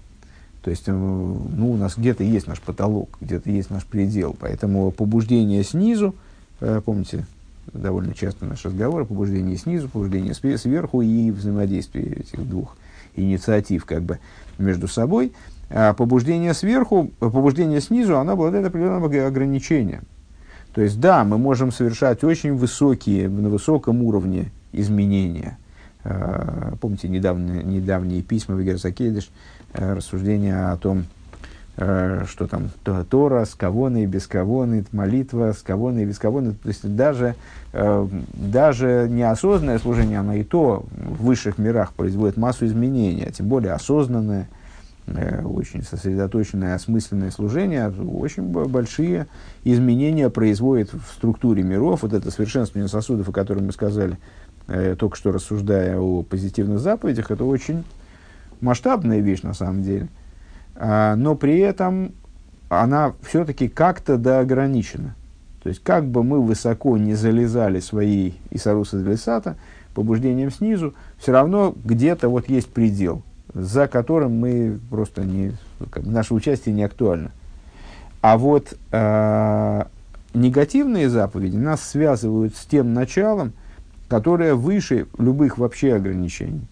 То 0.67 0.71
есть, 0.71 0.85
ну, 0.85 1.71
у 1.71 1.77
нас 1.77 1.93
где-то 1.95 2.25
есть 2.25 2.45
наш 2.45 2.59
потолок, 2.59 3.17
где-то 3.21 3.49
есть 3.49 3.69
наш 3.69 3.85
предел. 3.85 4.35
Поэтому 4.37 4.91
побуждение 4.91 5.63
снизу, 5.63 6.13
помните, 6.83 7.25
довольно 7.71 8.13
часто 8.13 8.45
наш 8.45 8.65
разговор, 8.65 9.05
побуждение 9.05 9.55
снизу, 9.55 9.87
побуждение 9.87 10.33
сверху 10.33 11.01
и 11.01 11.31
взаимодействие 11.31 12.17
этих 12.17 12.45
двух 12.45 12.75
инициатив 13.15 13.85
как 13.85 14.01
бы 14.01 14.19
между 14.57 14.89
собой. 14.89 15.31
А 15.69 15.93
побуждение 15.93 16.53
сверху, 16.53 17.11
побуждение 17.19 17.79
снизу, 17.79 18.17
оно 18.17 18.33
обладает 18.33 18.65
определенным 18.65 19.05
ограничением. 19.05 20.03
То 20.73 20.81
есть, 20.81 20.99
да, 20.99 21.23
мы 21.23 21.37
можем 21.37 21.71
совершать 21.71 22.25
очень 22.25 22.53
высокие, 22.53 23.29
на 23.29 23.47
высоком 23.47 24.03
уровне 24.03 24.51
изменения. 24.73 25.57
А, 26.03 26.75
помните 26.81 27.07
недавние, 27.07 27.63
недавние 27.63 28.21
письма 28.21 28.55
в 28.55 28.63
Герсакедиш, 28.63 29.29
э, 29.77 29.93
рассуждения 29.93 30.71
о 30.71 30.77
том, 30.77 31.05
Э, 31.79 32.25
что 32.27 32.47
там 32.47 32.71
Тора 32.83 33.45
с 33.45 33.53
кавоной, 33.53 34.07
без 34.07 34.25
кавоны, 34.25 34.83
молитва 34.91 35.53
с 35.53 35.61
кавоной, 35.61 36.05
без 36.05 36.17
кавоны. 36.17 36.53
То 36.53 36.69
есть 36.69 36.95
даже, 36.95 37.35
э, 37.71 38.07
даже 38.33 39.07
неосознанное 39.07 39.77
служение, 39.77 40.19
оно 40.19 40.33
и 40.33 40.43
то 40.43 40.87
в 40.89 41.25
высших 41.25 41.59
мирах 41.59 41.93
производит 41.93 42.35
массу 42.35 42.65
изменений, 42.65 43.25
а 43.27 43.31
тем 43.31 43.47
более 43.47 43.73
осознанное, 43.73 44.49
очень 45.45 45.83
сосредоточенное, 45.83 46.75
осмысленное 46.75 47.31
служение, 47.31 47.89
очень 47.89 48.43
большие 48.43 49.27
изменения 49.63 50.29
производит 50.29 50.91
в 50.91 51.13
структуре 51.13 51.63
миров. 51.63 52.01
Вот 52.01 52.11
это 52.11 52.29
совершенствование 52.29 52.89
сосудов, 52.89 53.29
о 53.29 53.31
котором 53.31 53.67
мы 53.67 53.71
сказали, 53.71 54.17
только 54.97 55.15
что 55.15 55.31
рассуждая 55.31 55.97
о 55.97 56.23
позитивных 56.23 56.79
заповедях, 56.79 57.31
это 57.31 57.45
очень 57.45 57.85
масштабная 58.61 59.19
вещь 59.19 59.41
на 59.41 59.53
самом 59.53 59.83
деле– 59.83 60.07
а, 60.77 61.15
но 61.15 61.35
при 61.35 61.59
этом 61.59 62.13
она 62.69 63.13
все-таки 63.23 63.67
как-то 63.67 64.17
доограничена. 64.17 65.15
То 65.63 65.69
есть, 65.69 65.83
как 65.83 66.05
бы 66.05 66.23
мы 66.23 66.41
высоко 66.41 66.97
не 66.97 67.15
залезали 67.15 67.79
своей 67.79 68.39
Исаруса 68.51 68.99
Длисата, 68.99 69.57
побуждением 69.95 70.51
снизу, 70.51 70.93
все 71.17 71.31
равно 71.31 71.75
где-то 71.83 72.29
вот 72.29 72.47
есть 72.47 72.69
предел, 72.69 73.23
за 73.53 73.87
которым 73.87 74.39
мы 74.39 74.79
просто 74.89 75.23
не, 75.23 75.53
как, 75.89 76.05
наше 76.05 76.35
участие 76.35 76.75
не 76.75 76.83
актуально. 76.83 77.31
А 78.21 78.37
вот 78.37 78.77
э, 78.91 79.83
негативные 80.33 81.09
заповеди 81.09 81.57
нас 81.57 81.81
связывают 81.81 82.55
с 82.55 82.65
тем 82.65 82.93
началом, 82.93 83.53
которое 84.07 84.53
выше 84.53 85.07
любых 85.17 85.57
вообще 85.57 85.95
ограничений. 85.95 86.67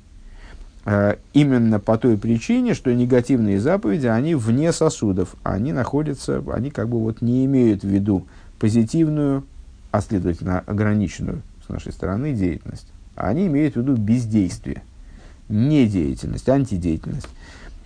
Э, 0.88 1.16
именно 1.34 1.80
по 1.80 1.98
той 1.98 2.16
причине, 2.16 2.76
что 2.76 2.94
негативные 2.94 3.60
заповеди, 3.60 4.06
они 4.06 4.36
вне 4.36 4.72
сосудов, 4.72 5.36
они 5.42 5.74
находятся, 5.74 6.44
они 6.54 6.70
как 6.70 6.90
бы 6.90 7.00
вот 7.00 7.22
не 7.22 7.44
имеют 7.46 7.82
в 7.82 7.88
виду 7.88 8.28
позитивную, 8.60 9.44
а 9.92 10.02
следовательно 10.02 10.60
ограниченную 10.60 11.42
с 11.66 11.70
нашей 11.70 11.92
стороны 11.92 12.34
деятельность. 12.34 12.88
Они 13.16 13.48
имеют 13.48 13.74
в 13.74 13.78
виду 13.78 13.96
бездействие, 13.96 14.84
недеятельность, 15.50 16.48
антидеятельность. 16.48 17.30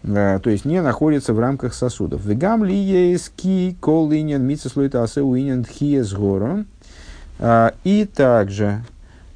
Uh, 0.01 0.39
то 0.39 0.49
есть 0.49 0.63
не 0.63 0.81
находится 0.81 1.33
в 1.33 1.39
рамках 1.39 1.73
сосудов. 1.73 2.25
Вегам 2.25 2.63
ли 2.63 2.73
есть 2.73 3.33
ки 3.35 3.75
кол 3.81 4.09
иньян 4.13 4.41
митцеслуита 4.43 5.03
асеу 5.03 5.37
иньян 5.37 5.65
э, 7.39 7.71
И 7.83 8.05
также 8.05 8.81
Э, 8.81 8.81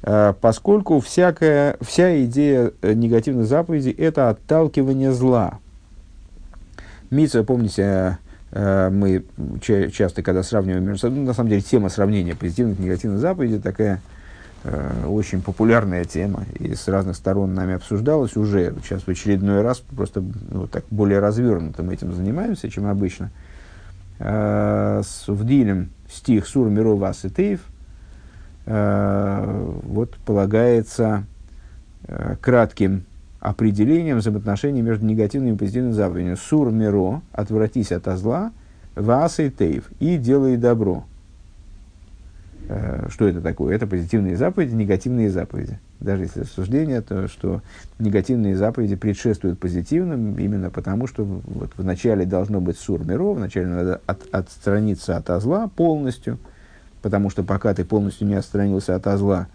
поскольку 0.04 1.00
всякая, 1.00 1.76
вся 1.80 2.22
идея 2.24 2.72
э, 2.82 2.92
негативной 2.92 3.44
заповеди– 3.44 3.88
это 3.98 4.28
отталкивание 4.28 5.12
зла. 5.12 5.60
Митца, 7.10 7.42
помните, 7.42 8.18
э, 8.50 8.90
мы 8.90 9.24
часто, 9.60 10.22
когда 10.22 10.42
сравниваем 10.42 10.84
между 10.84 10.98
собой, 11.00 11.20
ну, 11.20 11.24
на 11.24 11.32
самом 11.32 11.48
деле 11.48 11.62
тема 11.62 11.88
сравнения 11.88 12.34
позитивных 12.34 12.78
и 12.78 12.82
негативных 12.82 13.20
заповедей 13.20 13.60
такая 13.60 14.00
очень 15.06 15.42
популярная 15.42 16.06
тема, 16.06 16.44
и 16.58 16.74
с 16.74 16.88
разных 16.88 17.16
сторон 17.16 17.52
нами 17.52 17.74
обсуждалась 17.74 18.34
уже, 18.34 18.74
сейчас 18.82 19.02
в 19.02 19.08
очередной 19.08 19.60
раз, 19.60 19.80
просто 19.80 20.24
ну, 20.50 20.66
так 20.66 20.84
более 20.90 21.18
развернуто 21.18 21.82
мы 21.82 21.92
этим 21.92 22.14
занимаемся, 22.14 22.70
чем 22.70 22.86
обычно. 22.86 23.30
С, 24.18 25.24
в 25.26 25.44
Дилем 25.44 25.90
стих 26.10 26.46
Сур 26.46 26.70
Миров 26.70 27.02
Аситеев– 27.02 27.60
Э, 28.66 29.72
вот 29.82 30.16
полагается 30.24 31.24
э, 32.06 32.36
кратким 32.40 33.04
определением 33.40 34.18
взаимоотношений 34.18 34.80
между 34.80 35.04
негативными 35.04 35.54
и 35.54 35.58
позитивными 35.58 35.92
заповедями. 35.92 36.34
Сур 36.34 36.70
миро, 36.70 37.20
отвратись 37.32 37.92
от 37.92 38.06
зла, 38.18 38.52
вас 38.94 39.38
и 39.38 39.50
тейв, 39.50 39.90
и 40.00 40.16
делай 40.16 40.56
добро. 40.56 41.04
Э, 42.70 43.08
что 43.10 43.28
это 43.28 43.42
такое? 43.42 43.76
Это 43.76 43.86
позитивные 43.86 44.38
заповеди, 44.38 44.74
негативные 44.74 45.28
заповеди. 45.28 45.78
Даже 46.00 46.22
если 46.22 46.40
рассуждение, 46.40 47.02
то 47.02 47.28
что 47.28 47.60
негативные 47.98 48.56
заповеди 48.56 48.96
предшествуют 48.96 49.58
позитивным, 49.58 50.38
именно 50.38 50.70
потому 50.70 51.06
что 51.06 51.22
вот 51.22 51.70
вначале 51.76 52.24
должно 52.24 52.62
быть 52.62 52.78
сур 52.78 53.04
миро, 53.04 53.34
вначале 53.34 53.66
надо 53.66 54.00
от, 54.06 54.22
отстраниться 54.32 55.18
от 55.18 55.42
зла 55.42 55.68
полностью– 55.68 56.38
потому 57.04 57.28
что 57.28 57.42
пока 57.42 57.74
ты 57.74 57.84
полностью 57.84 58.26
не 58.26 58.34
отстранился 58.34 58.94
от 58.94 59.18
зла, 59.18 59.46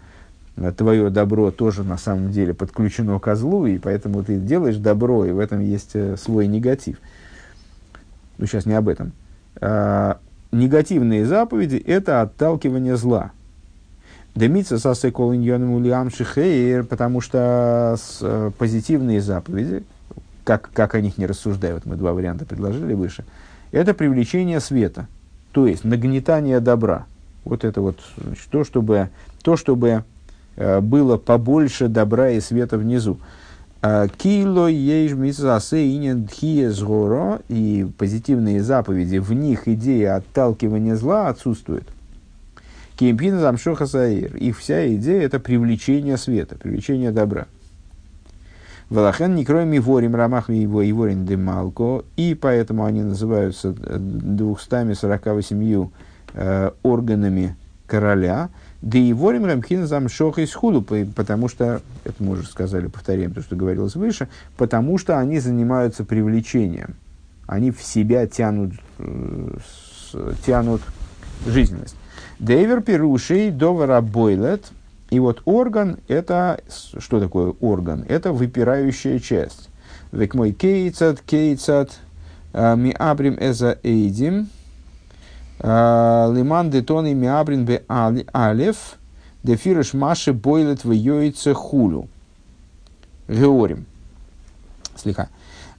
твое 0.76 1.10
добро 1.10 1.50
тоже 1.50 1.82
на 1.82 1.98
самом 1.98 2.30
деле 2.30 2.54
подключено 2.54 3.18
к 3.18 3.34
злу, 3.34 3.66
и 3.66 3.76
поэтому 3.76 4.22
ты 4.22 4.36
делаешь 4.36 4.76
добро, 4.76 5.24
и 5.24 5.32
в 5.32 5.40
этом 5.40 5.58
есть 5.58 5.90
э, 5.94 6.16
свой 6.16 6.46
негатив. 6.46 6.98
Ну, 8.38 8.46
сейчас 8.46 8.66
не 8.66 8.74
об 8.74 8.88
этом. 8.88 9.10
А, 9.60 10.18
негативные 10.52 11.26
заповеди– 11.26 11.74
это 11.86 12.22
отталкивание 12.22 12.96
зла. 12.96 13.32
Демица 14.36 14.78
сасекол 14.78 15.34
иньоном 15.34 16.08
шихейр, 16.08 16.84
потому 16.84 17.20
что 17.20 17.96
с, 18.00 18.18
э, 18.22 18.52
позитивные 18.56 19.20
заповеди, 19.20 19.82
как, 20.44 20.70
как 20.72 20.94
о 20.94 21.00
них 21.00 21.18
не 21.18 21.26
рассуждают, 21.26 21.84
мы 21.84 21.96
два 21.96 22.12
варианта 22.12 22.44
предложили 22.44 22.94
выше, 22.94 23.24
это 23.72 23.92
привлечение 23.92 24.60
света, 24.60 25.08
то 25.50 25.66
есть 25.66 25.82
нагнетание 25.82 26.60
добра– 26.60 27.06
вот 27.44 27.64
это 27.64 27.80
вот 27.80 27.98
то, 28.50 28.64
чтобы, 28.64 29.10
то, 29.42 29.56
чтобы 29.56 30.04
э, 30.56 30.80
было 30.80 31.16
побольше 31.16 31.88
добра 31.88 32.30
и 32.30 32.40
света 32.40 32.78
внизу. 32.78 33.18
А, 33.82 34.08
Кило 34.08 34.68
инен 34.68 36.28
сгоро 36.70 37.40
и 37.48 37.88
позитивные 37.96 38.62
заповеди, 38.62 39.16
в 39.16 39.32
них 39.32 39.68
идея 39.68 40.16
отталкивания 40.16 40.96
зла 40.96 41.28
отсутствует. 41.28 41.84
Кемпина 42.98 43.40
замшоха 43.40 43.86
саир. 43.86 44.36
Их 44.36 44.58
вся 44.58 44.94
идея 44.94 45.22
это 45.22 45.40
привлечение 45.40 46.18
света, 46.18 46.56
привлечение 46.56 47.10
добра. 47.10 47.46
Валахен 48.90 49.34
не 49.34 49.46
кроме 49.46 49.80
ворим 49.80 50.14
рамах 50.14 50.50
его 50.50 50.82
и 50.82 50.92
ворин 50.92 51.24
демалко, 51.24 52.04
и 52.16 52.34
поэтому 52.34 52.84
они 52.84 53.02
называются 53.02 53.72
248 53.72 55.88
э, 56.34 56.70
органами 56.82 57.56
короля, 57.86 58.50
да 58.82 58.98
и 58.98 59.12
ворим 59.12 59.44
рамхин 59.44 59.86
замшох 59.86 60.38
из 60.38 60.54
худу, 60.54 60.82
потому 61.14 61.48
что, 61.48 61.82
это 62.04 62.22
мы 62.22 62.32
уже 62.32 62.46
сказали, 62.46 62.86
повторяем 62.86 63.34
то, 63.34 63.42
что 63.42 63.56
говорилось 63.56 63.94
выше, 63.94 64.28
потому 64.56 64.96
что 64.96 65.18
они 65.18 65.38
занимаются 65.38 66.04
привлечением. 66.04 66.94
Они 67.46 67.72
в 67.72 67.82
себя 67.82 68.26
тянут, 68.26 68.72
э, 68.98 69.52
тянут 70.46 70.80
жизненность. 71.46 71.96
Дейвер 72.38 72.80
пирушей 72.80 73.50
довара 73.50 74.00
бойлет. 74.00 74.70
И 75.10 75.18
вот 75.18 75.42
орган– 75.44 75.98
это, 76.08 76.60
что 76.96 77.18
такое 77.18 77.52
орган? 77.60 78.04
Это 78.08 78.32
выпирающая 78.32 79.18
часть. 79.18 79.68
Век 80.12 80.34
мой 80.34 80.52
кейцат, 80.52 81.20
кейцат, 81.20 81.98
э, 82.52 82.76
ми 82.76 82.94
абрим 82.96 83.36
эза 83.40 83.78
эйдим– 83.82 84.48
Лиман 85.62 86.70
детон 86.70 87.06
и 87.06 87.14
миабрин 87.14 87.64
бе 87.64 87.82
алев, 87.88 88.76
дефирыш 89.42 89.94
маши 89.94 90.32
бойлет 90.32 90.84
в 90.84 90.90
йойце 90.90 91.54
хулю. 91.54 92.08
Георим. 93.28 93.86
Слегка. 94.96 95.28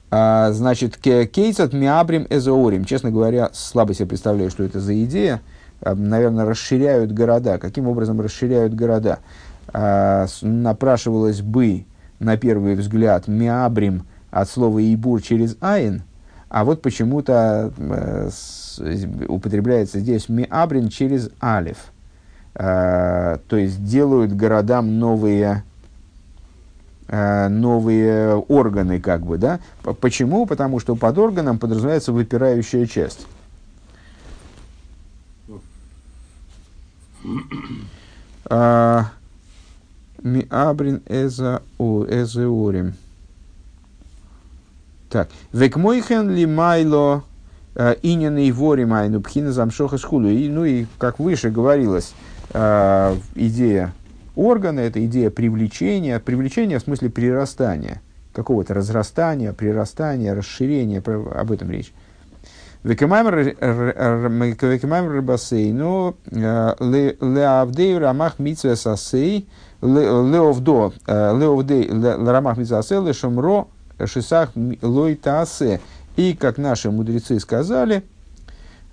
А, 0.10 0.52
значит, 0.52 0.98
кейцат 0.98 1.74
миабрим 1.74 2.28
эзоорим. 2.30 2.86
Честно 2.86 3.12
говоря, 3.12 3.50
слабо 3.54 3.94
себе 3.94 4.08
представляю, 4.08 4.50
что 4.50 4.64
это 4.64 4.80
за 4.80 5.04
идея. 5.04 5.42
а, 5.82 5.96
наверное, 5.96 6.46
расширяют 6.46 7.12
города. 7.12 7.58
Каким 7.58 7.88
образом 7.88 8.22
расширяют 8.22 8.74
города? 8.74 9.20
А, 9.74 10.28
напрашивалось 10.42 11.42
бы, 11.42 11.86
на 12.20 12.38
первый 12.38 12.76
взгляд, 12.76 13.28
миабрим 13.28 14.06
от 14.32 14.50
слова 14.50 14.80
«ибур» 14.80 15.22
через 15.22 15.58
«айн», 15.60 16.04
а 16.52 16.66
вот 16.66 16.82
почему-то 16.82 17.72
э, 17.78 18.30
употребляется 19.30 20.02
здесь 20.02 20.28
«миабрин» 20.28 20.90
через 20.90 21.30
«алев». 21.40 21.78
Э, 22.56 23.38
то 23.48 23.56
есть 23.56 23.86
делают 23.86 24.36
городам 24.36 25.00
новые, 25.00 25.64
э, 27.08 27.48
новые 27.48 28.36
органы, 28.36 29.00
как 29.00 29.22
бы, 29.22 29.38
да. 29.38 29.62
Почему? 30.02 30.46
Потому 30.46 30.82
что 30.82 30.98
под 30.98 31.18
органом 31.20 31.58
подразумевается 31.58 32.12
выпирающая 32.12 32.86
часть. 32.86 33.26
Миабрин 40.22 41.02
эзеорим. 41.08 42.96
Так. 45.12 45.30
Векмойхен 45.52 46.30
ли 46.30 46.46
майло 46.46 47.24
инины 48.02 48.52
вори 48.54 48.86
майну 48.86 49.22
пхина 49.22 49.52
замшоха 49.52 49.98
шкулу. 49.98 50.30
И, 50.30 50.48
ну 50.48 50.64
и, 50.64 50.86
как 50.98 51.20
выше 51.20 51.50
говорилось, 51.50 52.14
э, 52.54 53.16
идея 53.36 53.94
органа– 54.38 54.80
это 54.82 55.06
идея 55.06 55.30
привлечения. 55.30 56.20
Привлечения 56.20 56.80
в 56.80 56.84
смысле 56.84 57.10
прирастания. 57.10 58.02
Какого-то 58.34 58.74
разрастания, 58.74 59.52
прирастания, 59.52 60.34
расширения. 60.34 61.00
Об 61.00 61.52
этом 61.52 61.70
речь. 61.70 61.94
Векемаймер 62.84 63.56
рыбасейну 65.12 66.16
леавдей 66.32 67.98
рамах 67.98 68.40
митсве 68.40 68.78
сасей 68.78 69.50
леовдо 69.82 70.94
леовдей 71.06 71.90
рамах 71.92 72.58
митсве 72.58 72.82
сасей 72.82 73.06
лешомро 73.06 73.68
шисах 74.08 74.52
лойтаасе. 74.82 75.80
И, 76.18 76.34
как 76.34 76.58
наши 76.58 76.92
мудрецы 76.92 77.40
сказали, 77.40 78.04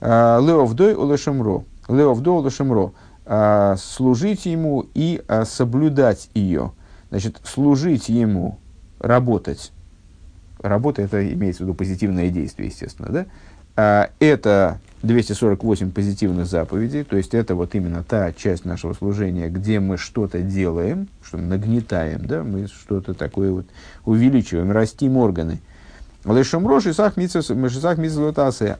леовдой 0.00 0.94
улешемро. 0.94 1.64
Леовдо 1.88 2.36
улешемро. 2.38 2.92
Служить 3.76 4.46
ему 4.46 4.86
и 4.94 5.22
соблюдать 5.44 6.30
ее. 6.34 6.72
Значит, 7.10 7.40
служить 7.44 8.08
ему, 8.08 8.58
работать. 9.00 9.72
Работа 10.60 11.02
это 11.02 11.32
имеется 11.32 11.62
в 11.62 11.66
виду 11.66 11.74
позитивное 11.74 12.30
действие, 12.30 12.68
естественно, 12.68 13.08
да? 13.10 13.26
А, 13.80 14.10
это 14.18 14.80
248 15.04 15.92
позитивных 15.92 16.46
заповедей, 16.46 17.04
то 17.04 17.16
есть 17.16 17.32
это 17.32 17.54
вот 17.54 17.76
именно 17.76 18.02
та 18.02 18.32
часть 18.32 18.64
нашего 18.64 18.92
служения, 18.92 19.48
где 19.48 19.78
мы 19.78 19.96
что-то 19.98 20.40
делаем, 20.40 21.06
что 21.22 21.36
нагнетаем, 21.36 22.26
да, 22.26 22.42
мы 22.42 22.66
что-то 22.66 23.14
такое 23.14 23.52
вот 23.52 23.66
увеличиваем, 24.04 24.72
растим 24.72 25.16
органы. 25.16 25.60
Лешамрош 26.24 26.86
и 26.86 26.92
сах 26.92 27.14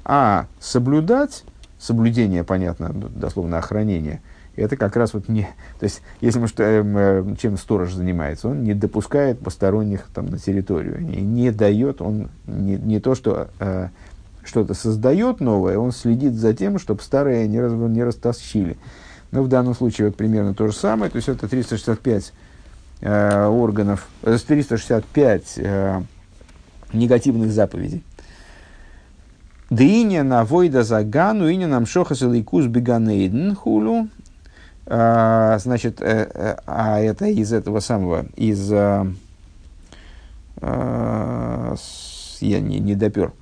А 0.05 0.47
соблюдать, 0.59 1.45
соблюдение, 1.79 2.43
понятно, 2.43 2.93
дословно 2.93 3.59
охранение, 3.59 4.21
это 4.57 4.77
как 4.77 4.97
раз 4.97 5.15
вот 5.15 5.29
не... 5.29 5.43
То 5.79 5.85
есть, 5.85 6.03
если 6.21 6.41
мы 6.41 6.49
что, 6.49 6.65
э, 6.65 7.35
чем 7.41 7.57
сторож 7.57 7.93
занимается, 7.93 8.49
он 8.49 8.65
не 8.65 8.75
допускает 8.75 9.39
посторонних 9.39 10.09
там 10.13 10.27
на 10.27 10.39
территорию, 10.39 11.01
не, 11.01 11.21
не 11.21 11.51
дает, 11.53 12.03
он 12.03 12.31
не, 12.47 12.77
не 12.77 13.01
то, 13.01 13.15
что 13.15 13.49
э, 13.61 13.89
что-то 14.49 14.75
создает 14.75 15.41
новое, 15.41 15.79
он 15.79 15.93
следит 15.93 16.35
за 16.35 16.55
тем, 16.55 16.79
чтобы 16.79 17.03
старое 17.03 17.47
не, 17.47 17.61
раз, 17.61 17.73
не 17.73 18.03
растащили. 18.03 18.77
Но 19.31 19.43
в 19.43 19.49
данном 19.49 19.75
случае 19.75 20.09
вот 20.09 20.17
примерно 20.17 20.55
то 20.55 20.67
же 20.67 20.73
самое, 20.73 21.11
то 21.11 21.17
есть 21.17 21.29
это 21.29 21.47
365 21.47 22.33
э, 23.03 23.47
органов, 23.47 24.09
э, 24.23 24.39
365 24.45 25.55
э, 25.57 26.03
негативных 26.93 27.53
заповедей. 27.53 28.03
Дыня 29.71 30.25
на 30.25 30.45
войда 30.45 30.83
загану, 30.83 31.47
иня 31.47 31.69
нам 31.69 31.85
шохас 31.85 32.23
лейкус 32.23 32.67
беганейден 32.67 33.55
хулу. 33.55 34.09
А, 34.87 35.59
значит, 35.59 36.01
э, 36.01 36.31
э, 36.33 36.57
а 36.67 36.99
это 37.01 37.27
из 37.27 37.53
этого 37.53 37.81
самого, 37.81 38.25
из... 38.37 38.73
Э, 38.73 39.05
э, 40.63 41.77
я 42.41 42.61
не, 42.61 42.79
не 42.79 42.95
допер. 42.95 43.33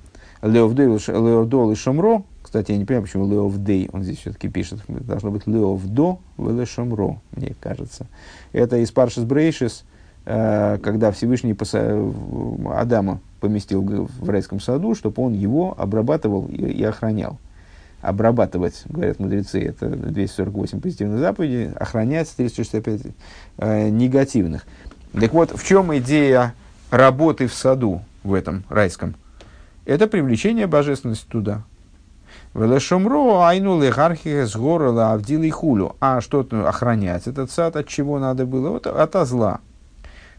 Леовдол 0.41 1.71
и 1.71 1.75
Шомро. 1.75 2.23
Кстати, 2.41 2.71
я 2.71 2.77
не 2.77 2.85
понимаю, 2.85 3.03
почему 3.03 3.29
Леовдей, 3.29 3.89
он 3.91 4.03
здесь 4.03 4.19
все-таки 4.19 4.47
пишет. 4.47 4.79
Должно 4.87 5.31
быть 5.31 5.47
Леовдо 5.47 6.19
и 6.37 6.65
Шомро, 6.65 7.19
мне 7.31 7.55
кажется. 7.59 8.07
Это 8.53 8.77
из 8.77 8.91
Паршис 8.91 9.23
Брейшис, 9.23 9.83
э, 10.25 10.77
когда 10.81 11.11
Всевышний 11.11 11.55
Адама 12.73 13.19
поместил 13.41 13.81
в 13.81 14.29
райском 14.29 14.59
саду, 14.59 14.95
чтобы 14.95 15.21
он 15.23 15.33
его 15.33 15.75
обрабатывал 15.77 16.47
и 16.47 16.81
охранял. 16.83 17.37
Обрабатывать, 18.01 18.83
говорят 18.85 19.19
мудрецы, 19.19 19.61
это 19.61 19.89
248 19.89 20.79
позитивных 20.79 21.19
заповедей, 21.19 21.71
охранять 21.73 22.29
365 22.35 23.01
э, 23.57 23.89
негативных. 23.89 24.65
Так 25.13 25.33
вот, 25.33 25.51
в 25.51 25.65
чем 25.65 25.97
идея 25.97 26.53
работы 26.91 27.47
в 27.47 27.53
саду 27.53 28.01
в 28.23 28.33
этом 28.33 28.63
райском? 28.69 29.15
Это 29.87 30.07
привлечение 30.07 30.67
божественности 30.67 31.25
туда. 31.29 31.63
Велешомро 32.53 33.47
айну 33.47 33.81
легархия 33.81 34.45
с 34.45 34.55
города 34.55 35.13
авдил 35.13 35.43
и 35.43 35.49
хулю. 35.49 35.95
А 36.01 36.19
что 36.21 36.45
охранять 36.65 37.27
этот 37.27 37.51
сад, 37.51 37.75
от 37.75 37.87
чего 37.87 38.19
надо 38.19 38.45
было? 38.45 38.71
Вот 38.71 38.85
от 38.85 39.27
зла. 39.27 39.61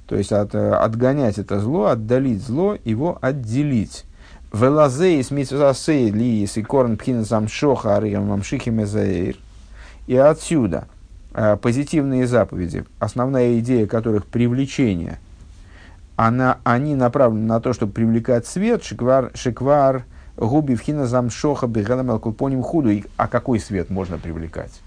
То 0.06 0.16
есть 0.16 0.32
от, 0.32 0.54
отгонять 0.54 1.38
это 1.38 1.60
зло, 1.60 1.86
отдалить 1.86 2.42
зло, 2.42 2.76
его 2.84 3.18
отделить. 3.20 4.04
Велазей 4.52 5.22
с 5.22 5.30
митсасей 5.30 6.10
ли 6.10 6.44
и 6.44 6.62
корн 6.62 6.96
пхина 6.96 7.24
замшоха 7.24 7.96
ариям 7.96 8.26
мамшихи 8.26 8.70
мезаир. 8.70 9.36
И 10.06 10.16
отсюда 10.16 10.88
э, 11.34 11.56
позитивные 11.56 12.26
заповеди, 12.26 12.84
основная 12.98 13.58
идея 13.60 13.86
которых 13.86 14.26
привлечение– 14.26 15.18
она, 16.18 16.58
они 16.64 16.96
направлены 16.96 17.46
на 17.46 17.60
то, 17.60 17.72
чтобы 17.72 17.92
привлекать 17.92 18.44
свет, 18.44 18.82
шиквар, 18.82 19.30
шиквар 19.34 20.04
губи 20.36 20.74
вхина 20.74 21.06
замшоха 21.06 21.68
беганам 21.68 22.10
алкупоним 22.10 22.62
худу. 22.62 22.90
А 23.16 23.28
какой 23.28 23.60
свет 23.60 23.88
можно 23.88 24.18
привлекать? 24.18 24.80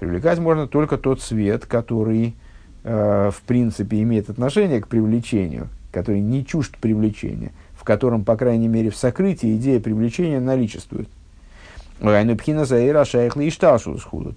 Привлекать 0.00 0.40
можно 0.40 0.66
только 0.66 0.98
тот 0.98 1.22
свет, 1.22 1.66
который, 1.66 2.34
э, 2.82 3.30
в 3.32 3.42
принципе, 3.42 4.02
имеет 4.02 4.28
отношение 4.28 4.80
к 4.80 4.88
привлечению, 4.88 5.68
который 5.92 6.20
не 6.20 6.44
чужд 6.44 6.76
привлечения, 6.78 7.52
в 7.74 7.84
котором, 7.84 8.24
по 8.24 8.34
крайней 8.36 8.66
мере, 8.66 8.90
в 8.90 8.96
сокрытии 8.96 9.54
идея 9.54 9.78
привлечения 9.78 10.40
наличествует. 10.40 11.08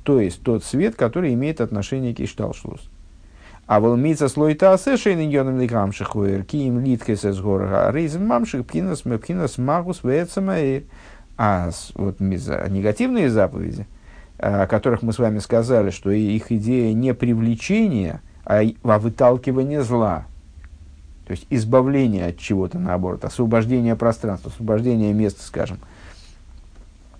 То 0.03 0.19
есть 0.19 0.43
тот 0.43 0.63
свет, 0.63 0.93
который 0.95 1.33
имеет 1.33 1.59
отношение 1.59 2.13
к 2.13 2.19
Ишталшус. 2.19 2.87
А 3.67 3.79
волмица 3.79 4.29
слой 4.29 4.53
таасе 4.53 4.95
шейн 4.95 5.59
ликам 5.59 5.91
шихуэр, 5.91 6.43
киим 6.43 6.79
литкес 6.81 7.25
из 7.25 7.39
гора, 7.39 7.91
рейзен 7.91 8.25
мамших 8.27 8.67
пхинас 8.67 9.05
мепхинас 9.05 9.57
магус 9.57 10.03
вецамаэр. 10.03 10.83
А 11.37 11.71
вот 11.95 12.19
негативные 12.19 13.29
заповеди, 13.29 13.87
о 14.37 14.67
которых 14.67 15.01
мы 15.01 15.13
с 15.13 15.19
вами 15.19 15.39
сказали, 15.39 15.89
что 15.89 16.11
их 16.11 16.51
идея 16.51 16.93
не 16.93 17.13
привлечение, 17.13 18.21
а, 18.45 18.61
а 18.83 18.99
выталкивание 18.99 19.81
зла. 19.81 20.25
То 21.25 21.31
есть 21.31 21.47
избавление 21.49 22.27
от 22.27 22.37
чего-то, 22.37 22.77
наоборот, 22.77 23.25
освобождение 23.25 23.95
пространства, 23.95 24.51
освобождение 24.51 25.11
места, 25.11 25.41
скажем, 25.41 25.79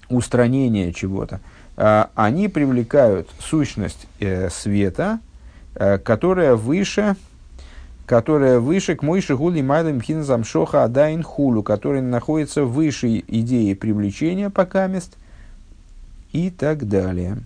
устранение 0.09 0.93
чего-то. 0.93 1.41
А, 1.75 2.11
они 2.13 2.47
привлекают 2.47 3.29
сущность 3.39 4.07
э, 4.19 4.49
света, 4.49 5.19
которая 6.03 6.55
выше, 6.55 7.15
которая 8.05 8.59
выше 8.59 8.95
к 8.95 9.03
Мойши 9.03 9.35
Гули 9.35 9.61
Майлем 9.61 10.01
Хинзам 10.01 10.43
Шоха 10.43 10.83
Адайн 10.83 11.23
Хулу, 11.23 11.63
которая 11.63 12.01
находится 12.01 12.63
выше 12.63 13.23
идеи 13.27 13.73
привлечения 13.73 14.49
пока 14.49 14.87
мест 14.87 15.17
и 16.31 16.49
так 16.49 16.87
далее. 16.87 17.39